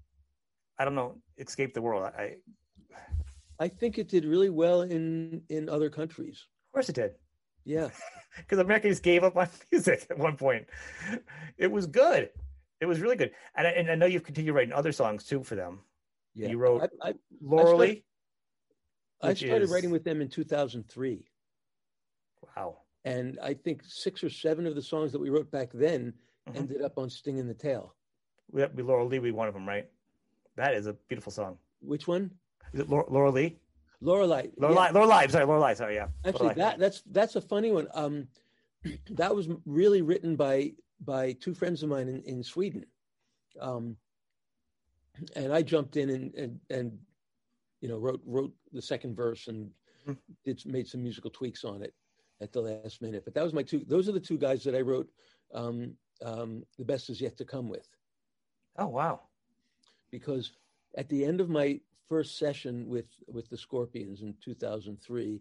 I 0.78 0.84
don't 0.84 0.94
know, 0.94 1.16
escaped 1.38 1.74
the 1.74 1.82
world. 1.82 2.05
I 2.05 2.36
I 3.59 3.68
think 3.68 3.98
it 3.98 4.09
did 4.09 4.24
really 4.24 4.51
well 4.51 4.82
in 4.82 5.42
in 5.48 5.68
other 5.68 5.90
countries. 5.90 6.46
Of 6.68 6.72
course, 6.72 6.88
it 6.88 6.94
did. 6.94 7.12
Yeah, 7.64 7.88
because 8.36 8.58
America 8.58 8.88
just 8.88 9.02
gave 9.02 9.24
up 9.24 9.36
on 9.36 9.48
music 9.72 10.06
at 10.11 10.18
one 10.18 10.36
point. 10.36 10.66
It 11.56 11.70
was 11.70 11.86
good. 11.86 12.30
It 12.80 12.86
was 12.86 13.00
really 13.00 13.16
good, 13.16 13.32
and 13.56 13.66
I, 13.66 13.70
and 13.70 13.90
I 13.90 13.94
know 13.94 14.06
you've 14.06 14.24
continued 14.24 14.54
writing 14.54 14.72
other 14.72 14.92
songs 14.92 15.24
too 15.24 15.42
for 15.42 15.54
them. 15.54 15.80
Yeah, 16.34 16.48
you 16.48 16.58
wrote 16.58 16.90
I, 17.02 17.11
I, 17.11 17.14
Laura 17.42 17.76
Lee. 17.76 18.04
I 19.22 19.34
started 19.34 19.64
is... 19.64 19.70
writing 19.70 19.90
with 19.90 20.04
them 20.04 20.20
in 20.20 20.28
2003. 20.28 21.26
Wow. 22.56 22.78
And 23.04 23.38
I 23.42 23.54
think 23.54 23.82
six 23.84 24.22
or 24.22 24.30
seven 24.30 24.66
of 24.66 24.74
the 24.74 24.82
songs 24.82 25.12
that 25.12 25.20
we 25.20 25.30
wrote 25.30 25.50
back 25.50 25.70
then 25.72 26.12
mm-hmm. 26.48 26.58
ended 26.58 26.82
up 26.82 26.98
on 26.98 27.08
Sting 27.11 27.38
in 27.38 27.46
the 27.46 27.54
Tail. 27.54 27.94
We 28.50 28.61
have 28.62 28.76
Laura 28.78 29.04
Lee, 29.04 29.18
we 29.18 29.30
one 29.30 29.48
of 29.48 29.54
them, 29.54 29.66
right? 29.66 29.88
That 30.56 30.74
is 30.74 30.86
a 30.86 30.92
beautiful 30.92 31.32
song. 31.32 31.56
Which 31.80 32.08
one? 32.08 32.30
Is 32.72 32.80
it 32.80 32.88
Laura, 32.88 33.04
Laura 33.08 33.30
Lee? 33.30 33.56
Lorelei. 34.01 34.46
Lorelei, 34.57 34.86
yeah. 34.86 34.92
Lorelei, 34.92 35.26
sorry, 35.26 35.44
Lorelei, 35.44 35.74
sorry, 35.74 35.94
yeah. 35.94 36.09
Actually, 36.24 36.55
that 36.55 36.78
that's 36.78 37.03
that's 37.11 37.36
a 37.36 37.40
funny 37.40 37.70
one. 37.70 37.86
Um, 37.94 38.28
that 39.11 39.34
was 39.34 39.48
really 39.66 40.03
written 40.03 40.36
by 40.36 40.72
by 41.05 41.32
two 41.32 41.55
friends 41.55 41.82
of 41.82 41.88
mine 41.88 42.09
in, 42.09 42.22
in 42.22 42.42
Sweden. 42.42 42.84
Um, 43.61 43.96
and 45.36 45.53
I 45.53 45.62
jumped 45.62 45.96
in 45.96 46.11
and, 46.11 46.34
and 46.34 46.61
and 46.70 46.98
you 47.80 47.88
know 47.88 47.98
wrote 47.98 48.22
wrote 48.24 48.53
the 48.72 48.82
second 48.82 49.16
verse 49.16 49.48
and 49.48 49.70
mm-hmm. 50.03 50.12
did 50.44 50.64
made 50.66 50.88
some 50.88 51.03
musical 51.03 51.30
tweaks 51.30 51.64
on 51.64 51.82
it 51.82 51.94
at 52.40 52.53
the 52.53 52.61
last 52.61 53.03
minute. 53.03 53.24
But 53.24 53.34
that 53.34 53.44
was 53.44 53.53
my 53.53 53.62
two. 53.62 53.84
Those 53.86 54.09
are 54.09 54.12
the 54.12 54.20
two 54.20 54.38
guys 54.38 54.64
that 54.64 54.74
I 54.74 54.80
wrote. 54.80 55.11
Um, 55.53 55.94
um, 56.24 56.64
the 56.78 56.84
best 56.84 57.11
is 57.11 57.20
yet 57.20 57.36
to 57.38 57.44
come 57.44 57.68
with. 57.68 57.88
Oh 58.78 58.88
wow! 58.88 59.20
Because 60.11 60.53
at 60.96 61.09
the 61.09 61.24
end 61.24 61.40
of 61.40 61.51
my 61.51 61.80
first 62.11 62.36
session 62.36 62.88
with 62.88 63.06
with 63.28 63.48
the 63.48 63.56
Scorpions 63.56 64.22
in 64.22 64.34
2003, 64.44 65.40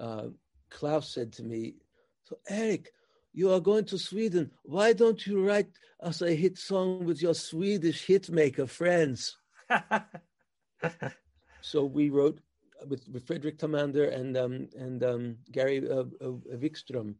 uh, 0.00 0.26
Klaus 0.68 1.08
said 1.14 1.32
to 1.34 1.44
me, 1.44 1.76
"So 2.24 2.38
Eric, 2.48 2.92
you 3.32 3.52
are 3.52 3.60
going 3.60 3.84
to 3.86 3.96
Sweden. 3.96 4.50
Why 4.64 4.92
don't 4.92 5.24
you 5.26 5.46
write 5.46 5.70
us 6.00 6.22
a 6.22 6.34
hit 6.34 6.58
song 6.58 7.04
with 7.04 7.22
your 7.22 7.34
Swedish 7.34 8.04
hitmaker 8.04 8.68
friends?" 8.68 9.36
so 11.60 11.84
we 11.84 12.10
wrote 12.10 12.40
with, 12.88 13.08
with 13.12 13.24
Fredrik 13.26 13.58
Thomander 13.58 14.08
and 14.08 14.36
um, 14.36 14.68
and 14.76 15.04
um, 15.04 15.36
Gary 15.52 15.88
uh, 15.88 16.08
uh, 16.20 16.56
Wikström. 16.62 17.14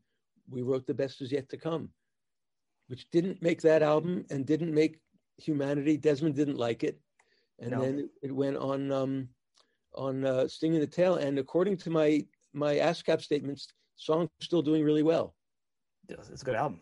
We 0.50 0.62
wrote 0.62 0.86
"The 0.88 1.00
Best 1.02 1.22
Is 1.22 1.30
Yet 1.30 1.48
to 1.50 1.56
Come," 1.56 1.90
which 2.88 3.08
didn't 3.10 3.42
make 3.42 3.62
that 3.62 3.82
album 3.82 4.26
and 4.30 4.44
didn't 4.44 4.74
make 4.74 4.98
Humanity. 5.38 5.96
Desmond 5.98 6.34
didn't 6.34 6.56
like 6.56 6.82
it, 6.82 6.98
and 7.60 7.70
no. 7.70 7.80
then 7.80 8.08
it, 8.22 8.32
went 8.32 8.56
on 8.56 8.92
um, 8.92 9.28
on 9.94 10.24
uh, 10.24 10.48
Sting 10.48 10.74
in 10.74 10.80
the 10.80 10.86
Tail. 10.86 11.16
And 11.16 11.38
according 11.38 11.76
to 11.78 11.90
my 11.90 12.24
my 12.52 12.74
ASCAP 12.74 13.22
statements, 13.22 13.68
song's 13.96 14.30
still 14.40 14.62
doing 14.62 14.84
really 14.84 15.02
well. 15.02 15.34
It's 16.08 16.42
a 16.42 16.44
good 16.44 16.54
album. 16.54 16.80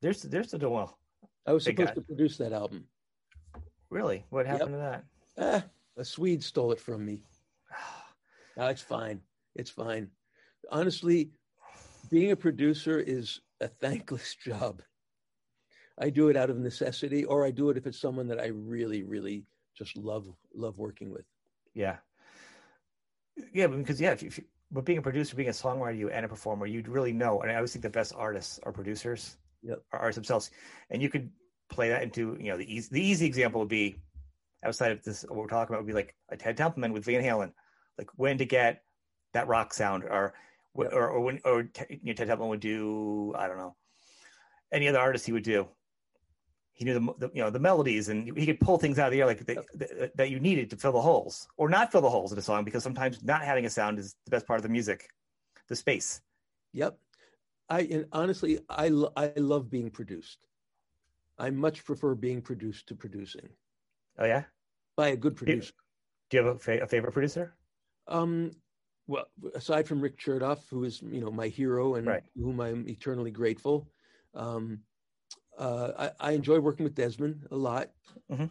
They're 0.00 0.14
they're 0.14 0.44
still 0.44 0.58
doing 0.58 0.74
well. 0.74 0.98
I 1.46 1.52
was 1.52 1.64
supposed 1.64 1.94
to 1.94 2.00
produce 2.00 2.36
that 2.38 2.52
album. 2.52 2.84
Really? 3.90 4.24
What 4.30 4.46
happened 4.46 4.72
yep. 4.72 4.78
to 4.78 5.02
that? 5.36 5.64
Ah, 5.64 6.00
a 6.00 6.04
Swede 6.04 6.42
stole 6.42 6.72
it 6.72 6.80
from 6.80 7.04
me. 7.04 7.22
no, 8.56 8.66
it's 8.66 8.82
fine. 8.82 9.20
It's 9.54 9.70
fine. 9.70 10.08
Honestly, 10.70 11.30
being 12.10 12.30
a 12.30 12.36
producer 12.36 13.00
is 13.00 13.40
a 13.60 13.68
thankless 13.68 14.34
job. 14.44 14.82
I 15.98 16.10
do 16.10 16.28
it 16.28 16.36
out 16.36 16.48
of 16.48 16.58
necessity, 16.58 17.24
or 17.24 17.44
I 17.44 17.50
do 17.50 17.68
it 17.70 17.76
if 17.76 17.86
it's 17.86 18.00
someone 18.00 18.28
that 18.28 18.40
I 18.40 18.46
really, 18.46 19.02
really 19.02 19.44
just 19.76 19.96
love 19.96 20.28
love 20.54 20.78
working 20.78 21.10
with. 21.10 21.24
Yeah, 21.74 21.96
yeah, 23.52 23.66
because 23.66 24.00
yeah, 24.00 24.12
if 24.12 24.22
you, 24.22 24.28
if 24.28 24.38
you, 24.38 24.44
but 24.70 24.84
being 24.84 24.98
a 24.98 25.02
producer, 25.02 25.36
being 25.36 25.48
a 25.48 25.52
songwriter, 25.52 25.98
you 25.98 26.10
and 26.10 26.24
a 26.24 26.28
performer, 26.28 26.66
you'd 26.66 26.88
really 26.88 27.12
know. 27.12 27.40
And 27.42 27.50
I 27.50 27.56
always 27.56 27.72
think 27.72 27.82
the 27.82 27.90
best 27.90 28.14
artists 28.16 28.58
are 28.62 28.72
producers, 28.72 29.36
yep. 29.62 29.82
are 29.92 30.00
artists 30.00 30.16
themselves, 30.16 30.50
and 30.90 31.02
you 31.02 31.08
could 31.08 31.30
play 31.70 31.88
that 31.88 32.02
into 32.02 32.36
you 32.38 32.50
know 32.50 32.56
the 32.56 32.72
easy 32.72 32.88
the 32.92 33.02
easy 33.02 33.26
example 33.26 33.60
would 33.60 33.68
be 33.68 33.96
outside 34.64 34.92
of 34.92 35.02
this 35.02 35.24
what 35.28 35.36
we're 35.36 35.46
talking 35.46 35.74
about 35.74 35.84
would 35.84 35.88
be 35.88 35.94
like 35.94 36.14
a 36.30 36.36
Ted 36.36 36.56
Templeman 36.56 36.92
with 36.92 37.04
Van 37.04 37.22
Halen, 37.22 37.52
like 37.98 38.08
when 38.16 38.38
to 38.38 38.44
get 38.44 38.82
that 39.32 39.48
rock 39.48 39.74
sound, 39.74 40.04
or 40.04 40.34
or, 40.74 41.08
or 41.08 41.20
when 41.20 41.40
or 41.44 41.68
you 41.88 41.98
know, 42.02 42.12
Ted 42.12 42.28
Templeman 42.28 42.48
would 42.48 42.60
do 42.60 43.34
I 43.36 43.46
don't 43.46 43.58
know 43.58 43.74
any 44.72 44.88
other 44.88 44.98
artist 44.98 45.26
he 45.26 45.32
would 45.32 45.42
do. 45.42 45.68
He 46.74 46.84
knew 46.84 46.94
the, 46.94 47.14
the 47.18 47.30
you 47.34 47.42
know 47.42 47.50
the 47.50 47.58
melodies 47.58 48.08
and 48.08 48.36
he 48.36 48.46
could 48.46 48.60
pull 48.60 48.78
things 48.78 48.98
out 48.98 49.06
of 49.06 49.12
the 49.12 49.20
air 49.20 49.26
like 49.26 49.44
the, 49.44 49.62
the, 49.74 50.10
that 50.14 50.30
you 50.30 50.40
needed 50.40 50.70
to 50.70 50.76
fill 50.76 50.92
the 50.92 51.00
holes 51.00 51.46
or 51.56 51.68
not 51.68 51.92
fill 51.92 52.00
the 52.00 52.10
holes 52.10 52.32
in 52.32 52.38
a 52.38 52.42
song 52.42 52.64
because 52.64 52.82
sometimes 52.82 53.22
not 53.22 53.42
having 53.42 53.66
a 53.66 53.70
sound 53.70 53.98
is 53.98 54.16
the 54.24 54.30
best 54.30 54.46
part 54.46 54.58
of 54.58 54.62
the 54.62 54.68
music, 54.68 55.08
the 55.68 55.76
space. 55.76 56.20
Yep, 56.72 56.98
I 57.68 57.80
and 57.82 58.06
honestly 58.12 58.58
I 58.68 58.86
I 59.16 59.32
love 59.36 59.70
being 59.70 59.90
produced. 59.90 60.38
I 61.38 61.50
much 61.50 61.84
prefer 61.84 62.14
being 62.14 62.40
produced 62.40 62.88
to 62.88 62.94
producing. 62.94 63.48
Oh 64.18 64.24
yeah, 64.24 64.44
by 64.96 65.08
a 65.08 65.16
good 65.16 65.36
producer. 65.36 65.72
Do 66.30 66.38
you 66.38 66.44
have 66.44 66.56
a, 66.56 66.58
fa- 66.58 66.82
a 66.82 66.86
favorite 66.86 67.12
producer? 67.12 67.54
Um, 68.08 68.52
well, 69.06 69.26
aside 69.54 69.86
from 69.86 70.00
Rick 70.00 70.18
Chertoff, 70.18 70.60
who 70.70 70.84
is 70.84 71.02
you 71.02 71.20
know 71.20 71.30
my 71.30 71.48
hero 71.48 71.96
and 71.96 72.06
right. 72.06 72.22
whom 72.36 72.60
I'm 72.60 72.88
eternally 72.88 73.30
grateful, 73.30 73.88
um, 74.34 74.80
uh, 75.58 76.10
I, 76.20 76.28
I, 76.28 76.32
enjoy 76.32 76.58
working 76.60 76.84
with 76.84 76.94
Desmond 76.94 77.46
a 77.50 77.56
lot. 77.56 77.90
Mm-hmm. 78.30 78.46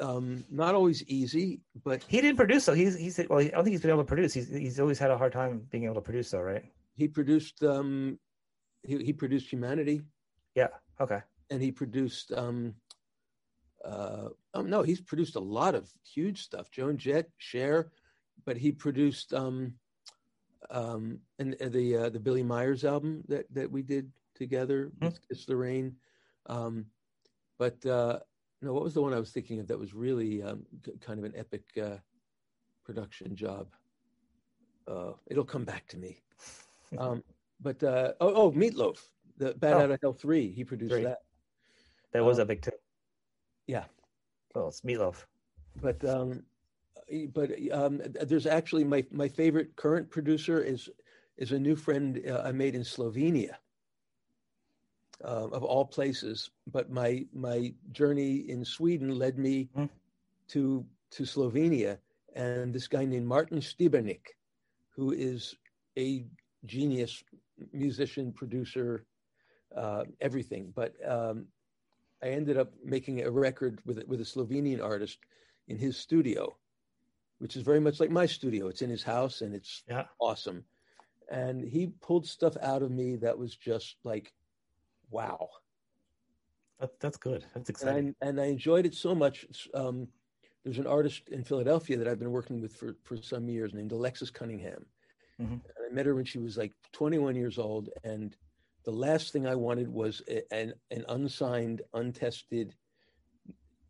Um, 0.00 0.44
not 0.50 0.74
always 0.74 1.02
easy, 1.04 1.60
but 1.84 2.02
he 2.08 2.20
didn't 2.20 2.36
produce. 2.36 2.64
So 2.64 2.74
he's 2.74 2.96
he's 2.98 3.18
well. 3.28 3.40
I 3.40 3.48
don't 3.48 3.64
think 3.64 3.72
he's 3.72 3.80
been 3.80 3.90
able 3.90 4.02
to 4.02 4.08
produce. 4.08 4.34
He's 4.34 4.48
he's 4.48 4.80
always 4.80 4.98
had 4.98 5.10
a 5.10 5.18
hard 5.18 5.32
time 5.32 5.66
being 5.70 5.84
able 5.84 5.94
to 5.96 6.00
produce, 6.00 6.30
though, 6.30 6.40
right? 6.40 6.64
He 6.94 7.08
produced. 7.08 7.62
Um, 7.62 8.18
he 8.82 9.02
he 9.04 9.12
produced 9.12 9.50
Humanity. 9.50 10.02
Yeah. 10.54 10.68
Okay. 11.00 11.20
And 11.50 11.62
he 11.62 11.70
produced 11.70 12.32
um, 12.32 12.74
uh, 13.86 14.28
oh 14.54 14.62
no, 14.62 14.82
he's 14.82 15.00
produced 15.00 15.36
a 15.36 15.40
lot 15.40 15.74
of 15.74 15.88
huge 16.04 16.42
stuff. 16.42 16.70
Joan 16.70 16.96
Jett, 16.98 17.30
Cher, 17.38 17.92
but 18.44 18.56
he 18.56 18.72
produced 18.72 19.32
um, 19.32 19.74
um, 20.70 21.20
and 21.38 21.54
uh, 21.60 21.68
the 21.68 21.96
uh, 21.96 22.08
the 22.08 22.20
Billie 22.20 22.42
Myers 22.42 22.84
album 22.84 23.22
that 23.28 23.46
that 23.54 23.70
we 23.70 23.82
did 23.82 24.10
together. 24.34 24.90
Mm-hmm. 25.00 25.14
Kiss 25.28 25.46
the 25.46 25.56
Rain. 25.56 25.96
Um, 26.48 26.86
but 27.58 27.84
uh, 27.86 28.20
no, 28.62 28.72
what 28.72 28.82
was 28.82 28.94
the 28.94 29.02
one 29.02 29.12
I 29.12 29.18
was 29.18 29.30
thinking 29.30 29.60
of 29.60 29.68
that 29.68 29.78
was 29.78 29.94
really 29.94 30.42
um, 30.42 30.64
kind 31.00 31.18
of 31.18 31.24
an 31.24 31.34
epic 31.36 31.64
uh, 31.82 31.96
production 32.84 33.36
job? 33.36 33.68
Uh, 34.88 35.12
it'll 35.26 35.44
come 35.44 35.64
back 35.64 35.86
to 35.88 35.96
me. 35.96 36.22
Um, 36.96 37.24
but 37.60 37.82
uh, 37.82 38.12
oh, 38.20 38.32
oh, 38.32 38.52
Meatloaf, 38.52 38.98
the 39.38 39.54
Bad 39.54 39.72
oh. 39.72 39.80
Out 39.80 39.90
of 39.90 39.98
Hell 40.00 40.12
three, 40.12 40.52
he 40.52 40.62
produced 40.62 40.92
three. 40.92 41.02
that. 41.02 41.18
That 42.12 42.24
was 42.24 42.38
epic 42.38 42.62
too. 42.62 42.70
Yeah. 43.66 43.86
Well, 44.54 44.68
it's 44.68 44.82
meatloaf. 44.82 45.24
But 45.82 46.04
um, 46.04 46.44
but 47.34 47.50
um, 47.72 48.00
there's 48.22 48.46
actually 48.46 48.84
my 48.84 49.04
my 49.10 49.28
favorite 49.28 49.76
current 49.76 50.08
producer 50.10 50.62
is 50.62 50.88
is 51.36 51.52
a 51.52 51.58
new 51.58 51.76
friend 51.76 52.22
uh, 52.28 52.42
I 52.44 52.52
made 52.52 52.74
in 52.74 52.82
Slovenia. 52.82 53.56
Uh, 55.24 55.48
of 55.50 55.64
all 55.64 55.84
places, 55.84 56.50
but 56.70 56.90
my 56.90 57.24
my 57.32 57.72
journey 57.90 58.44
in 58.50 58.62
Sweden 58.62 59.18
led 59.18 59.38
me 59.38 59.70
mm. 59.74 59.88
to 60.48 60.84
to 61.10 61.22
Slovenia, 61.22 61.96
and 62.34 62.74
this 62.74 62.86
guy 62.86 63.06
named 63.06 63.26
Martin 63.26 63.60
Stibernik, 63.60 64.36
who 64.90 65.12
is 65.12 65.56
a 65.96 66.26
genius 66.66 67.24
musician, 67.72 68.30
producer, 68.30 69.06
uh, 69.74 70.04
everything. 70.20 70.70
But 70.76 70.92
um, 71.08 71.46
I 72.22 72.28
ended 72.28 72.58
up 72.58 72.74
making 72.84 73.22
a 73.22 73.30
record 73.30 73.80
with 73.86 74.02
with 74.06 74.20
a 74.20 74.24
Slovenian 74.24 74.82
artist 74.84 75.18
in 75.68 75.78
his 75.78 75.96
studio, 75.96 76.56
which 77.38 77.56
is 77.56 77.62
very 77.62 77.80
much 77.80 78.00
like 78.00 78.10
my 78.10 78.26
studio. 78.26 78.68
It's 78.68 78.82
in 78.82 78.90
his 78.90 79.02
house 79.02 79.40
and 79.40 79.54
it's 79.54 79.82
yeah. 79.88 80.04
awesome. 80.20 80.64
and 81.30 81.64
he 81.64 81.88
pulled 82.00 82.26
stuff 82.26 82.56
out 82.62 82.82
of 82.82 82.90
me 82.90 83.16
that 83.16 83.36
was 83.38 83.56
just 83.56 83.96
like, 84.04 84.32
wow. 85.10 85.48
That, 86.80 86.98
that's 87.00 87.16
good. 87.16 87.44
That's 87.54 87.70
exciting. 87.70 87.98
And 87.98 88.16
I, 88.22 88.26
and 88.26 88.40
I 88.40 88.44
enjoyed 88.46 88.86
it 88.86 88.94
so 88.94 89.14
much. 89.14 89.46
Um, 89.74 90.08
there's 90.64 90.78
an 90.78 90.86
artist 90.86 91.28
in 91.28 91.44
Philadelphia 91.44 91.96
that 91.96 92.08
I've 92.08 92.18
been 92.18 92.32
working 92.32 92.60
with 92.60 92.74
for, 92.74 92.96
for 93.04 93.16
some 93.16 93.48
years 93.48 93.72
named 93.72 93.92
Alexis 93.92 94.30
Cunningham. 94.30 94.84
Mm-hmm. 95.40 95.54
I 95.54 95.94
met 95.94 96.06
her 96.06 96.14
when 96.14 96.24
she 96.24 96.38
was 96.38 96.56
like 96.56 96.72
21 96.92 97.36
years 97.36 97.58
old. 97.58 97.88
And 98.04 98.36
the 98.84 98.90
last 98.90 99.32
thing 99.32 99.46
I 99.46 99.54
wanted 99.54 99.88
was 99.88 100.22
a, 100.28 100.42
an, 100.52 100.74
an 100.90 101.04
unsigned, 101.08 101.82
untested 101.94 102.74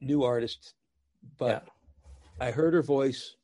new 0.01 0.23
artist. 0.23 0.75
But 1.39 1.65
yeah. 2.41 2.47
I 2.47 2.51
heard 2.51 2.75
her 2.75 2.83
voice. 2.83 3.37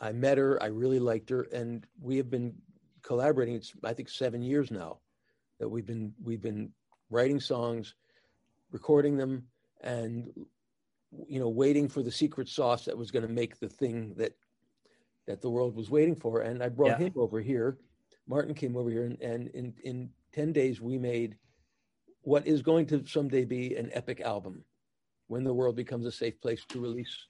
I 0.00 0.12
met 0.12 0.38
her. 0.38 0.62
I 0.62 0.66
really 0.66 1.00
liked 1.00 1.30
her. 1.30 1.42
And 1.52 1.86
we 2.00 2.16
have 2.18 2.30
been 2.30 2.54
collaborating. 3.02 3.54
It's, 3.54 3.72
I 3.82 3.94
think, 3.94 4.08
seven 4.08 4.42
years 4.42 4.70
now 4.70 4.98
that 5.58 5.68
we've 5.68 5.86
been, 5.86 6.12
we've 6.22 6.42
been 6.42 6.70
writing 7.10 7.40
songs, 7.40 7.94
recording 8.70 9.16
them, 9.16 9.44
and 9.82 10.30
you 11.26 11.40
know, 11.40 11.48
waiting 11.48 11.88
for 11.88 12.02
the 12.02 12.10
secret 12.10 12.48
sauce 12.48 12.84
that 12.84 12.96
was 12.96 13.10
going 13.10 13.26
to 13.26 13.32
make 13.32 13.58
the 13.58 13.68
thing 13.68 14.14
that 14.16 14.32
that 15.26 15.40
the 15.40 15.50
world 15.50 15.74
was 15.74 15.90
waiting 15.90 16.16
for. 16.16 16.42
And 16.42 16.62
I 16.62 16.68
brought 16.68 17.00
yeah. 17.00 17.06
him 17.06 17.12
over 17.16 17.40
here. 17.40 17.78
Martin 18.26 18.54
came 18.54 18.76
over 18.76 18.90
here, 18.90 19.04
and, 19.04 19.20
and 19.20 19.48
in 19.48 19.74
in 19.84 20.10
ten 20.32 20.52
days 20.52 20.80
we 20.80 20.98
made 20.98 21.36
what 22.22 22.46
is 22.46 22.60
going 22.62 22.86
to 22.86 23.04
someday 23.06 23.44
be 23.44 23.74
an 23.76 23.90
epic 23.94 24.20
album, 24.20 24.64
when 25.28 25.44
the 25.44 25.54
world 25.54 25.76
becomes 25.76 26.04
a 26.04 26.12
safe 26.12 26.38
place 26.40 26.64
to 26.68 26.80
release 26.80 27.26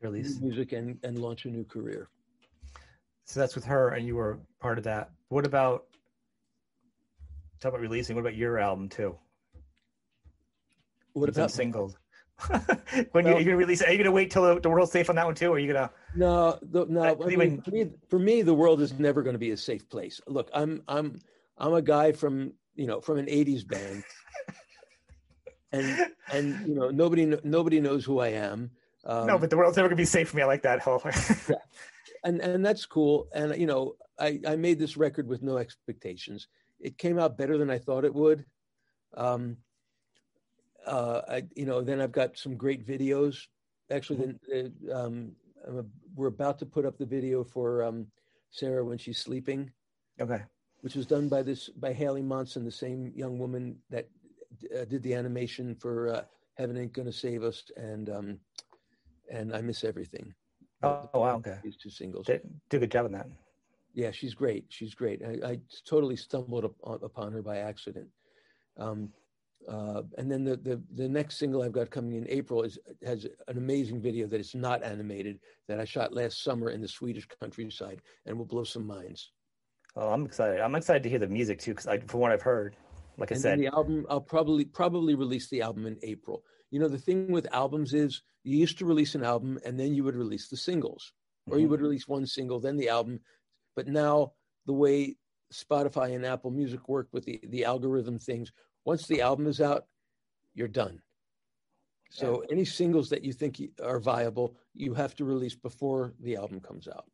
release 0.00 0.40
music 0.40 0.72
and 0.72 0.98
and 1.02 1.18
launch 1.18 1.46
a 1.46 1.48
new 1.48 1.64
career. 1.64 2.10
So 3.24 3.40
that's 3.40 3.54
with 3.54 3.64
her, 3.64 3.90
and 3.90 4.06
you 4.06 4.16
were 4.16 4.38
part 4.60 4.76
of 4.76 4.84
that. 4.84 5.10
What 5.28 5.46
about 5.46 5.86
talk 7.64 7.72
about 7.72 7.80
releasing? 7.80 8.14
What 8.14 8.20
about 8.20 8.36
your 8.36 8.58
album 8.58 8.88
too? 8.88 9.16
What 11.14 11.28
about 11.28 11.50
singles? 11.50 11.96
when 12.48 12.60
well, 13.12 13.26
you, 13.28 13.34
are 13.36 13.44
gonna 13.44 13.56
release 13.56 13.80
it, 13.80 13.88
are 13.88 13.92
you 13.92 13.98
gonna 13.98 14.10
wait 14.10 14.30
till 14.30 14.42
the, 14.42 14.60
the, 14.60 14.68
world's 14.68 14.90
safe 14.90 15.08
on 15.08 15.16
that 15.16 15.24
one 15.24 15.34
too, 15.34 15.50
or 15.50 15.54
are 15.54 15.58
you 15.58 15.72
gonna? 15.72 15.90
No, 16.16 16.58
the, 16.62 16.84
no. 16.86 17.02
I 17.02 17.14
mean, 17.14 17.62
for, 17.62 17.70
me, 17.70 17.90
for 18.08 18.18
me, 18.18 18.42
the 18.42 18.52
world 18.52 18.80
is 18.80 18.98
never 18.98 19.22
going 19.22 19.34
to 19.34 19.38
be 19.38 19.52
a 19.52 19.56
safe 19.56 19.88
place. 19.88 20.20
Look, 20.26 20.50
I'm 20.52 20.82
I'm 20.88 21.20
I'm 21.56 21.72
a 21.72 21.82
guy 21.82 22.12
from 22.12 22.52
you 22.74 22.86
know 22.86 23.00
from 23.00 23.18
an 23.18 23.26
'80s 23.26 23.66
band, 23.66 24.02
and 25.72 26.10
and 26.32 26.66
you 26.66 26.74
know 26.74 26.90
nobody 26.90 27.38
nobody 27.44 27.80
knows 27.80 28.04
who 28.04 28.18
I 28.18 28.28
am. 28.28 28.72
Um, 29.06 29.28
no, 29.28 29.38
but 29.38 29.48
the 29.48 29.56
world's 29.56 29.76
never 29.76 29.88
gonna 29.88 29.96
be 29.96 30.04
safe 30.04 30.30
for 30.30 30.36
me. 30.36 30.42
I 30.42 30.46
like 30.46 30.62
that 30.62 30.80
whole. 30.80 31.00
yeah. 31.48 31.56
And 32.24 32.40
and 32.40 32.66
that's 32.66 32.84
cool. 32.84 33.28
And 33.32 33.56
you 33.56 33.66
know, 33.66 33.94
I 34.18 34.40
I 34.46 34.56
made 34.56 34.80
this 34.80 34.96
record 34.96 35.28
with 35.28 35.40
no 35.40 35.58
expectations. 35.58 36.48
It 36.84 36.98
came 36.98 37.18
out 37.18 37.38
better 37.38 37.56
than 37.56 37.70
I 37.70 37.78
thought 37.78 38.04
it 38.04 38.14
would. 38.14 38.44
Um, 39.16 39.56
uh, 40.86 41.22
I, 41.26 41.42
you 41.56 41.64
know, 41.64 41.80
then 41.80 41.98
I've 41.98 42.12
got 42.12 42.36
some 42.36 42.56
great 42.56 42.86
videos. 42.86 43.46
Actually, 43.90 44.36
then 44.46 44.72
uh, 44.92 44.94
um, 44.94 45.32
a, 45.66 45.82
we're 46.14 46.26
about 46.28 46.58
to 46.58 46.66
put 46.66 46.84
up 46.84 46.98
the 46.98 47.06
video 47.06 47.42
for 47.42 47.82
um, 47.82 48.06
Sarah 48.50 48.84
when 48.84 48.98
she's 48.98 49.16
sleeping. 49.16 49.72
Okay. 50.20 50.42
Which 50.82 50.94
was 50.94 51.06
done 51.06 51.30
by 51.30 51.42
this 51.42 51.70
by 51.70 51.94
Haley 51.94 52.20
Monson, 52.20 52.66
the 52.66 52.70
same 52.70 53.12
young 53.16 53.38
woman 53.38 53.76
that 53.88 54.06
uh, 54.78 54.84
did 54.84 55.02
the 55.02 55.14
animation 55.14 55.74
for 55.74 56.08
uh, 56.08 56.22
Heaven 56.58 56.76
Ain't 56.76 56.92
Gonna 56.92 57.12
Save 57.12 57.44
Us 57.44 57.64
and 57.78 58.10
um, 58.10 58.38
and 59.32 59.56
I 59.56 59.62
Miss 59.62 59.84
Everything. 59.84 60.34
Oh, 60.82 61.08
oh 61.14 61.20
wow! 61.20 61.36
Okay. 61.36 61.56
These 61.64 61.78
two 61.78 61.88
singles. 61.88 62.26
Did, 62.26 62.42
did 62.68 62.76
a 62.76 62.80
good 62.80 62.90
job 62.90 63.06
on 63.06 63.12
that. 63.12 63.26
Yeah, 63.94 64.10
she's 64.10 64.34
great. 64.34 64.66
She's 64.68 64.94
great. 64.94 65.22
I, 65.24 65.52
I 65.52 65.60
totally 65.88 66.16
stumbled 66.16 66.64
upon 66.84 67.32
her 67.32 67.42
by 67.42 67.58
accident. 67.58 68.08
Um, 68.76 69.10
uh, 69.68 70.02
and 70.18 70.30
then 70.30 70.44
the, 70.44 70.56
the, 70.56 70.82
the 70.94 71.08
next 71.08 71.38
single 71.38 71.62
I've 71.62 71.72
got 71.72 71.90
coming 71.90 72.14
in 72.14 72.28
April 72.28 72.62
is 72.62 72.78
has 73.04 73.24
an 73.24 73.56
amazing 73.56 74.02
video 74.02 74.26
that 74.26 74.40
is 74.40 74.54
not 74.54 74.82
animated 74.82 75.38
that 75.68 75.80
I 75.80 75.84
shot 75.84 76.12
last 76.12 76.42
summer 76.42 76.70
in 76.70 76.80
the 76.80 76.88
Swedish 76.88 77.26
countryside 77.40 78.02
and 78.26 78.36
will 78.36 78.44
blow 78.44 78.64
some 78.64 78.86
minds. 78.86 79.30
Oh, 79.96 80.08
I'm 80.08 80.26
excited! 80.26 80.60
I'm 80.60 80.74
excited 80.74 81.02
to 81.04 81.08
hear 81.08 81.20
the 81.20 81.28
music 81.28 81.60
too, 81.60 81.74
because 81.74 81.88
from 82.08 82.20
what 82.20 82.32
I've 82.32 82.42
heard, 82.42 82.76
like 83.16 83.30
I 83.30 83.36
and 83.36 83.42
said, 83.42 83.58
the 83.58 83.68
album 83.68 84.06
I'll 84.10 84.20
probably 84.20 84.64
probably 84.64 85.14
release 85.14 85.48
the 85.48 85.62
album 85.62 85.86
in 85.86 85.96
April. 86.02 86.42
You 86.70 86.80
know, 86.80 86.88
the 86.88 86.98
thing 86.98 87.30
with 87.30 87.46
albums 87.54 87.94
is 87.94 88.22
you 88.42 88.58
used 88.58 88.78
to 88.80 88.84
release 88.84 89.14
an 89.14 89.22
album 89.22 89.58
and 89.64 89.78
then 89.78 89.94
you 89.94 90.04
would 90.04 90.16
release 90.16 90.48
the 90.48 90.56
singles, 90.56 91.12
or 91.46 91.52
mm-hmm. 91.52 91.62
you 91.62 91.68
would 91.68 91.80
release 91.80 92.08
one 92.08 92.26
single 92.26 92.60
then 92.60 92.76
the 92.76 92.88
album. 92.88 93.20
But 93.76 93.88
now 93.88 94.32
the 94.66 94.72
way 94.72 95.16
Spotify 95.52 96.14
and 96.14 96.24
Apple 96.24 96.50
Music 96.50 96.88
work 96.88 97.08
with 97.12 97.24
the 97.24 97.40
the 97.48 97.64
algorithm 97.64 98.18
things, 98.18 98.52
once 98.84 99.06
the 99.06 99.20
album 99.20 99.46
is 99.46 99.60
out, 99.60 99.86
you're 100.54 100.68
done. 100.68 101.00
So 102.10 102.42
yeah. 102.42 102.52
any 102.52 102.64
singles 102.64 103.08
that 103.10 103.24
you 103.24 103.32
think 103.32 103.60
are 103.82 103.98
viable, 103.98 104.56
you 104.74 104.94
have 104.94 105.16
to 105.16 105.24
release 105.24 105.56
before 105.56 106.14
the 106.20 106.36
album 106.36 106.60
comes 106.60 106.86
out. 106.86 107.06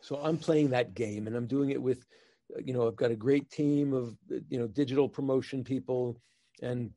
So 0.00 0.20
I'm 0.22 0.36
playing 0.36 0.70
that 0.70 0.94
game, 0.94 1.26
and 1.26 1.34
I'm 1.34 1.46
doing 1.48 1.70
it 1.70 1.82
with, 1.82 2.06
uh, 2.54 2.60
you 2.64 2.72
know, 2.72 2.86
I've 2.86 2.94
got 2.94 3.10
a 3.10 3.16
great 3.16 3.50
team 3.50 3.92
of, 3.92 4.16
uh, 4.32 4.36
you 4.48 4.58
know, 4.58 4.68
digital 4.68 5.08
promotion 5.08 5.64
people, 5.64 6.20
and, 6.62 6.90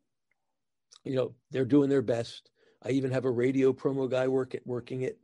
you 1.04 1.16
know, 1.16 1.34
they're 1.50 1.66
doing 1.66 1.90
their 1.90 2.04
best. 2.04 2.52
I 2.84 2.92
even 2.92 3.10
have 3.12 3.26
a 3.26 3.32
radio 3.32 3.74
promo 3.74 4.08
guy 4.08 4.28
work 4.28 4.54
it, 4.54 4.62
working 4.68 5.02
it, 5.02 5.18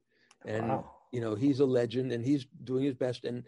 and 0.46 0.70
wow. 0.70 0.95
You 1.12 1.22
know, 1.22 1.36
he's 1.36 1.60
a 1.60 1.66
legend, 1.66 2.12
and 2.12 2.24
he's 2.24 2.46
doing 2.64 2.84
his 2.84 2.96
best. 2.96 3.26
And, 3.26 3.44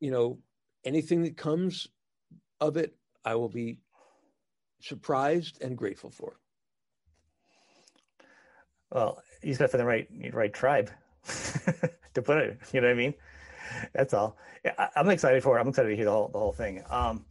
you 0.00 0.10
know, 0.10 0.38
anything 0.84 1.22
that 1.22 1.36
comes 1.36 1.88
of 2.60 2.76
it, 2.76 2.94
I 3.24 3.34
will 3.34 3.48
be 3.48 3.78
surprised 4.80 5.62
and 5.62 5.76
grateful 5.76 6.10
for. 6.10 6.36
Well, 8.90 9.22
he's 9.42 9.58
got 9.58 9.70
find 9.70 9.80
the 9.80 9.86
right 9.86 10.08
right 10.32 10.52
tribe 10.52 10.90
to 12.14 12.22
put 12.22 12.38
it. 12.38 12.58
You 12.72 12.80
know 12.80 12.88
what 12.88 12.94
I 12.94 12.96
mean? 12.96 13.14
That's 13.92 14.14
all. 14.14 14.36
I, 14.78 14.88
am 14.96 15.10
excited 15.10 15.42
for 15.42 15.56
it. 15.56 15.60
I'm 15.60 15.68
excited 15.68 15.88
to 15.88 15.96
hear 15.96 16.04
the 16.04 16.12
whole 16.12 16.28
the 16.28 16.38
whole 16.38 16.52
thing. 16.52 16.82
Um, 16.88 17.24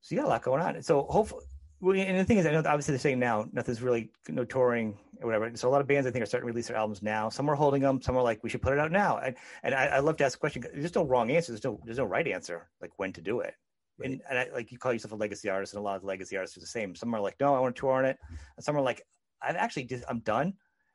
so 0.00 0.14
you 0.14 0.20
got 0.20 0.26
a 0.26 0.30
lot 0.30 0.42
going 0.42 0.62
on. 0.62 0.82
So 0.82 1.02
hopefully, 1.02 1.44
and 1.82 2.18
the 2.18 2.24
thing 2.24 2.38
is, 2.38 2.46
I 2.46 2.52
know 2.52 2.58
obviously 2.58 2.92
they're 2.92 2.98
saying 2.98 3.18
now 3.18 3.46
nothing's 3.52 3.82
really 3.82 4.10
no 4.28 4.44
touring 4.44 4.96
or 5.20 5.26
whatever. 5.26 5.50
So 5.56 5.68
a 5.68 5.70
lot 5.70 5.80
of 5.80 5.86
bands 5.86 6.06
I 6.06 6.10
think 6.10 6.22
are 6.22 6.26
starting 6.26 6.46
to 6.46 6.52
release 6.52 6.68
their 6.68 6.76
albums 6.76 7.02
now. 7.02 7.28
Some 7.28 7.48
are 7.48 7.54
holding 7.54 7.82
them. 7.82 8.00
Some 8.00 8.16
are 8.16 8.22
like 8.22 8.42
we 8.42 8.50
should 8.50 8.62
put 8.62 8.72
it 8.72 8.78
out 8.78 8.92
now. 8.92 9.18
And 9.18 9.36
and 9.62 9.74
I, 9.74 9.86
I 9.86 9.98
love 10.00 10.16
to 10.18 10.24
ask 10.24 10.36
a 10.36 10.40
question. 10.40 10.64
There's 10.74 10.94
no 10.94 11.04
wrong 11.04 11.30
answer. 11.30 11.52
There's 11.52 11.64
no 11.64 11.80
there's 11.84 11.98
no 11.98 12.04
right 12.04 12.26
answer 12.26 12.68
like 12.80 12.92
when 12.96 13.12
to 13.14 13.20
do 13.20 13.40
it. 13.40 13.54
Right. 13.98 14.10
And, 14.10 14.22
and 14.30 14.38
I, 14.38 14.48
like 14.52 14.72
you 14.72 14.78
call 14.78 14.92
yourself 14.92 15.12
a 15.12 15.16
legacy 15.16 15.48
artist, 15.48 15.74
and 15.74 15.80
a 15.80 15.84
lot 15.84 15.96
of 15.96 16.04
legacy 16.04 16.36
artists 16.36 16.56
are 16.56 16.60
the 16.60 16.66
same. 16.66 16.94
Some 16.94 17.14
are 17.14 17.20
like, 17.20 17.36
no, 17.38 17.54
I 17.54 17.60
want 17.60 17.76
to 17.76 17.80
tour 17.80 17.92
on 17.92 18.04
it. 18.06 18.18
And 18.56 18.64
some 18.64 18.76
are 18.76 18.80
like, 18.80 19.02
I've 19.42 19.56
actually 19.56 19.84
just, 19.84 20.04
I'm 20.08 20.20
done, 20.20 20.46
and 20.46 20.54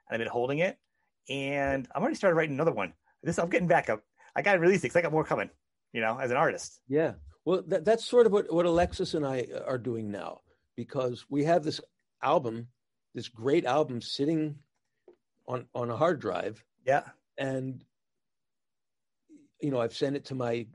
I've 0.09 0.19
been 0.19 0.27
holding 0.27 0.59
it, 0.59 0.77
and 1.29 1.87
I'm 1.93 2.01
already 2.01 2.15
started 2.15 2.35
writing 2.35 2.55
another 2.55 2.71
one. 2.71 2.93
This 3.21 3.39
I'm 3.39 3.49
getting 3.49 3.67
back 3.67 3.89
up. 3.89 4.03
I 4.35 4.41
got 4.41 4.53
to 4.53 4.59
release 4.59 4.79
it 4.79 4.83
because 4.83 4.97
I 4.97 5.01
got 5.01 5.11
more 5.11 5.23
coming. 5.23 5.49
You 5.93 6.01
know, 6.01 6.17
as 6.19 6.29
an 6.29 6.37
artist. 6.37 6.81
Yeah. 6.87 7.13
Well, 7.45 7.63
that, 7.67 7.85
that's 7.85 8.05
sort 8.05 8.25
of 8.25 8.31
what 8.31 8.51
what 8.51 8.65
Alexis 8.65 9.13
and 9.13 9.25
I 9.25 9.47
uh, 9.53 9.61
are 9.65 9.77
doing 9.77 10.11
now 10.11 10.41
because 10.75 11.25
we 11.29 11.43
have 11.45 11.63
this 11.63 11.79
album, 12.21 12.67
this 13.15 13.29
great 13.29 13.65
album 13.65 14.01
sitting 14.01 14.55
on 15.47 15.65
on 15.73 15.89
a 15.89 15.97
hard 15.97 16.19
drive. 16.19 16.63
Yeah. 16.85 17.03
And 17.37 17.83
you 19.61 19.71
know, 19.71 19.81
I've 19.81 19.95
sent 19.95 20.15
it 20.15 20.25
to 20.25 20.35
my 20.35 20.67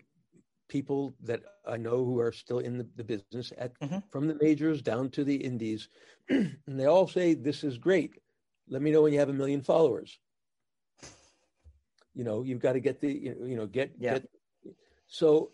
people 0.68 1.14
that 1.22 1.42
I 1.66 1.76
know 1.76 2.04
who 2.04 2.18
are 2.20 2.32
still 2.32 2.60
in 2.60 2.78
the, 2.78 2.86
the 2.96 3.04
business 3.04 3.52
at 3.58 3.78
mm-hmm. 3.80 3.98
from 4.10 4.26
the 4.26 4.38
majors 4.40 4.80
down 4.82 5.10
to 5.10 5.22
the 5.22 5.36
indies, 5.36 5.88
and 6.28 6.56
they 6.66 6.86
all 6.86 7.06
say 7.06 7.34
this 7.34 7.62
is 7.62 7.78
great. 7.78 8.12
Let 8.68 8.82
me 8.82 8.90
know 8.90 9.02
when 9.02 9.12
you 9.12 9.18
have 9.18 9.28
a 9.28 9.34
million 9.34 9.62
followers. 9.62 10.18
You 12.14 12.24
know, 12.24 12.42
you've 12.42 12.60
got 12.60 12.72
to 12.72 12.80
get 12.80 13.00
the 13.00 13.12
you 13.12 13.56
know 13.56 13.66
get 13.66 13.92
yeah. 13.98 14.14
get. 14.14 14.28
So, 15.06 15.50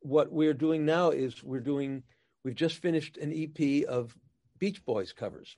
what 0.00 0.32
we're 0.32 0.54
doing 0.54 0.84
now 0.86 1.10
is 1.10 1.44
we're 1.44 1.60
doing. 1.60 2.02
We've 2.44 2.56
just 2.56 2.78
finished 2.78 3.18
an 3.18 3.32
EP 3.32 3.84
of 3.88 4.16
Beach 4.58 4.84
Boys 4.84 5.12
covers, 5.12 5.56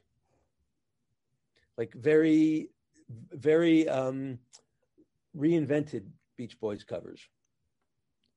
like 1.77 1.93
very, 1.95 2.71
very 3.33 3.89
um, 3.89 4.39
reinvented 5.37 6.05
Beach 6.37 6.59
Boys 6.61 6.85
covers 6.85 7.21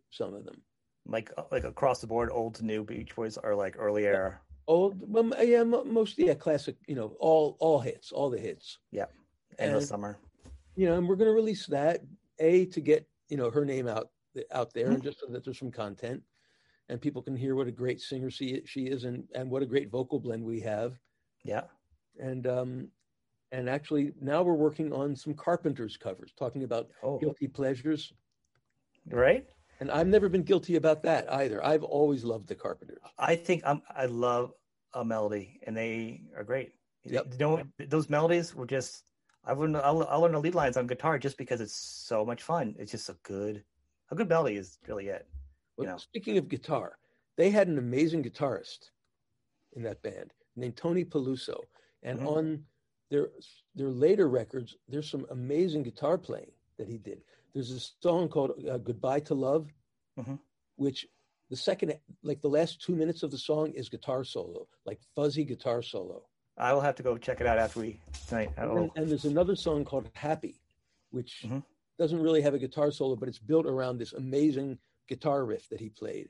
some 0.10 0.34
of 0.34 0.46
them. 0.46 0.62
Like 1.06 1.32
uh, 1.38 1.44
like 1.52 1.64
across 1.64 2.02
the 2.02 2.08
board, 2.08 2.30
old 2.32 2.56
to 2.56 2.66
new 2.66 2.84
Beach 2.84 3.16
Boys 3.16 3.38
are 3.38 3.56
like 3.56 3.76
early 3.78 4.06
era. 4.06 4.40
Old, 4.68 4.96
well, 5.00 5.32
yeah, 5.46 5.64
most 5.64 6.18
yeah, 6.18 6.34
classic. 6.34 6.76
You 6.88 6.96
know, 6.96 7.16
all 7.20 7.56
all 7.60 7.80
hits, 7.80 8.12
all 8.12 8.30
the 8.30 8.40
hits. 8.40 8.80
Yeah, 8.92 9.06
endless 9.58 9.84
and, 9.84 9.90
summer. 9.90 10.18
You 10.76 10.88
know, 10.88 10.98
and 10.98 11.08
we're 11.08 11.16
going 11.16 11.30
to 11.30 11.34
release 11.34 11.66
that 11.68 12.02
a 12.40 12.66
to 12.68 12.82
get 12.82 13.08
you 13.30 13.38
know 13.38 13.50
her 13.50 13.64
name 13.64 13.88
out 13.88 14.10
out 14.52 14.74
there, 14.74 14.86
mm-hmm. 14.86 14.96
and 14.96 15.04
just 15.04 15.20
so 15.22 15.28
that 15.30 15.46
there's 15.46 15.60
some 15.60 15.72
content, 15.72 16.22
and 16.90 17.02
people 17.02 17.22
can 17.22 17.36
hear 17.36 17.56
what 17.56 17.68
a 17.68 17.72
great 17.72 18.02
singer 18.02 18.30
she 18.30 18.62
she 18.66 18.88
is, 18.88 19.06
and 19.06 19.24
and 19.34 19.50
what 19.50 19.64
a 19.64 19.66
great 19.66 19.90
vocal 19.90 20.20
blend 20.20 20.44
we 20.44 20.60
have. 20.60 21.00
Yeah, 21.46 21.64
and 22.20 22.46
um, 22.48 22.90
and 23.52 23.70
actually 23.70 24.14
now 24.22 24.42
we're 24.42 24.54
working 24.54 24.92
on 24.94 25.16
some 25.16 25.34
Carpenters 25.34 25.98
covers, 25.98 26.34
talking 26.38 26.64
about 26.64 26.90
oh. 27.04 27.18
guilty 27.18 27.48
pleasures 27.48 28.14
right? 29.12 29.46
And 29.80 29.92
I've 29.92 30.08
never 30.08 30.28
been 30.28 30.44
guilty 30.44 30.76
about 30.76 31.04
that 31.04 31.32
either. 31.32 31.64
I've 31.64 31.84
always 31.84 32.24
loved 32.24 32.48
the 32.48 32.56
Carpenters. 32.56 33.00
I 33.20 33.36
think 33.36 33.62
I'm, 33.66 33.82
I 33.96 34.06
love 34.06 34.54
a 34.94 35.06
melody, 35.06 35.60
and 35.66 35.78
they 35.78 36.24
are 36.36 36.44
great. 36.44 36.74
Yep. 37.06 37.28
You 37.34 37.38
know, 37.38 37.64
those 37.88 38.10
melodies 38.10 38.56
were 38.56 38.66
just. 38.66 39.04
I've 39.46 39.60
learned. 39.60 39.78
I'll, 39.78 40.04
I'll 40.10 40.22
learn 40.22 40.34
the 40.34 40.40
lead 40.40 40.56
lines 40.56 40.78
on 40.78 40.88
guitar 40.88 41.18
just 41.20 41.38
because 41.38 41.62
it's 41.62 41.76
so 41.76 42.26
much 42.26 42.44
fun. 42.44 42.76
It's 42.78 42.92
just 42.92 43.10
a 43.10 43.16
good, 43.24 43.64
a 44.12 44.16
good 44.16 44.28
melody 44.28 44.58
is 44.58 44.80
really 44.88 45.08
it. 45.08 45.26
You 45.78 45.84
Well, 45.84 45.94
know. 45.94 45.98
speaking 45.98 46.38
of 46.38 46.50
guitar, 46.50 46.98
they 47.38 47.50
had 47.50 47.68
an 47.68 47.78
amazing 47.78 48.24
guitarist 48.24 48.90
in 49.74 49.84
that 49.84 50.02
band 50.02 50.34
named 50.56 50.76
Tony 50.76 51.06
Peluso. 51.06 51.62
And 52.04 52.20
Mhm. 52.20 52.28
on 52.28 52.66
their 53.10 53.30
their 53.76 53.90
later 53.90 54.28
records, 54.28 54.76
there's 54.88 55.10
some 55.10 55.26
amazing 55.32 55.84
guitar 55.84 56.18
playing 56.18 56.52
that 56.78 56.88
he 56.88 56.98
did. 56.98 57.22
There's 57.54 57.72
a 57.72 57.80
song 57.80 58.30
called 58.30 58.52
uh, 58.70 58.78
"Goodbye 58.78 59.22
to 59.22 59.34
Love," 59.34 59.68
Mhm. 60.18 60.40
which 60.76 61.08
the 61.50 61.56
second, 61.56 61.98
like 62.24 62.42
the 62.42 62.50
last 62.50 62.82
two 62.82 62.96
minutes 62.96 63.24
of 63.24 63.32
the 63.32 63.38
song, 63.38 63.72
is 63.72 63.88
guitar 63.90 64.24
solo, 64.24 64.68
like 64.86 65.00
fuzzy 65.16 65.46
guitar 65.46 65.82
solo. 65.82 66.28
I 66.58 66.74
will 66.74 66.82
have 66.82 66.96
to 66.96 67.04
go 67.04 67.18
check 67.18 67.40
it 67.40 67.48
out 67.48 67.58
after 67.60 67.80
we 67.80 68.00
tonight. 68.28 68.52
And, 68.58 68.76
then- 68.78 68.92
and 68.96 69.10
there's 69.10 69.26
another 69.26 69.56
song 69.56 69.86
called 69.86 70.10
"Happy," 70.16 70.60
which 71.12 71.44
Mhm. 71.46 71.64
doesn't 71.98 72.22
really 72.22 72.42
have 72.42 72.54
a 72.54 72.60
guitar 72.60 72.92
solo, 72.92 73.16
but 73.16 73.30
it's 73.30 73.40
built 73.40 73.66
around 73.66 73.98
this 73.98 74.14
amazing 74.14 74.80
guitar 75.08 75.46
riff 75.46 75.70
that 75.70 75.80
he 75.80 75.90
played. 75.90 76.30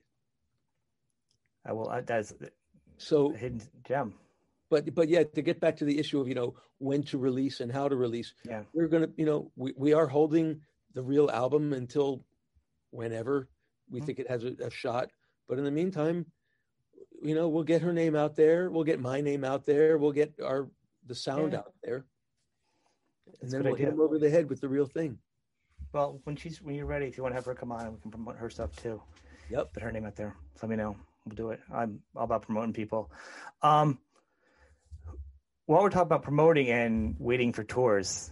I 1.65 1.73
will. 1.73 1.89
That's 2.05 2.34
So 2.97 3.34
a 3.34 3.38
hidden 3.38 3.61
gem. 3.84 4.13
But 4.70 4.93
but 4.93 5.07
yeah 5.09 5.24
to 5.24 5.41
get 5.41 5.59
back 5.59 5.78
to 5.78 5.86
the 5.86 5.97
issue 5.99 6.20
of 6.20 6.28
you 6.28 6.36
know 6.36 6.55
when 6.80 7.03
to 7.03 7.18
release 7.18 7.59
and 7.59 7.72
how 7.72 7.88
to 7.88 7.95
release 7.95 8.34
Yeah. 8.45 8.63
we're 8.74 8.88
gonna 8.88 9.09
you 9.18 9.26
know 9.26 9.51
we, 9.55 9.74
we 9.78 9.93
are 9.93 10.07
holding 10.07 10.61
the 10.93 11.01
real 11.03 11.30
album 11.30 11.74
until 11.74 12.24
whenever 12.91 13.47
we 13.89 14.01
Mhm. 14.01 14.05
think 14.05 14.20
it 14.20 14.30
has 14.30 14.43
a, 14.43 14.53
a 14.61 14.70
shot 14.70 15.09
but 15.47 15.57
in 15.57 15.63
the 15.63 15.72
meantime 15.72 16.26
you 17.22 17.34
know 17.36 17.47
we'll 17.49 17.63
get 17.63 17.82
her 17.82 17.93
name 17.93 18.15
out 18.15 18.36
there 18.36 18.70
we'll 18.70 18.84
get 18.84 18.99
my 18.99 19.22
name 19.22 19.43
out 19.43 19.65
there 19.65 19.97
we'll 19.97 20.11
get 20.11 20.34
our 20.43 20.70
the 21.05 21.15
sound 21.15 21.53
Yeah. 21.53 21.59
out 21.59 21.74
there 21.84 22.05
and 23.26 23.36
That's 23.41 23.51
then 23.53 23.63
we'll 23.63 23.76
hit 23.76 23.88
idea. 23.88 23.91
them 23.91 24.01
over 24.01 24.20
the 24.20 24.30
head 24.30 24.49
with 24.49 24.61
the 24.61 24.70
real 24.70 24.86
thing 24.88 25.20
Well, 25.93 26.20
when 26.26 26.36
she's 26.36 26.61
when 26.61 26.76
you're 26.76 26.86
ready, 26.86 27.07
if 27.07 27.15
you 27.18 27.24
want 27.24 27.32
to 27.34 27.38
have 27.38 27.45
her 27.45 27.55
come 27.55 27.72
on, 27.72 27.93
we 27.93 27.99
can 28.01 28.11
promote 28.11 28.36
her 28.38 28.49
stuff 28.49 28.76
too. 28.76 29.01
Yep. 29.49 29.74
Put 29.74 29.84
her 29.84 29.91
name 29.91 30.05
out 30.05 30.15
there. 30.18 30.36
Let 30.61 30.70
me 30.70 30.76
know. 30.76 30.95
We'll 31.26 31.36
do 31.36 31.49
it. 31.51 31.61
I'm 31.72 32.01
all 32.15 32.26
about 32.26 32.41
promoting 32.43 32.74
people. 32.74 33.09
Um, 33.61 33.97
while 35.68 35.84
we're 35.84 35.89
talking 35.89 36.07
about 36.07 36.24
promoting 36.24 36.70
and 36.70 37.15
waiting 37.20 37.53
for 37.53 37.63
tours, 37.63 38.32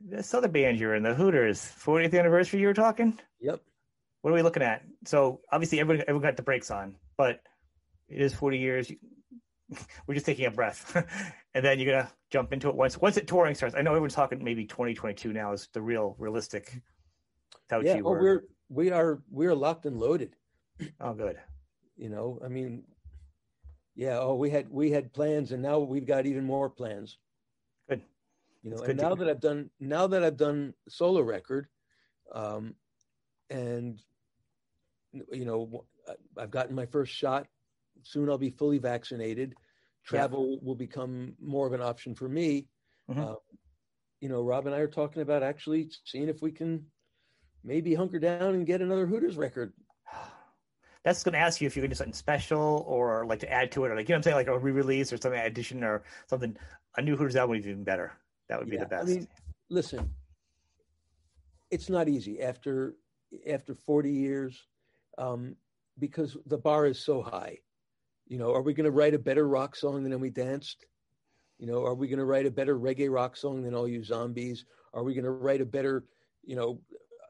this 0.00 0.32
other 0.32 0.48
band 0.48 0.78
you're 0.78 0.94
in, 0.94 1.02
the 1.02 1.14
Hooters, 1.14 1.60
40th 1.60 2.16
anniversary. 2.18 2.60
You 2.60 2.68
were 2.68 2.74
talking. 2.74 3.18
yep 3.40 3.60
What 4.20 4.30
are 4.30 4.34
we 4.34 4.42
looking 4.42 4.62
at? 4.62 4.82
So 5.04 5.40
obviously 5.50 5.80
everyone 5.80 6.02
everyone 6.02 6.22
got 6.22 6.36
the 6.36 6.42
brakes 6.42 6.70
on, 6.70 6.96
but 7.16 7.40
it 8.08 8.20
is 8.22 8.32
40 8.34 8.58
years. 8.58 8.92
We're 10.06 10.14
just 10.14 10.26
taking 10.26 10.46
a 10.46 10.50
breath, 10.50 10.96
and 11.54 11.64
then 11.64 11.78
you're 11.78 11.92
gonna 11.92 12.12
jump 12.30 12.52
into 12.52 12.68
it 12.68 12.74
once 12.74 12.98
once 12.98 13.16
it 13.16 13.26
touring 13.28 13.54
starts. 13.54 13.74
I 13.74 13.82
know 13.82 13.90
everyone's 13.90 14.14
talking 14.14 14.42
maybe 14.42 14.66
2022 14.66 15.32
now 15.32 15.52
is 15.52 15.68
the 15.72 15.82
real 15.82 16.16
realistic. 16.18 16.80
Yeah 17.70 17.98
oh, 17.98 18.10
were. 18.10 18.20
we're 18.20 18.42
we 18.68 18.90
are 18.90 19.22
we're 19.30 19.54
locked 19.54 19.86
and 19.86 19.96
loaded 19.96 20.34
Oh, 21.00 21.12
good. 21.12 21.36
you 21.96 22.08
know 22.08 22.40
i 22.44 22.48
mean 22.48 22.84
yeah 24.00 24.18
oh 24.18 24.34
we 24.34 24.48
had 24.48 24.66
we 24.70 24.90
had 24.90 25.12
plans 25.12 25.52
and 25.52 25.62
now 25.62 25.78
we've 25.78 26.06
got 26.06 26.24
even 26.24 26.42
more 26.42 26.70
plans. 26.70 27.18
Good. 27.86 28.00
you 28.62 28.70
know 28.70 28.78
and 28.78 28.96
now 28.96 29.14
that 29.14 29.28
i've 29.28 29.40
done 29.40 29.68
now 29.78 30.06
that 30.06 30.24
i've 30.24 30.38
done 30.38 30.72
solo 30.88 31.20
record 31.20 31.68
um 32.32 32.74
and 33.50 34.00
you 35.30 35.44
know 35.44 35.84
i've 36.38 36.50
gotten 36.50 36.74
my 36.74 36.86
first 36.86 37.12
shot 37.12 37.46
soon 38.02 38.30
i'll 38.30 38.38
be 38.38 38.50
fully 38.50 38.78
vaccinated. 38.78 39.54
Travel 40.02 40.58
will 40.62 40.74
become 40.74 41.34
more 41.38 41.66
of 41.66 41.74
an 41.74 41.82
option 41.82 42.14
for 42.14 42.28
me. 42.28 42.68
Mhm. 43.10 43.18
uh, 43.18 43.34
you 44.22 44.30
know 44.30 44.42
rob 44.42 44.66
and 44.66 44.74
i 44.74 44.78
are 44.78 44.94
talking 45.00 45.20
about 45.20 45.42
actually 45.42 45.90
seeing 46.04 46.28
if 46.30 46.40
we 46.40 46.50
can 46.50 46.86
maybe 47.64 47.94
hunker 47.94 48.18
down 48.18 48.54
and 48.54 48.66
get 48.66 48.80
another 48.80 49.06
hooters 49.06 49.36
record 49.36 49.74
That's 51.04 51.22
going 51.22 51.32
to 51.32 51.38
ask 51.38 51.60
you 51.60 51.66
if 51.66 51.76
you 51.76 51.82
can 51.82 51.90
do 51.90 51.94
something 51.94 52.12
special 52.12 52.84
or 52.86 53.24
like 53.26 53.40
to 53.40 53.50
add 53.50 53.72
to 53.72 53.84
it, 53.84 53.90
or 53.90 53.96
like 53.96 54.08
you 54.08 54.12
know 54.12 54.16
what 54.16 54.18
I'm 54.18 54.22
saying, 54.24 54.36
like 54.36 54.48
a 54.48 54.58
re-release 54.58 55.12
or 55.12 55.16
something 55.16 55.40
addition 55.40 55.82
or 55.82 56.02
something. 56.26 56.56
A 56.96 57.02
new 57.02 57.16
Hooters 57.16 57.36
album 57.36 57.50
would 57.50 57.62
be 57.62 57.70
even 57.70 57.84
better. 57.84 58.12
That 58.48 58.58
would 58.58 58.68
be 58.68 58.76
Yeah, 58.76 58.84
the 58.84 58.96
I 58.96 58.98
best. 59.00 59.08
mean, 59.08 59.28
listen, 59.70 60.10
it's 61.70 61.88
not 61.88 62.08
easy 62.08 62.42
after 62.42 62.96
after 63.48 63.74
40 63.74 64.10
years 64.10 64.66
um, 65.18 65.56
because 65.98 66.36
the 66.46 66.58
bar 66.58 66.86
is 66.86 66.98
so 66.98 67.22
high. 67.22 67.58
You 68.26 68.38
know, 68.38 68.52
are 68.52 68.62
we 68.62 68.74
going 68.74 68.84
to 68.84 68.90
write 68.90 69.14
a 69.14 69.18
better 69.18 69.48
rock 69.48 69.76
song 69.76 70.02
than 70.02 70.20
we 70.20 70.30
danced? 70.30 70.84
You 71.58 71.66
know, 71.66 71.84
are 71.84 71.94
we 71.94 72.08
going 72.08 72.18
to 72.18 72.24
write 72.24 72.46
a 72.46 72.50
better 72.50 72.78
reggae 72.78 73.10
rock 73.10 73.36
song 73.36 73.62
than 73.62 73.74
all 73.74 73.88
you 73.88 74.02
zombies? 74.02 74.64
Are 74.94 75.04
we 75.04 75.14
going 75.14 75.24
to 75.24 75.30
write 75.30 75.60
a 75.60 75.66
better, 75.66 76.04
you 76.42 76.56
know, 76.56 76.80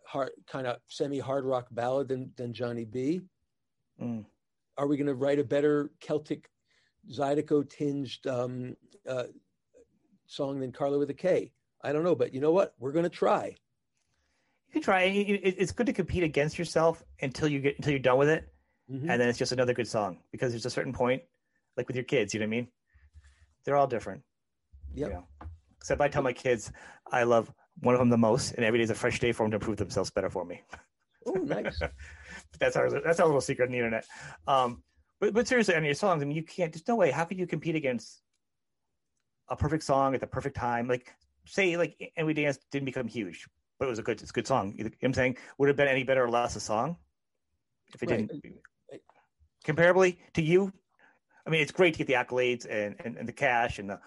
hard 0.07 0.31
kind 0.47 0.67
of 0.67 0.77
semi 0.89 1.19
hard 1.19 1.45
rock 1.45 1.67
ballad 1.71 2.09
than 2.09 2.33
than 2.37 2.53
Johnny 2.53 2.85
B? 2.85 3.21
Mm. 4.01 4.25
Are 4.79 4.87
we 4.87 4.97
going 4.97 5.07
to 5.07 5.15
write 5.15 5.39
a 5.39 5.45
better 5.45 5.91
Celtic 6.01 6.49
Zydeco 7.11 7.69
tinged 7.69 8.27
um, 8.27 8.77
uh, 9.07 9.25
song 10.27 10.61
than 10.61 10.73
Karla 10.73 10.99
with 10.99 11.11
a 11.11 11.15
K? 11.15 11.53
I 11.83 11.93
don't 11.93 12.05
know, 12.05 12.15
but 12.15 12.33
you 12.35 12.41
know 12.41 12.53
what? 12.53 12.75
We're 12.79 12.93
going 12.93 13.05
to 13.05 13.09
try. 13.11 13.57
you 14.69 14.73
can 14.75 14.83
try. 14.83 15.03
It- 15.03 15.41
it- 15.45 15.57
It's 15.59 15.73
good 15.73 15.87
to 15.87 15.93
compete 15.93 16.23
against 16.23 16.59
yourself 16.59 17.03
until 17.21 17.49
you 17.49 17.61
get 17.61 17.77
until 17.77 17.91
you're 17.93 17.99
done 17.99 18.19
with 18.19 18.29
it, 18.29 18.49
Mhm. 18.91 19.11
and 19.11 19.21
then 19.21 19.29
it's 19.29 19.39
just 19.39 19.51
another 19.53 19.75
good 19.75 19.89
song 19.89 20.23
because 20.31 20.53
there's 20.53 20.65
a 20.67 20.71
certain 20.71 20.93
point, 20.93 21.25
like 21.77 21.89
with 21.89 21.97
your 21.97 22.05
kids. 22.05 22.33
You 22.33 22.41
know 22.41 22.45
what 22.47 22.55
I 22.55 22.61
mean? 22.61 22.69
They're 23.65 23.77
all 23.77 23.89
different. 23.89 24.23
Yeah. 24.95 25.07
You 25.09 25.13
know? 25.15 25.27
Except 25.79 26.01
I 26.01 26.09
tell 26.09 26.23
my 26.23 26.33
kids 26.33 26.71
I 27.11 27.25
love 27.25 27.53
one 27.81 27.95
of 27.97 27.99
them 27.99 28.11
the 28.11 28.17
most, 28.19 28.53
and 28.55 28.65
every 28.65 28.79
day 28.79 28.85
is 28.85 28.91
a 28.91 28.95
fresh 28.95 29.19
day 29.19 29.33
for 29.33 29.43
them 29.45 29.51
to 29.51 29.59
prove 29.59 29.77
themselves 29.79 30.11
better 30.11 30.31
for 30.31 30.45
me. 30.45 30.63
Oh, 31.27 31.33
nice. 31.33 31.81
that's 32.59 32.77
our 32.77 32.91
that's 33.01 33.21
our 33.21 33.27
little 33.27 33.41
secret 33.41 33.67
on 33.67 33.73
the 33.73 33.79
internet. 33.79 34.05
Um, 34.47 34.83
but 35.21 35.35
but 35.35 35.47
seriously, 35.47 35.75
on 35.75 35.85
your 35.85 35.95
songs, 35.95 36.23
I 36.23 36.27
mean, 36.27 36.37
you 36.37 36.43
can't. 36.43 36.73
There's 36.73 36.87
no 36.89 36.97
way. 36.97 37.11
How 37.11 37.25
could 37.25 37.39
you 37.39 37.47
compete 37.47 37.75
against 37.77 38.23
a 39.49 39.57
perfect 39.57 39.85
song 39.85 40.15
at 40.15 40.21
the 40.21 40.27
perfect 40.27 40.57
time? 40.57 40.89
Like, 40.89 41.13
say, 41.47 41.77
like, 41.77 42.13
and 42.17 42.27
we 42.27 42.35
dance 42.35 42.59
didn't 42.71 42.87
become 42.87 43.07
huge, 43.07 43.47
but 43.79 43.87
it 43.87 43.89
was 43.89 43.99
a 43.99 44.03
good, 44.03 44.21
it's 44.21 44.31
a 44.31 44.33
good 44.33 44.47
song. 44.47 44.75
You 44.77 44.85
know 44.85 44.91
what 44.91 45.07
I'm 45.07 45.15
saying, 45.15 45.37
would 45.59 45.67
it 45.67 45.71
have 45.71 45.77
been 45.77 45.89
any 45.89 46.05
better 46.05 46.25
or 46.25 46.31
less 46.31 46.57
a 46.57 46.61
song 46.61 46.97
if 47.95 48.03
it 48.03 48.11
Right. 48.11 48.29
didn't? 48.29 48.61
Comparably 49.67 50.17
to 50.35 50.43
you, 50.43 50.73
I 51.47 51.51
mean, 51.51 51.61
it's 51.61 51.73
great 51.73 51.95
to 51.95 51.99
get 51.99 52.07
the 52.07 52.15
accolades 52.15 52.67
and 52.69 52.97
and, 53.05 53.17
and 53.17 53.29
the 53.29 53.33
cash 53.33 53.79
and 53.79 53.91
the 53.91 54.01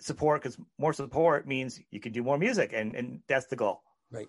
support 0.00 0.42
because 0.42 0.58
more 0.78 0.92
support 0.92 1.46
means 1.46 1.80
you 1.90 2.00
can 2.00 2.12
do 2.12 2.22
more 2.22 2.38
music, 2.38 2.72
and 2.72 2.94
and 2.94 3.20
that's 3.28 3.46
the 3.46 3.56
goal. 3.56 3.82
Right. 4.12 4.28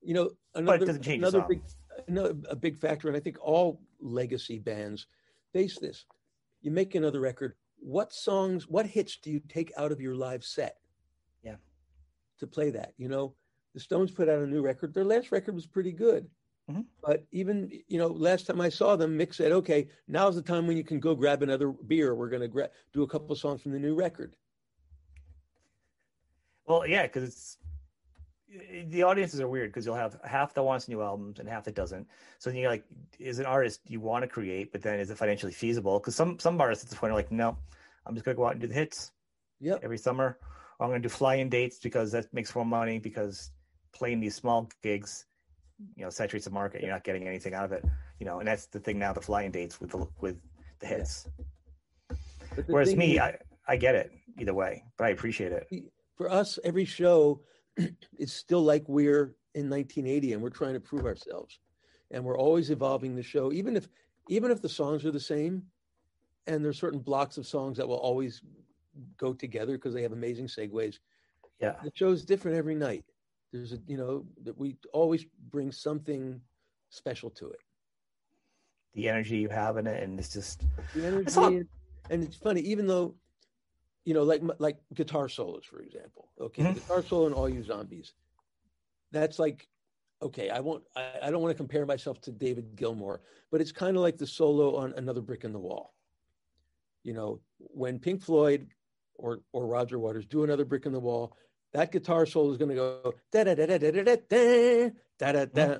You 0.00 0.14
know, 0.14 0.30
another 0.54 0.86
doesn't 0.86 1.02
change 1.02 1.20
the 1.20 1.28
another 1.28 1.40
song. 1.40 1.48
big 1.48 1.62
another 2.06 2.34
a 2.48 2.56
big 2.56 2.78
factor, 2.78 3.08
and 3.08 3.16
I 3.16 3.20
think 3.20 3.36
all 3.40 3.80
legacy 4.00 4.58
bands 4.58 5.06
face 5.52 5.78
this. 5.78 6.04
You 6.62 6.70
make 6.70 6.94
another 6.94 7.20
record. 7.20 7.54
What 7.80 8.12
songs, 8.12 8.68
what 8.68 8.86
hits 8.86 9.16
do 9.16 9.30
you 9.30 9.40
take 9.48 9.72
out 9.76 9.92
of 9.92 10.00
your 10.00 10.14
live 10.14 10.44
set? 10.44 10.78
Yeah. 11.42 11.56
To 12.38 12.46
play 12.46 12.70
that, 12.70 12.94
you 12.96 13.08
know, 13.08 13.34
the 13.74 13.80
Stones 13.80 14.10
put 14.10 14.28
out 14.28 14.40
a 14.40 14.46
new 14.46 14.62
record. 14.62 14.94
Their 14.94 15.04
last 15.04 15.30
record 15.30 15.54
was 15.54 15.66
pretty 15.66 15.92
good. 15.92 16.28
Mhm. 16.70 16.84
But 17.00 17.24
even, 17.32 17.70
you 17.86 17.98
know, 17.98 18.08
last 18.08 18.46
time 18.46 18.60
I 18.60 18.68
saw 18.68 18.96
them, 18.96 19.16
Mick 19.18 19.34
said, 19.34 19.52
okay, 19.52 19.88
now's 20.06 20.34
the 20.34 20.42
time 20.42 20.66
when 20.66 20.76
you 20.76 20.84
can 20.84 21.00
go 21.00 21.14
grab 21.14 21.42
another 21.42 21.70
beer. 21.70 22.14
We're 22.14 22.28
going 22.28 22.42
to 22.42 22.48
gra- 22.48 22.70
do 22.92 23.02
a 23.02 23.08
couple 23.08 23.32
of 23.32 23.38
songs 23.38 23.62
from 23.62 23.72
the 23.72 23.78
new 23.78 23.94
record. 23.94 24.36
Well, 26.66 26.86
yeah, 26.86 27.04
because 27.04 27.24
it's 27.24 27.58
Eh, 28.52 28.84
the 28.88 29.02
audiences 29.02 29.40
are 29.40 29.48
weird 29.48 29.70
because 29.70 29.84
you'll 29.86 29.94
have 29.94 30.18
half 30.24 30.54
that 30.54 30.62
wants 30.62 30.88
new 30.88 31.02
albums 31.02 31.38
and 31.38 31.48
half 31.48 31.64
that 31.64 31.74
doesn't. 31.74 32.06
So 32.38 32.50
then 32.50 32.58
you're 32.58 32.70
like, 32.70 32.84
as 33.24 33.38
an 33.38 33.46
artist, 33.46 33.80
you 33.86 34.00
want 34.00 34.22
to 34.22 34.28
create, 34.28 34.72
but 34.72 34.82
then 34.82 34.98
is 35.00 35.10
it 35.10 35.18
financially 35.18 35.52
feasible? 35.52 35.98
Because 35.98 36.14
some 36.14 36.38
some 36.38 36.60
artists 36.60 36.84
at 36.84 36.90
this 36.90 36.98
point 36.98 37.12
are 37.12 37.16
like, 37.16 37.30
no, 37.32 37.56
I'm 38.06 38.14
just 38.14 38.24
gonna 38.24 38.36
go 38.36 38.46
out 38.46 38.52
and 38.52 38.60
do 38.60 38.66
the 38.66 38.74
hits 38.74 39.12
Yep. 39.60 39.80
every 39.82 39.98
summer. 39.98 40.38
Or 40.78 40.86
I'm 40.86 40.90
gonna 40.90 41.00
do 41.02 41.08
fly-in 41.08 41.48
dates 41.48 41.78
because 41.78 42.12
that 42.12 42.32
makes 42.32 42.54
more 42.54 42.64
money 42.64 42.98
because 42.98 43.50
playing 43.92 44.20
these 44.20 44.34
small 44.36 44.68
gigs, 44.82 45.26
you 45.96 46.04
know, 46.04 46.10
saturates 46.10 46.44
the 46.44 46.50
market. 46.52 46.82
You're 46.82 46.90
not 46.92 47.04
getting 47.04 47.26
anything 47.26 47.54
out 47.54 47.64
of 47.64 47.72
it, 47.72 47.84
you 48.20 48.26
know. 48.26 48.38
And 48.38 48.46
that's 48.48 48.66
the 48.66 48.78
thing 48.80 48.98
now, 48.98 49.12
the 49.12 49.20
fly-in 49.20 49.50
dates 49.50 49.80
with 49.80 49.90
the 49.90 50.06
with 50.20 50.36
the 50.78 50.86
hits. 50.86 51.28
The 52.54 52.62
Whereas 52.68 52.94
me, 52.96 53.14
is- 53.14 53.18
I 53.20 53.38
I 53.66 53.76
get 53.76 53.94
it 53.94 54.12
either 54.38 54.54
way, 54.54 54.84
but 54.96 55.04
I 55.06 55.10
appreciate 55.10 55.52
it. 55.52 55.66
for 56.16 56.30
us, 56.30 56.58
every 56.64 56.84
show 56.86 57.42
is 58.18 58.32
still 58.32 58.62
like 58.62 58.84
we're 58.88 59.34
in 59.54 59.68
1980 59.70 60.32
and 60.34 60.42
we're 60.42 60.50
trying 60.50 60.74
to 60.74 60.80
prove 60.80 61.04
ourselves. 61.06 61.58
And 62.10 62.24
we're 62.24 62.38
always 62.38 62.70
evolving 62.70 63.14
the 63.14 63.22
show, 63.22 63.52
even 63.52 63.76
if 63.76 63.88
even 64.28 64.50
if 64.50 64.60
the 64.62 64.68
songs 64.68 65.04
are 65.04 65.10
the 65.10 65.20
same, 65.20 65.62
and 66.46 66.64
there's 66.64 66.78
certain 66.78 67.00
blocks 67.00 67.36
of 67.38 67.46
songs 67.46 67.76
that 67.78 67.86
will 67.88 67.96
always 67.96 68.42
go 69.16 69.32
together 69.32 69.72
because 69.72 69.94
they 69.94 70.02
have 70.02 70.12
amazing 70.12 70.46
segues. 70.46 70.98
Yeah. 71.60 71.74
The 71.82 71.90
show's 71.94 72.24
different 72.24 72.56
every 72.56 72.74
night. 72.74 73.04
There's 73.52 73.72
a 73.72 73.78
you 73.86 73.96
know 73.96 74.24
that 74.44 74.56
we 74.58 74.76
always 74.92 75.26
bring 75.50 75.70
something 75.72 76.40
special 76.90 77.30
to 77.30 77.48
it. 77.50 77.60
The 78.94 79.08
energy 79.08 79.36
you 79.38 79.48
have 79.50 79.76
in 79.76 79.86
it, 79.86 80.02
and 80.02 80.18
it's 80.18 80.32
just 80.32 80.64
The 80.94 81.06
energy, 81.06 81.36
all- 81.36 81.46
and 82.10 82.24
it's 82.24 82.36
funny, 82.36 82.62
even 82.62 82.86
though, 82.86 83.14
you 84.08 84.14
know, 84.14 84.22
like 84.22 84.42
like 84.58 84.78
guitar 84.94 85.28
solos, 85.28 85.66
for 85.66 85.80
example. 85.82 86.30
Okay, 86.40 86.62
Mhm. 86.62 86.74
guitar 86.76 87.02
solo 87.02 87.26
and 87.26 87.34
all 87.34 87.46
you 87.46 87.62
zombies. 87.62 88.14
That's 89.12 89.38
like, 89.38 89.68
okay, 90.22 90.48
I 90.48 90.60
won't, 90.60 90.82
I, 90.96 91.18
I 91.24 91.30
don't 91.30 91.42
want 91.42 91.52
to 91.54 91.56
compare 91.64 91.84
myself 91.84 92.18
to 92.22 92.32
David 92.32 92.74
Gilmour, 92.74 93.20
but 93.50 93.60
it's 93.60 93.70
kind 93.70 93.96
of 93.98 94.02
like 94.02 94.16
the 94.16 94.26
solo 94.26 94.76
on 94.76 94.94
Another 94.94 95.20
Brick 95.20 95.44
in 95.44 95.52
the 95.52 95.58
Wall. 95.58 95.92
You 97.04 97.12
know, 97.12 97.40
when 97.58 97.98
Pink 97.98 98.22
Floyd 98.22 98.68
or 99.16 99.40
or 99.52 99.66
Roger 99.66 99.98
Waters 99.98 100.24
do 100.24 100.42
another 100.42 100.64
brick 100.64 100.86
in 100.86 100.92
the 100.92 101.00
wall, 101.00 101.36
that 101.74 101.92
guitar 101.92 102.24
solo 102.24 102.50
is 102.50 102.56
going 102.56 102.70
to 102.70 102.74
go 102.76 103.14
da 103.30 103.44
da 103.44 103.54
da 103.54 103.66
da 103.66 103.76
da 103.78 103.90
da 103.90 104.02
da 104.04 104.16
da 104.16 104.90
da 105.18 105.32
da 105.32 105.44
da. 105.44 105.78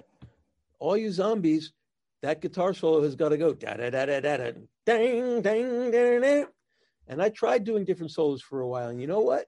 All 0.80 0.98
you 0.98 1.10
zombies, 1.12 1.72
that 2.20 2.42
guitar 2.42 2.74
solo 2.74 3.02
has 3.02 3.16
got 3.16 3.30
to 3.30 3.38
go 3.38 3.54
da 3.54 3.72
da 3.74 3.88
da 3.88 4.04
da 4.04 4.20
da 4.20 4.36
da 4.36 4.50
ding 4.84 5.40
ding 5.40 5.90
ding. 5.90 6.46
And 7.08 7.22
I 7.22 7.30
tried 7.30 7.64
doing 7.64 7.84
different 7.84 8.12
solos 8.12 8.42
for 8.42 8.60
a 8.60 8.68
while, 8.68 8.88
and 8.88 9.00
you 9.00 9.06
know 9.06 9.20
what? 9.20 9.46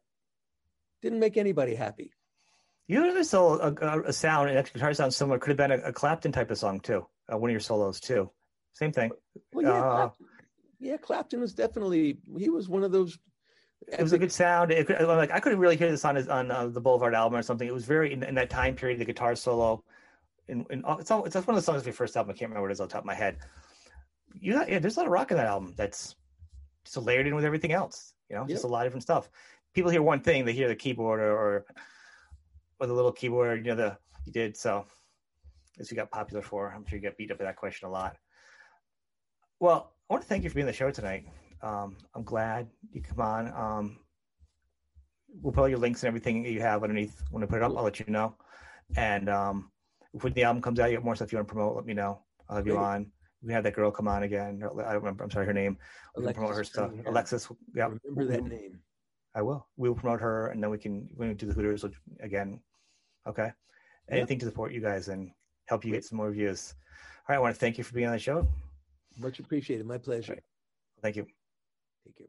Didn't 1.03 1.21
make 1.21 1.37
anybody 1.37 1.75
happy. 1.75 2.13
usually 2.89 3.23
so 3.25 3.61
a, 3.61 3.73
a, 3.73 4.03
a 4.09 4.13
sound, 4.13 4.49
an 4.49 4.55
electric 4.55 4.75
guitar 4.75 4.93
sound 4.95 5.15
similar. 5.15 5.39
Could 5.39 5.51
have 5.51 5.57
been 5.57 5.73
a, 5.73 5.89
a 5.89 5.93
Clapton 5.93 6.33
type 6.33 6.51
of 6.51 6.59
song 6.59 6.81
too. 6.81 7.07
Uh, 7.33 7.39
one 7.39 7.51
of 7.51 7.53
your 7.53 7.61
solos 7.61 8.01
too. 8.01 8.31
Same 8.73 8.93
thing. 8.93 9.11
Well, 9.53 9.65
yeah, 9.65 9.73
Uh, 9.73 9.95
Clapton, 9.95 10.27
yeah, 10.81 10.97
Clapton 10.97 11.41
was 11.41 11.55
definitely 11.55 12.19
he 12.39 12.49
was 12.49 12.69
one 12.69 12.83
of 12.83 12.93
those. 12.93 13.19
It 13.87 14.03
was 14.03 14.13
a 14.13 14.19
good 14.19 14.33
sound. 14.33 14.71
It 14.73 14.87
could, 14.87 15.01
like 15.01 15.31
I 15.31 15.41
couldn't 15.41 15.59
really 15.59 15.77
hear 15.77 15.91
this 15.91 16.05
on 16.05 16.17
his, 16.17 16.29
on 16.29 16.51
uh, 16.51 16.67
the 16.67 16.81
Boulevard 16.81 17.15
album 17.15 17.39
or 17.39 17.43
something. 17.43 17.67
It 17.67 17.75
was 17.75 17.85
very 17.85 18.13
in, 18.13 18.23
in 18.23 18.35
that 18.35 18.51
time 18.51 18.75
period. 18.75 18.99
The 18.99 19.05
guitar 19.05 19.35
solo, 19.35 19.85
and, 20.49 20.67
in 20.71 20.85
it's 20.99 21.11
all, 21.11 21.25
it's 21.25 21.35
one 21.35 21.45
of 21.49 21.57
the 21.57 21.63
songs 21.63 21.81
of 21.81 21.87
your 21.87 21.95
first 21.95 22.17
album. 22.17 22.31
I 22.31 22.35
can't 22.35 22.51
remember 22.51 22.63
what 22.63 22.71
it 22.71 22.75
is 22.75 22.81
on 22.81 22.89
top 22.89 23.03
of 23.03 23.07
my 23.07 23.15
head. 23.15 23.39
You 24.39 24.53
got, 24.53 24.69
yeah, 24.69 24.79
there's 24.79 24.97
a 24.97 25.01
lot 25.01 25.07
of 25.07 25.13
rock 25.13 25.31
in 25.31 25.39
that 25.39 25.47
album. 25.47 25.75
That's 25.77 26.15
just 26.85 26.97
layered 26.97 27.27
in 27.27 27.35
with 27.35 27.45
everything 27.45 27.73
else. 27.73 28.15
You 28.29 28.37
know, 28.37 28.47
just 28.47 28.65
a 28.65 28.69
lot 28.69 28.87
of 28.87 28.87
different 28.87 29.03
stuff. 29.03 29.29
People 29.75 29.91
hear 29.91 30.03
one 30.03 30.21
thing, 30.21 30.45
they 30.45 30.53
hear 30.53 30.69
the 30.69 30.77
keyboard 30.77 31.21
or 31.21 31.33
or, 31.33 31.65
or 32.79 32.87
the 32.87 32.93
little 32.93 33.13
keyboard. 33.13 33.67
You 33.67 33.75
know, 33.75 33.77
the 33.77 33.99
you 34.25 34.33
did 34.33 34.57
so. 34.57 34.87
As 35.79 35.91
you 35.91 35.97
got 35.97 36.11
popular 36.11 36.43
for, 36.43 36.73
I'm 36.75 36.85
sure 36.87 36.99
you 36.99 37.03
got 37.03 37.17
beat 37.17 37.31
up 37.31 37.39
for 37.39 37.45
that 37.45 37.57
question 37.57 37.89
a 37.89 37.91
lot. 37.91 38.17
Well, 39.61 39.93
I 40.09 40.15
want 40.15 40.23
to 40.23 40.29
thank 40.29 40.45
you 40.45 40.51
for 40.51 40.55
being 40.55 40.65
on 40.65 40.73
the 40.73 40.77
show 40.77 40.91
tonight. 40.91 41.27
Um, 41.63 41.97
I'm 42.15 42.23
glad 42.23 42.69
you 42.93 43.01
come 43.01 43.21
on. 43.21 43.53
Um, 43.53 43.99
we'll 45.41 45.53
put 45.53 45.61
all 45.61 45.69
your 45.69 45.79
links 45.79 46.03
and 46.03 46.09
everything 46.09 46.43
that 46.43 46.51
you 46.51 46.61
have 46.61 46.83
underneath 46.83 47.23
when 47.31 47.43
I 47.43 47.47
put 47.47 47.57
it 47.59 47.63
up. 47.63 47.77
I'll 47.77 47.85
let 47.85 48.01
you 48.01 48.07
know. 48.09 48.35
And 48.97 49.29
um, 49.29 49.71
when 50.13 50.33
the 50.33 50.43
album 50.45 50.63
comes 50.63 50.81
out, 50.81 50.91
you 50.91 50.97
have 50.97 51.05
more 51.05 51.15
stuff 51.15 51.33
you 51.33 51.39
want 51.39 51.49
to 51.49 51.55
promote. 51.55 51.77
Let 51.77 51.87
me 51.87 51.95
know. 51.95 52.21
I'll 52.49 52.57
have 52.57 52.67
you 52.67 52.77
on. 52.77 53.13
We 53.43 53.53
had 53.53 53.65
that 53.65 53.75
girl 53.75 53.91
come 53.91 54.09
on 54.09 54.23
again. 54.23 54.63
I 54.63 54.93
don't 54.93 55.03
remember. 55.03 55.25
I'm 55.25 55.31
sorry, 55.31 55.47
her 55.47 55.53
name. 55.53 55.79
We 56.17 56.25
can 56.25 56.35
promote 56.35 56.51
her 56.51 56.55
Alexis 56.57 56.73
stuff. 56.73 56.91
Cunningham. 56.91 57.13
Alexis. 57.13 57.49
Yeah, 57.75 57.89
Remember 58.05 58.33
that 58.33 58.45
name. 58.45 58.81
I 59.35 59.43
will. 59.43 59.67
We 59.77 59.89
will 59.89 59.97
promote 59.97 60.21
her, 60.21 60.49
and 60.49 60.63
then 60.63 60.71
we 60.71 60.79
can 60.79 61.09
we 61.17 61.27
can 61.29 61.37
do 61.37 61.47
the 61.47 61.55
Hooters 61.55 61.85
again. 62.21 62.61
Okay. 63.27 63.51
Anything 64.11 64.39
to 64.41 64.47
support 64.47 64.73
you 64.73 64.81
guys 64.81 65.09
and 65.09 65.31
help 65.67 65.85
you 65.85 65.93
get 65.93 66.05
some 66.05 66.19
more 66.19 66.31
views. 66.33 66.75
All 67.29 67.35
right. 67.35 67.37
I 67.37 67.39
want 67.39 67.55
to 67.55 67.61
thank 67.61 67.79
you 67.79 67.85
for 67.85 67.95
being 67.95 68.09
on 68.09 68.13
the 68.13 68.19
show. 68.19 68.47
Much 69.19 69.39
appreciated. 69.39 69.87
My 69.87 69.99
pleasure. 69.99 70.39
Thank 71.01 71.17
you. 71.17 71.27
Take 72.05 72.19
care. 72.19 72.27